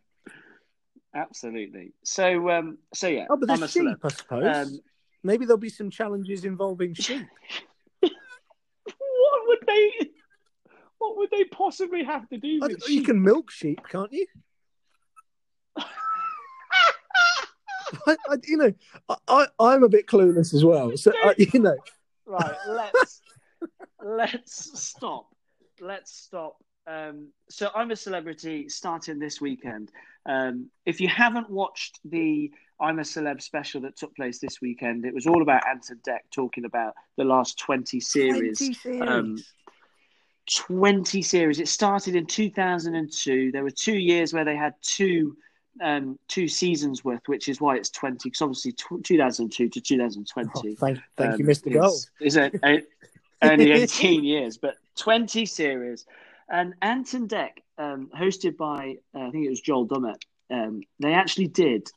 Absolutely. 1.15 1.93
So, 2.03 2.51
um, 2.51 2.79
so 2.93 3.07
yeah. 3.07 3.27
Oh, 3.31 3.37
but 3.37 3.51
I'm 3.51 3.61
there's 3.61 3.71
sheep. 3.71 3.97
I 4.03 4.09
suppose. 4.09 4.57
Um, 4.57 4.81
Maybe 5.23 5.47
there'll 5.47 5.59
be 5.59 5.71
some 5.71 5.89
challenges 5.91 6.45
involving 6.45 6.93
sheep. 6.99 7.27
what 8.01 8.13
would 9.47 9.59
they? 9.67 9.93
What 10.99 11.17
would 11.17 11.31
they 11.31 11.45
possibly 11.45 12.05
have 12.05 12.29
to 12.29 12.39
do 12.39 12.61
I- 12.63 12.67
with 12.69 12.89
you 12.89 13.03
can 13.03 13.23
milk 13.23 13.51
sheep, 13.51 13.81
can't 13.89 14.13
you? 14.13 14.27
I, 18.07 18.17
I, 18.29 18.37
you 18.45 18.57
know, 18.57 18.73
I, 19.09 19.17
I, 19.29 19.47
I'm 19.61 19.83
a 19.85 19.89
bit 19.89 20.07
clueless 20.07 20.53
as 20.55 20.65
well. 20.65 20.97
So, 20.97 21.13
I, 21.23 21.35
you 21.53 21.61
know, 21.61 21.77
right 22.27 22.57
let's 22.67 23.21
let's 24.03 24.81
stop 24.81 25.29
let's 25.81 26.13
stop 26.17 26.57
um 26.87 27.29
so 27.49 27.71
i'm 27.75 27.91
a 27.91 27.97
celebrity 27.97 28.69
starting 28.69 29.19
this 29.19 29.41
weekend 29.41 29.91
um 30.27 30.69
if 30.85 31.01
you 31.01 31.09
haven't 31.09 31.49
watched 31.49 31.99
the 32.05 32.51
i'm 32.81 32.99
a 32.99 33.03
celeb 33.03 33.41
special 33.41 33.81
that 33.81 33.97
took 33.97 34.15
place 34.17 34.39
this 34.39 34.61
weekend 34.61 35.05
it 35.05 35.15
was 35.15 35.27
all 35.27 35.43
about 35.43 35.67
Ant 35.67 35.89
and 35.91 36.03
Dec 36.03 36.19
talking 36.31 36.65
about 36.65 36.95
the 37.17 37.25
last 37.25 37.59
20 37.59 38.01
series 38.01 38.59
20 38.59 38.75
series. 38.75 39.09
Um, 39.09 39.39
20 40.47 41.23
series. 41.23 41.61
It 41.61 41.69
started 41.69 42.15
in 42.15 42.27
2002. 42.27 43.53
There 43.53 43.63
were 43.63 43.71
two 43.71 43.97
years 43.97 44.33
where 44.33 44.45
they 44.45 44.57
had 44.57 44.75
two 44.83 45.37
um, 45.83 46.19
two 46.29 46.47
seasons 46.47 47.05
worth, 47.05 47.23
which 47.27 47.49
is 47.49 47.61
why 47.61 47.77
it's 47.77 47.91
20. 47.91 48.19
Because 48.25 48.43
obviously, 48.43 48.73
t- 48.73 49.03
2002 49.03 49.69
to 49.69 49.81
2020. 49.81 50.51
Oh, 50.55 50.75
thank, 50.79 50.99
thank 51.17 51.35
um, 51.35 51.41
you, 51.41 51.47
Mr. 51.47 51.73
Gold. 51.73 52.09
Is, 52.21 52.37
a, 52.37 52.53
only 53.43 53.73
18 53.73 54.25
years, 54.25 54.57
but 54.57 54.77
20 54.97 55.45
series. 55.47 56.07
And 56.49 56.75
Ant 56.83 57.15
and 57.15 57.29
Dec, 57.29 57.51
um, 57.79 58.11
hosted 58.17 58.57
by 58.57 58.97
uh, 59.15 59.21
I 59.21 59.31
think 59.31 59.47
it 59.47 59.51
was 59.51 59.61
Joel 59.61 59.87
Dommett, 59.87 60.23
um, 60.51 60.83
they 61.01 61.15
actually 61.15 61.49
did 61.49 61.89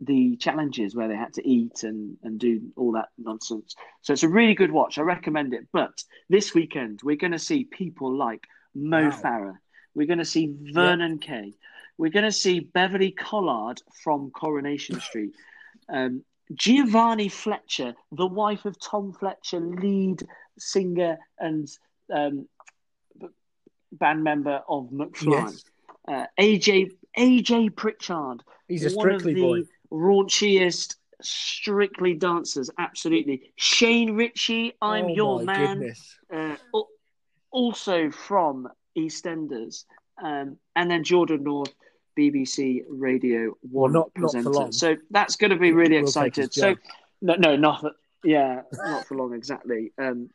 the 0.00 0.36
challenges 0.36 0.94
where 0.94 1.08
they 1.08 1.16
had 1.16 1.34
to 1.34 1.46
eat 1.46 1.82
and, 1.82 2.16
and 2.22 2.38
do 2.38 2.72
all 2.76 2.92
that 2.92 3.08
nonsense. 3.18 3.74
So 4.00 4.12
it's 4.12 4.22
a 4.22 4.28
really 4.28 4.54
good 4.54 4.72
watch. 4.72 4.98
I 4.98 5.02
recommend 5.02 5.52
it. 5.52 5.66
But 5.72 6.02
this 6.28 6.54
weekend, 6.54 7.00
we're 7.02 7.16
going 7.16 7.32
to 7.32 7.38
see 7.38 7.64
people 7.64 8.16
like 8.16 8.44
Mo 8.74 9.04
Wow. 9.04 9.10
Farah. 9.10 9.58
We're 9.94 10.06
going 10.06 10.18
to 10.18 10.24
see 10.24 10.54
Vernon 10.72 11.18
Kay. 11.18 11.52
We're 11.98 12.10
going 12.10 12.24
to 12.24 12.32
see 12.32 12.60
Beverley 12.60 13.10
Callard 13.10 13.82
from 14.02 14.30
Coronation 14.30 15.00
Street. 15.08 15.32
Um, 15.92 16.24
Giovanna 16.54 17.28
Fletcher, 17.28 17.94
the 18.10 18.26
wife 18.26 18.64
of 18.64 18.80
Tom 18.80 19.12
Fletcher, 19.12 19.60
lead 19.60 20.26
singer 20.58 21.18
and 21.38 21.68
um, 22.12 22.48
band 23.92 24.22
member 24.24 24.62
of 24.68 24.90
McFly. 24.90 25.52
Yes. 25.52 25.64
Uh, 26.08 26.26
AJ 26.38 26.90
AJ 27.18 27.76
Pritchard, 27.76 28.42
He's 28.68 28.92
a 28.92 28.96
one 28.96 29.10
of 29.10 29.22
the 29.22 29.34
boy. 29.34 29.60
raunchiest 29.92 30.96
strictly 31.22 32.14
dancers. 32.14 32.70
Absolutely, 32.78 33.52
Shane 33.56 34.16
Richie, 34.16 34.72
I'm 34.80 35.06
oh, 35.06 35.08
your 35.08 35.42
man. 35.42 35.92
Uh, 36.32 36.56
also 37.50 38.10
from 38.10 38.68
EastEnders, 38.96 39.84
um, 40.22 40.56
and 40.76 40.90
then 40.90 41.02
Jordan 41.04 41.42
North, 41.44 41.72
BBC 42.18 42.82
Radio 42.88 43.54
One 43.62 43.92
not- 43.92 44.10
not 44.16 44.32
for 44.32 44.38
presenter. 44.42 44.50
long. 44.50 44.72
So 44.72 44.96
that's 45.10 45.36
going 45.36 45.50
to 45.50 45.56
be 45.56 45.72
really 45.72 45.96
We'll 45.96 46.04
excited. 46.04 46.52
So 46.54 46.76
no, 47.20 47.34
no, 47.34 47.56
not 47.56 47.84
yeah, 48.24 48.62
not 48.72 49.06
for 49.06 49.16
long 49.16 49.34
exactly. 49.34 49.92
Um, 49.98 50.30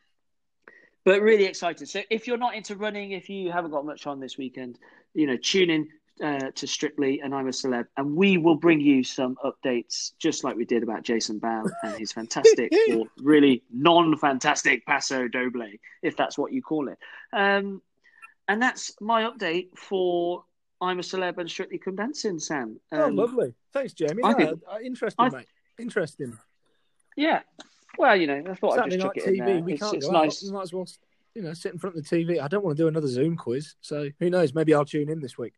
but 1.06 1.22
really 1.22 1.46
excited. 1.46 1.88
So 1.88 2.02
if 2.10 2.28
you're 2.28 2.38
not 2.38 2.56
into 2.56 2.76
running, 2.76 3.12
if 3.12 3.30
you 3.30 3.52
haven't 3.52 3.72
got 3.72 3.86
much 3.86 4.08
on 4.08 4.20
this 4.20 4.38
weekend, 4.38 4.80
you 5.14 5.28
know, 5.28 5.38
tune 5.38 5.70
in 5.70 5.88
uh, 6.24 6.50
to 6.56 6.66
Strictly 6.68 7.22
and 7.22 7.34
I'm 7.34 7.48
a 7.48 7.52
Celeb, 7.52 7.86
and 7.98 8.16
we 8.16 8.38
will 8.38 8.56
bring 8.56 8.82
you 8.82 9.04
some 9.04 9.38
updates, 9.46 10.14
just 10.18 10.44
like 10.44 10.56
we 10.56 10.66
did 10.66 10.82
about 10.82 11.04
Jason 11.04 11.40
Bell 11.40 11.70
and 11.84 11.96
his 11.98 12.12
fantastic 12.12 12.72
or 12.94 13.06
really 13.18 13.64
non-fantastic 13.72 14.86
Paso 14.86 15.28
Doble, 15.28 15.68
if 16.02 16.18
that's 16.18 16.38
what 16.38 16.52
you 16.52 16.62
call 16.62 16.88
it. 16.90 16.98
Um, 17.32 17.82
and 18.48 18.62
that's 18.62 18.94
my 19.00 19.24
update 19.24 19.78
for 19.78 20.44
I'm 20.82 21.00
a 21.00 21.04
Celeb 21.04 21.38
and 21.38 21.50
Strictly 21.50 21.78
Come 21.78 21.96
Dancing, 21.96 22.40
Sam. 22.40 22.80
Oh, 22.92 23.06
Um, 23.06 23.16
lovely. 23.16 23.54
Thanks, 23.74 23.94
Jamie. 23.94 24.22
No, 24.24 24.34
think- 24.34 24.62
uh, 24.72 24.78
interesting, 24.84 25.26
I- 25.26 25.30
mate. 25.30 25.48
Interesting. 25.78 26.38
Yeah. 27.18 27.42
Well, 27.98 28.16
you 28.16 28.28
know, 28.28 28.44
I 28.50 28.54
thought 28.56 28.74
I'd 28.74 28.92
Saturday 28.92 28.96
just 28.98 29.06
night 29.06 29.16
chuck 29.16 29.28
it 29.28 29.40
TV. 29.40 29.64
We 29.64 29.74
It's, 29.74 29.82
can't 29.82 29.96
it's 29.96 30.06
go 30.08 30.12
nice. 30.12 30.44
out. 30.44 30.48
We 30.48 30.54
might 30.54 30.64
as 30.64 30.74
well, 30.74 30.88
you 31.36 31.42
know, 31.42 31.54
sit 31.54 31.74
in 31.74 31.80
front 31.80 31.96
of 31.96 32.04
the 32.04 32.10
TV. 32.16 32.42
I 32.42 32.48
don't 32.48 32.64
want 32.64 32.78
to 32.78 32.84
do 32.84 32.88
another 32.88 33.08
Zoom 33.08 33.36
quiz. 33.36 33.76
So 33.82 34.10
who 34.20 34.30
knows? 34.30 34.54
Maybe 34.54 34.74
I'll 34.74 34.86
tune 34.86 35.10
in 35.10 35.20
this 35.20 35.38
week. 35.38 35.54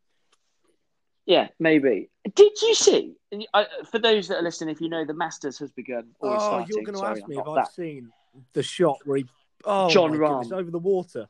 Yeah, 1.26 1.50
maybe. 1.60 2.10
Did 2.36 2.54
you 2.62 2.74
see? 2.74 3.16
For 3.92 4.00
those 4.00 4.30
that 4.30 4.38
are 4.38 4.42
listening, 4.42 4.74
if 4.74 4.80
you 4.82 4.88
know, 4.88 5.04
the 5.06 5.14
Masters 5.14 5.60
has 5.60 5.72
begun. 5.72 6.08
Oh, 6.22 6.38
starting. 6.38 6.68
you're 6.70 6.84
going 6.86 6.94
to 6.94 7.00
Sorry, 7.00 7.20
ask 7.20 7.28
me 7.28 7.38
if 7.38 7.44
that. 7.44 7.52
I've 7.52 7.68
seen 7.68 8.12
the 8.54 8.64
shot 8.64 8.98
where 9.04 9.18
he, 9.18 9.26
oh, 9.66 9.90
Jon 9.90 10.14
Rahm. 10.14 10.52
over 10.54 10.72
the 10.72 10.80
water. 10.80 11.28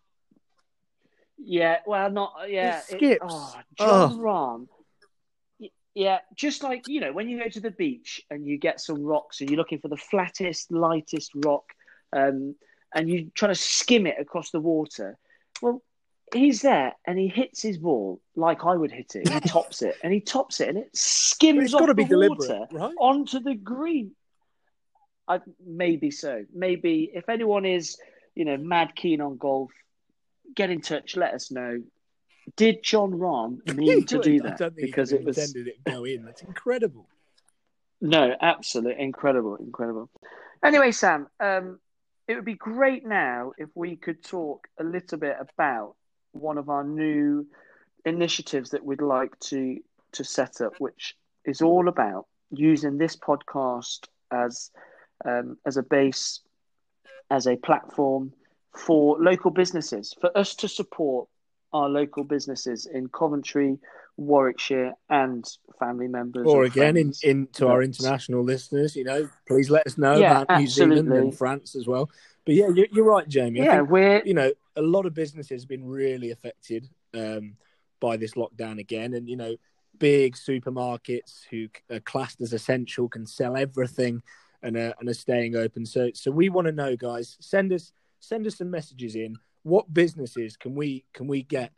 Yeah, 1.40 1.78
well, 1.88 2.12
not 2.12 2.34
yeah. 2.48 2.80
It 2.80 2.84
skips. 2.98 3.26
oh, 3.28 3.56
Jon 3.78 4.12
Ugh. 4.14 4.20
Rahm. 4.20 4.68
Yeah, 5.98 6.20
just 6.36 6.62
like 6.62 6.88
you 6.88 7.02
know, 7.02 7.12
when 7.12 7.28
you 7.28 7.40
go 7.40 7.50
to 7.50 7.60
the 7.60 7.72
beach 7.72 8.22
and 8.30 8.46
you 8.46 8.60
get 8.60 8.80
some 8.80 9.04
rocks 9.04 9.42
and 9.42 9.50
you're 9.50 9.58
looking 9.58 9.80
for 9.80 9.88
the 9.88 9.98
flattest, 9.98 10.72
lightest 10.72 11.32
rock, 11.34 11.64
um, 12.16 12.54
and 12.94 13.10
you 13.10 13.32
try 13.34 13.48
to 13.48 13.56
skim 13.56 14.06
it 14.06 14.14
across 14.20 14.52
the 14.52 14.60
water. 14.60 15.18
Well, 15.60 15.82
he's 16.32 16.62
there 16.62 16.94
and 17.08 17.18
he 17.18 17.28
hits 17.28 17.64
his 17.64 17.80
ball 17.80 18.22
like 18.36 18.64
I 18.64 18.76
would 18.76 18.92
hit 18.92 19.16
it. 19.16 19.28
He 19.28 19.40
tops 19.40 19.82
it 19.82 19.96
and 20.04 20.14
he 20.14 20.20
tops 20.20 20.60
it 20.60 20.70
and 20.70 20.78
it 20.78 20.96
skims 20.96 21.64
it's 21.64 21.74
off 21.74 21.88
the 21.96 22.28
water 22.30 22.68
right? 22.72 22.94
onto 23.00 23.40
the 23.40 23.56
green. 23.56 24.12
I 25.28 25.40
maybe 25.66 26.12
so. 26.12 26.46
Maybe 26.54 27.10
if 27.12 27.28
anyone 27.28 27.66
is, 27.66 27.98
you 28.36 28.46
know, 28.46 28.58
mad 28.58 28.96
keen 28.96 29.20
on 29.20 29.38
golf, 29.38 29.72
get 30.54 30.70
in 30.70 30.82
touch. 30.82 31.16
Let 31.16 31.34
us 31.34 31.50
know. 31.50 31.82
Did 32.56 32.84
Jon 32.84 33.12
Rahm 33.12 33.66
mean 33.76 34.06
to 34.06 34.20
do 34.20 34.42
that? 34.42 34.74
Because 34.76 35.12
it 35.12 35.24
was 35.24 35.38
intended 35.38 35.68
it 35.68 35.84
go 35.84 36.06
in. 36.06 36.24
That's 36.24 36.42
incredible. 36.42 37.08
no, 38.02 38.36
absolutely 38.42 39.04
incredible, 39.04 39.56
incredible. 39.58 40.10
Anyway, 40.64 40.92
Sam, 40.92 41.28
um, 41.40 41.80
it 42.28 42.36
would 42.36 42.46
be 42.46 42.56
great 42.56 43.06
now 43.06 43.52
if 43.58 43.70
we 43.76 43.96
could 43.96 44.24
talk 44.24 44.68
a 44.80 44.84
little 44.84 45.18
bit 45.18 45.38
about 45.40 45.96
one 46.32 46.58
of 46.58 46.70
our 46.70 46.84
new 46.84 47.48
initiatives 48.06 48.72
that 48.72 48.84
we'd 48.84 49.02
like 49.02 49.38
to 49.40 49.80
to 50.14 50.24
set 50.24 50.62
up, 50.62 50.74
which 50.80 51.16
is 51.46 51.62
all 51.62 51.88
about 51.88 52.26
using 52.52 52.98
this 52.98 53.16
podcast 53.16 54.08
as 54.32 54.72
um, 55.26 55.58
as 55.66 55.78
a 55.78 55.84
base, 55.84 56.42
as 57.30 57.48
a 57.48 57.58
platform 57.58 58.34
for 58.76 59.18
local 59.20 59.52
businesses, 59.52 60.16
for 60.20 60.36
us 60.38 60.56
to 60.56 60.68
support 60.68 61.28
our 61.74 61.90
local 61.90 62.24
businesses 62.24 62.86
in 62.86 63.10
Coventry, 63.10 63.78
Warwickshire, 64.18 64.94
and 65.10 65.46
family 65.80 66.08
members. 66.08 66.48
Or 66.48 66.64
again, 66.64 66.98
in, 66.98 67.08
friends. 67.08 67.24
in 67.24 67.48
to 67.54 67.68
our 67.68 67.84
international 67.84 68.44
listeners, 68.44 68.96
you 68.96 69.04
know, 69.04 69.30
please 69.48 69.70
let 69.70 69.86
us 69.86 69.98
know 69.98 70.18
Yeah, 70.18 70.42
about 70.42 70.60
New 70.60 70.68
Zealand 70.68 71.12
and 71.12 71.38
France 71.38 71.76
as 71.76 71.88
well. 71.88 72.10
But 72.46 72.56
yeah, 72.56 72.70
you're, 72.70 72.88
you're 72.92 73.06
right, 73.06 73.28
Jamie. 73.28 73.60
Yeah, 73.60 73.78
think, 73.78 73.90
we're 73.90 74.24
you 74.26 74.34
know, 74.34 74.52
a 74.76 74.82
lot 74.82 75.06
of 75.06 75.14
businesses 75.14 75.64
have 75.64 75.70
been 75.70 75.86
really 75.86 76.32
affected 76.32 76.90
um, 77.14 77.58
by 78.00 78.18
this 78.18 78.34
lockdown 78.36 78.80
again. 78.80 79.14
And, 79.14 79.28
you 79.28 79.36
know, 79.36 79.56
big 80.00 80.36
supermarkets 80.36 81.42
who 81.50 81.68
are 81.92 82.00
classed 82.00 82.42
as 82.42 82.54
essential 82.54 83.10
can 83.10 83.26
sell 83.26 83.58
everything 83.58 84.22
and 84.64 84.78
are, 84.78 84.94
and 85.00 85.10
are 85.10 85.14
staying 85.14 85.56
open. 85.56 85.86
So, 85.86 86.12
so 86.14 86.32
we 86.32 86.50
want 86.50 86.68
to 86.68 86.72
know, 86.72 86.96
guys, 86.96 87.38
send 87.40 87.74
us 87.74 87.92
send 88.20 88.48
us 88.48 88.58
some 88.58 88.72
messages 88.72 89.16
in. 89.16 89.38
What 89.64 89.94
businesses 89.94 90.58
can 90.58 90.76
we 90.76 91.06
can 91.14 91.28
we 91.28 91.44
get 91.44 91.72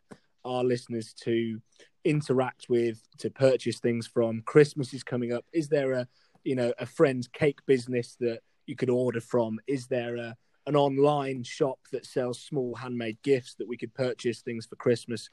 our 0.44 0.64
listeners 0.64 1.12
to 1.24 1.60
interact 2.04 2.68
with 2.68 3.00
to 3.18 3.30
purchase 3.30 3.80
things 3.80 4.06
from? 4.06 4.42
Christmas 4.42 4.94
is 4.94 5.02
coming 5.02 5.32
up. 5.32 5.44
Is 5.52 5.68
there 5.68 5.92
a 5.92 6.08
you 6.44 6.54
know 6.54 6.72
a 6.78 6.86
friend's 6.86 7.28
cake 7.28 7.60
business 7.66 8.16
that 8.20 8.40
you 8.66 8.76
could 8.76 8.90
order 8.90 9.20
from? 9.20 9.58
Is 9.66 9.86
there 9.86 10.16
a 10.16 10.36
an 10.66 10.76
online 10.76 11.42
shop 11.42 11.78
that 11.90 12.06
sells 12.06 12.40
small 12.40 12.74
handmade 12.74 13.18
gifts 13.22 13.54
that 13.54 13.66
we 13.66 13.76
could 13.76 13.94
purchase 13.94 14.40
things 14.40 14.66
for 14.66 14.76
Christmas? 14.76 15.28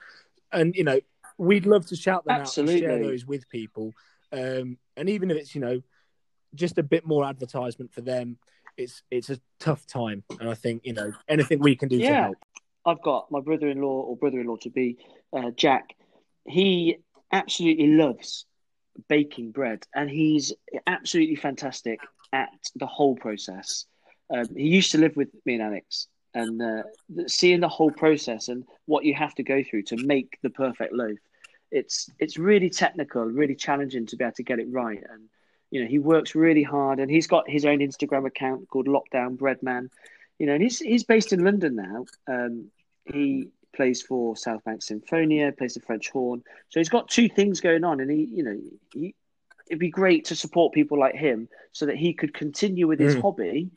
And 0.52 0.76
you 0.76 0.84
know, 0.84 1.00
we'd 1.38 1.66
love 1.66 1.86
to 1.88 1.96
shout 1.96 2.26
them 2.26 2.42
out 2.42 2.58
and 2.58 2.70
share 2.70 3.00
those 3.00 3.26
with 3.26 3.50
people. 3.50 3.94
Um, 4.32 4.78
and 4.96 5.10
even 5.10 5.32
if 5.32 5.38
it's 5.38 5.56
you 5.56 5.62
know 5.62 5.82
just 6.56 6.78
a 6.78 6.84
bit 6.84 7.06
more 7.06 7.26
advertisement 7.26 7.94
for 7.94 8.02
them, 8.02 8.38
it's 8.78 9.04
it's 9.12 9.30
a 9.30 9.40
tough 9.60 9.86
time. 9.88 10.24
And 10.40 10.50
I 10.50 10.54
think 10.54 10.86
you 10.86 10.94
know 10.94 11.12
anything 11.28 11.60
we 11.60 11.76
can 11.76 11.90
do 11.90 11.98
to 12.00 12.04
Yeah. 12.04 12.22
help. 12.24 12.38
I've 12.86 13.02
got 13.02 13.30
my 13.32 13.42
brother-in-law 13.42 14.02
or 14.04 14.16
brother-in-law 14.16 14.58
to 14.62 14.70
be, 14.70 14.98
uh, 15.34 15.52
Jack. 15.52 15.96
He 16.48 16.98
absolutely 17.34 17.88
loves 17.88 18.46
baking 19.10 19.52
bread, 19.52 19.86
and 19.94 20.10
he's 20.10 20.54
absolutely 20.88 21.36
fantastic 21.36 22.00
at 22.32 22.50
the 22.76 22.86
whole 22.88 23.16
process. 23.16 23.86
Um, 24.30 24.48
he 24.56 24.68
used 24.68 24.92
to 24.94 24.98
live 24.98 25.16
with 25.18 25.30
me 25.46 25.56
and 25.56 25.64
Alex, 25.64 26.08
and 26.34 26.62
uh, 26.62 26.84
seeing 27.28 27.60
the 27.60 27.68
whole 27.68 27.92
process 27.92 28.48
and 28.48 28.64
what 28.86 29.04
you 29.04 29.14
have 29.16 29.36
to 29.36 29.44
go 29.44 29.62
through 29.64 29.84
to 29.84 29.98
make 30.06 30.38
the 30.42 30.50
perfect 30.50 30.94
loaf, 30.94 31.18
it's 31.72 32.10
it's 32.20 32.38
really 32.38 32.70
technical, 32.70 33.26
really 33.26 33.56
challenging 33.56 34.06
to 34.06 34.16
be 34.16 34.24
able 34.24 34.34
to 34.34 34.44
get 34.44 34.60
it 34.60 34.68
right. 34.72 35.04
And 35.10 35.28
you 35.72 35.82
know, 35.82 35.88
he 35.88 36.00
works 36.00 36.36
really 36.36 36.64
hard, 36.64 37.00
and 37.00 37.10
he's 37.12 37.28
got 37.28 37.50
his 37.50 37.66
own 37.66 37.80
Instagram 37.80 38.26
account 38.26 38.68
called 38.70 38.88
Lockdown 38.88 39.38
Breadman. 39.38 39.90
You 40.40 40.46
know, 40.46 40.54
and 40.54 40.62
he's 40.64 40.80
he's 40.80 41.04
based 41.04 41.34
in 41.34 41.44
London 41.44 41.76
now. 41.76 42.06
Um, 42.28 42.72
he 43.06 43.50
plays 43.76 44.02
for 44.02 44.36
South 44.36 44.64
Bank 44.64 44.82
Sinfonia, 44.82 45.56
plays 45.58 45.76
the 45.76 45.82
French 45.82 46.10
horn. 46.10 46.44
So 46.70 46.80
he's 46.80 46.90
got 46.90 47.10
two 47.10 47.30
things 47.30 47.62
going 47.62 47.84
on, 47.84 48.00
and 48.00 48.10
he, 48.10 48.24
you 48.24 48.44
know, 48.44 48.58
he, 48.94 49.14
it'd 49.70 49.80
be 49.80 49.90
great 49.90 50.26
to 50.26 50.36
support 50.36 50.74
people 50.74 51.00
like 51.00 51.16
him 51.16 51.48
so 51.74 51.86
that 51.86 51.96
he 51.98 52.14
could 52.14 52.34
continue 52.34 52.88
with 52.88 53.00
his 53.00 53.16
Mm. 53.16 53.22
hobby, 53.22 53.70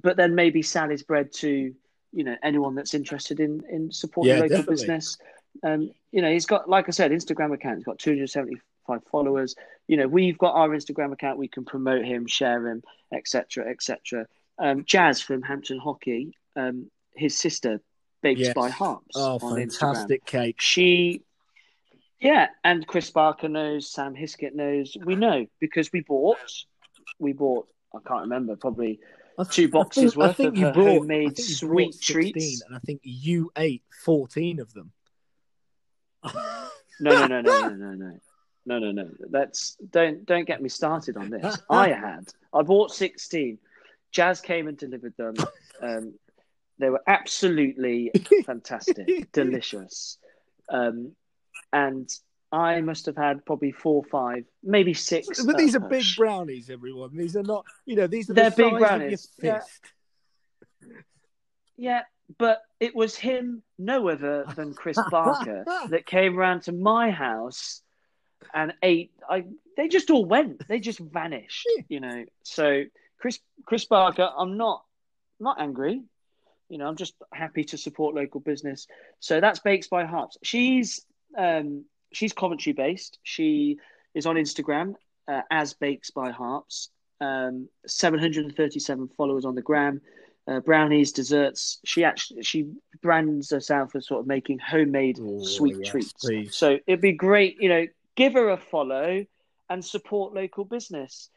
but 0.00 0.16
then 0.16 0.34
maybe 0.34 0.62
sell 0.62 0.88
his 0.88 1.02
bread 1.02 1.32
to, 1.34 1.74
you 2.12 2.24
know, 2.24 2.36
anyone 2.42 2.74
that's 2.74 2.94
interested 2.94 3.40
in 3.40 3.62
in 3.70 3.92
supporting 3.92 4.34
Yeah, 4.34 4.40
local 4.40 4.58
definitely. 4.58 4.74
business. 4.74 5.18
Um, 5.62 5.90
you 6.12 6.22
know, 6.22 6.30
he's 6.32 6.46
got, 6.46 6.68
like 6.68 6.88
I 6.88 6.92
said, 6.92 7.10
Instagram 7.10 7.52
account. 7.52 7.76
He's 7.78 7.84
got 7.84 7.98
275 8.88 9.10
followers. 9.10 9.54
You 9.86 9.96
know, 9.96 10.08
we've 10.08 10.38
got 10.38 10.54
our 10.54 10.68
Instagram 10.70 11.12
account. 11.12 11.38
We 11.38 11.48
can 11.48 11.64
promote 11.64 12.04
him, 12.04 12.26
share 12.26 12.66
him, 12.68 12.82
etc., 13.12 13.68
etc. 13.70 14.26
Um, 14.58 14.84
Jazz 14.84 15.20
from 15.20 15.42
Hampton 15.42 15.78
Hockey, 15.78 16.32
um, 16.56 16.90
his 17.14 17.36
sister 17.38 17.80
Bakes 18.22 18.40
Yes. 18.40 18.54
by 18.54 18.68
Harps 18.70 19.14
Oh, 19.16 19.38
on 19.40 19.58
Instagram. 19.58 19.78
fantastic 19.78 20.24
cake. 20.24 20.60
She, 20.60 21.22
yeah, 22.20 22.48
and 22.64 22.84
Chris 22.86 23.10
Barker 23.10 23.48
knows, 23.48 23.92
Sam 23.92 24.14
Hiskett 24.14 24.54
knows. 24.54 24.96
We 25.04 25.14
know 25.14 25.46
because 25.60 25.90
we 25.92 26.00
bought, 26.00 26.38
we 27.18 27.32
bought. 27.32 27.68
I 27.94 27.98
can't 28.06 28.22
remember, 28.22 28.54
probably 28.56 29.00
two 29.50 29.68
boxes 29.68 30.14
I 30.18 30.32
think, 30.32 30.32
I 30.32 30.32
think 30.32 30.48
of 30.48 30.56
you 30.58 30.72
brought, 30.72 30.98
homemade 30.98 31.30
I 31.30 31.34
think 31.34 31.48
you 31.48 31.54
sweet 31.54 31.94
16, 31.94 32.32
treats. 32.32 32.62
and 32.62 32.74
I 32.76 32.80
think 32.80 33.00
you 33.04 33.50
ate 33.56 33.82
14 34.04 34.60
of 34.60 34.72
them. 34.74 34.92
No, 37.00 37.26
no, 37.26 37.26
no, 37.28 37.40
no, 37.40 37.68
no, 37.68 37.74
no, 37.76 37.92
no. 37.94 38.18
No, 38.68 38.78
no, 38.78 38.92
no. 38.92 39.08
That's 39.30 39.76
don't 39.90 40.26
don't 40.26 40.46
get 40.46 40.60
me 40.60 40.68
started 40.68 41.16
on 41.16 41.30
this. 41.30 41.58
I 41.70 41.88
had 41.88 42.28
I 42.52 42.60
bought 42.62 42.92
sixteen. 42.92 43.58
Jazz 44.12 44.42
came 44.42 44.68
and 44.68 44.76
delivered 44.76 45.14
them. 45.16 45.34
Um, 45.80 46.14
they 46.80 46.90
were 46.90 47.02
absolutely 47.06 48.10
fantastic, 48.44 49.30
delicious, 49.32 50.18
um, 50.68 51.12
and 51.72 52.10
I 52.50 52.80
must 52.80 53.06
have 53.06 53.16
had 53.16 53.46
probably 53.46 53.70
four, 53.70 54.02
five, 54.02 54.44
maybe 54.64 54.92
six. 54.92 55.44
But 55.44 55.56
these 55.56 55.76
are 55.76 55.80
big 55.80 56.02
brownies, 56.16 56.68
everyone. 56.68 57.16
These 57.16 57.36
are 57.36 57.44
not, 57.44 57.64
you 57.86 57.94
know, 57.94 58.08
these 58.08 58.28
are 58.28 58.34
They're 58.34 58.50
the 58.50 58.56
big 58.56 58.78
brownies, 58.78 59.28
yeah. 59.40 59.60
Yeah, 61.76 62.02
but 62.36 62.62
it 62.80 62.96
was 62.96 63.14
him, 63.14 63.62
no 63.78 64.08
other 64.08 64.46
than 64.56 64.74
Chris 64.74 64.98
Barker, 65.12 65.64
that 65.90 66.06
came 66.06 66.34
round 66.34 66.62
to 66.62 66.72
my 66.72 67.12
house 67.12 67.82
and 68.54 68.72
ate. 68.82 69.12
I 69.28 69.44
they 69.76 69.88
just 69.88 70.10
all 70.10 70.24
went. 70.24 70.66
They 70.68 70.80
just 70.80 70.98
vanished. 70.98 71.66
You 71.88 72.00
know. 72.00 72.24
So 72.42 72.84
Chris 73.18 73.38
Chris 73.64 73.84
Barker, 73.84 74.28
I'm 74.36 74.56
not 74.56 74.84
not 75.40 75.60
angry. 75.60 76.02
You 76.68 76.76
know, 76.78 76.86
I'm 76.86 76.96
just 76.96 77.14
happy 77.32 77.64
to 77.64 77.78
support 77.78 78.14
local 78.14 78.40
business. 78.40 78.86
So 79.20 79.40
that's 79.40 79.58
Bakes 79.60 79.88
by 79.88 80.04
Harps. 80.04 80.36
She's 80.42 81.04
um, 81.36 81.84
she's 82.12 82.32
Coventry 82.32 82.72
based. 82.72 83.18
She 83.22 83.78
is 84.14 84.26
on 84.26 84.36
Instagram 84.36 84.94
uh, 85.26 85.42
as 85.50 85.74
Bakes 85.74 86.10
by 86.10 86.30
Harps. 86.30 86.90
Um, 87.20 87.68
737 87.86 89.08
followers 89.16 89.44
on 89.44 89.54
the 89.54 89.62
gram. 89.62 90.00
Uh, 90.46 90.60
brownies, 90.60 91.12
desserts. 91.12 91.78
She 91.84 92.04
actually 92.04 92.42
she 92.42 92.70
brands 93.02 93.50
herself 93.50 93.94
as 93.94 94.06
sort 94.06 94.20
of 94.20 94.26
making 94.26 94.58
homemade 94.58 95.18
Oh, 95.20 95.42
sweet 95.44 95.76
yes, 95.80 95.90
treats. 95.90 96.12
please. 96.14 96.56
So 96.56 96.78
it'd 96.86 97.02
be 97.02 97.12
great, 97.12 97.56
you 97.60 97.68
know, 97.68 97.86
give 98.18 98.32
her 98.32 98.50
a 98.50 98.56
follow 98.56 99.24
and 99.70 99.84
support 99.84 100.34
local 100.34 100.64
business. 100.64 101.30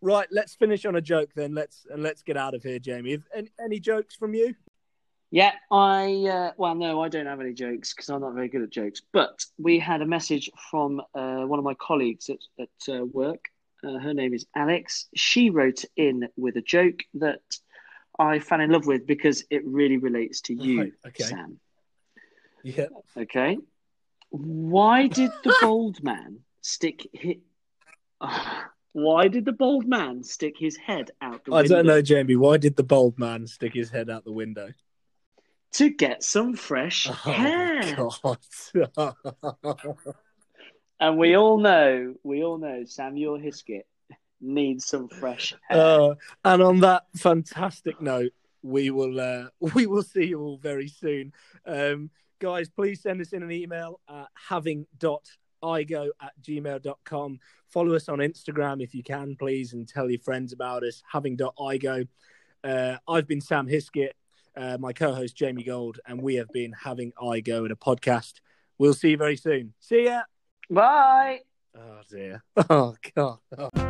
Right, 0.00 0.26
let's 0.30 0.54
finish 0.54 0.86
on 0.86 0.96
a 0.96 1.00
joke 1.00 1.30
then. 1.36 1.54
Let's 1.54 1.86
and 1.90 2.02
let's 2.02 2.22
get 2.22 2.36
out 2.36 2.54
of 2.54 2.62
here, 2.62 2.78
Jamie. 2.78 3.18
Any, 3.34 3.50
any 3.62 3.78
jokes 3.78 4.14
from 4.16 4.34
you? 4.34 4.54
Yeah, 5.30 5.52
I 5.70 6.26
uh, 6.30 6.52
well, 6.56 6.74
no, 6.74 7.02
I 7.02 7.08
don't 7.08 7.26
have 7.26 7.40
any 7.40 7.52
jokes 7.52 7.92
because 7.92 8.08
I'm 8.08 8.22
not 8.22 8.32
very 8.32 8.48
good 8.48 8.62
at 8.62 8.70
jokes. 8.70 9.02
But 9.12 9.44
we 9.58 9.78
had 9.78 10.00
a 10.00 10.06
message 10.06 10.50
from 10.70 11.02
uh, 11.14 11.42
one 11.42 11.58
of 11.58 11.64
my 11.64 11.74
colleagues 11.74 12.30
at 12.30 12.38
at 12.58 12.94
uh, 12.94 13.04
work. 13.04 13.44
Uh, 13.84 13.98
her 13.98 14.14
name 14.14 14.32
is 14.32 14.46
Alex. 14.54 15.06
She 15.14 15.50
wrote 15.50 15.84
in 15.96 16.28
with 16.36 16.56
a 16.56 16.62
joke 16.62 17.00
that 17.14 17.42
I 18.18 18.38
fell 18.38 18.60
in 18.60 18.70
love 18.70 18.86
with 18.86 19.06
because 19.06 19.44
it 19.50 19.62
really 19.66 19.98
relates 19.98 20.40
to 20.42 20.54
you, 20.54 20.80
Right, 20.80 20.92
okay. 21.08 21.24
Sam. 21.24 21.60
Yeah. 22.62 22.86
Okay. 23.16 23.58
Why 24.30 25.06
did 25.06 25.30
the 25.44 25.54
bald 25.62 26.02
man 26.02 26.40
stick 26.60 27.06
his... 27.12 27.36
Why 28.92 29.28
did 29.28 29.44
the 29.44 29.52
bald 29.52 29.86
man 29.86 30.24
stick 30.24 30.54
his 30.58 30.74
head 30.76 31.10
out 31.20 31.44
the 31.44 31.50
window? 31.50 31.56
I 31.58 31.60
window? 31.62 31.74
don't 31.76 31.86
know, 31.86 32.02
Jamie. 32.02 32.36
Why 32.36 32.56
did 32.56 32.76
the 32.76 32.82
bald 32.82 33.18
man 33.18 33.46
stick 33.46 33.74
his 33.74 33.90
head 33.90 34.08
out 34.08 34.24
the 34.24 34.32
window? 34.32 34.70
To 35.74 35.90
get 35.90 36.22
some 36.24 36.54
fresh 36.54 37.06
Oh, 37.06 37.12
hair. 37.12 37.94
God. 37.94 38.38
And 40.98 41.18
we 41.18 41.36
all 41.36 41.58
know, 41.58 42.14
we 42.22 42.42
all 42.42 42.56
know 42.56 42.84
Samuel 42.86 43.38
Hiskett 43.38 43.82
needs 44.40 44.86
some 44.86 45.08
fresh 45.08 45.54
hair. 45.68 45.78
Uh, 45.78 46.14
and 46.44 46.62
on 46.62 46.80
that 46.80 47.04
fantastic 47.16 48.00
note, 48.00 48.32
we 48.62 48.88
will 48.90 49.20
uh, 49.20 49.48
we 49.74 49.86
will 49.86 50.02
see 50.02 50.24
you 50.24 50.40
all 50.40 50.56
very 50.56 50.88
soon. 50.88 51.32
Um, 51.66 52.08
guys, 52.38 52.68
please 52.68 53.02
send 53.02 53.20
us 53.20 53.32
in 53.32 53.42
an 53.42 53.52
email 53.52 54.00
at 54.08 54.28
having.igo 54.48 56.08
at 56.22 56.32
gmail.com. 56.42 57.38
Follow 57.68 57.94
us 57.94 58.08
on 58.08 58.18
Instagram 58.18 58.82
if 58.82 58.94
you 58.94 59.02
can, 59.02 59.36
please, 59.36 59.72
and 59.72 59.88
tell 59.88 60.10
your 60.10 60.20
friends 60.20 60.52
about 60.52 60.82
us. 60.82 61.02
Having.igo. 61.10 62.08
Uh, 62.64 62.96
I've 63.08 63.28
been 63.28 63.40
Sam 63.40 63.66
Hiskett, 63.66 64.10
uh, 64.56 64.78
my 64.80 64.92
co 64.92 65.14
host 65.14 65.36
Jamie 65.36 65.64
Gold, 65.64 66.00
and 66.06 66.20
we 66.20 66.36
have 66.36 66.48
been 66.52 66.72
Having 66.72 67.12
I 67.20 67.40
Go 67.40 67.64
at 67.64 67.70
a 67.70 67.76
podcast. 67.76 68.34
We'll 68.78 68.94
see 68.94 69.10
you 69.10 69.16
very 69.16 69.36
soon. 69.36 69.74
See 69.80 70.04
ya. 70.04 70.22
Bye. 70.70 71.40
Oh, 71.76 72.00
dear. 72.10 72.42
Oh, 72.70 72.96
God. 73.14 73.38
Oh. 73.56 73.85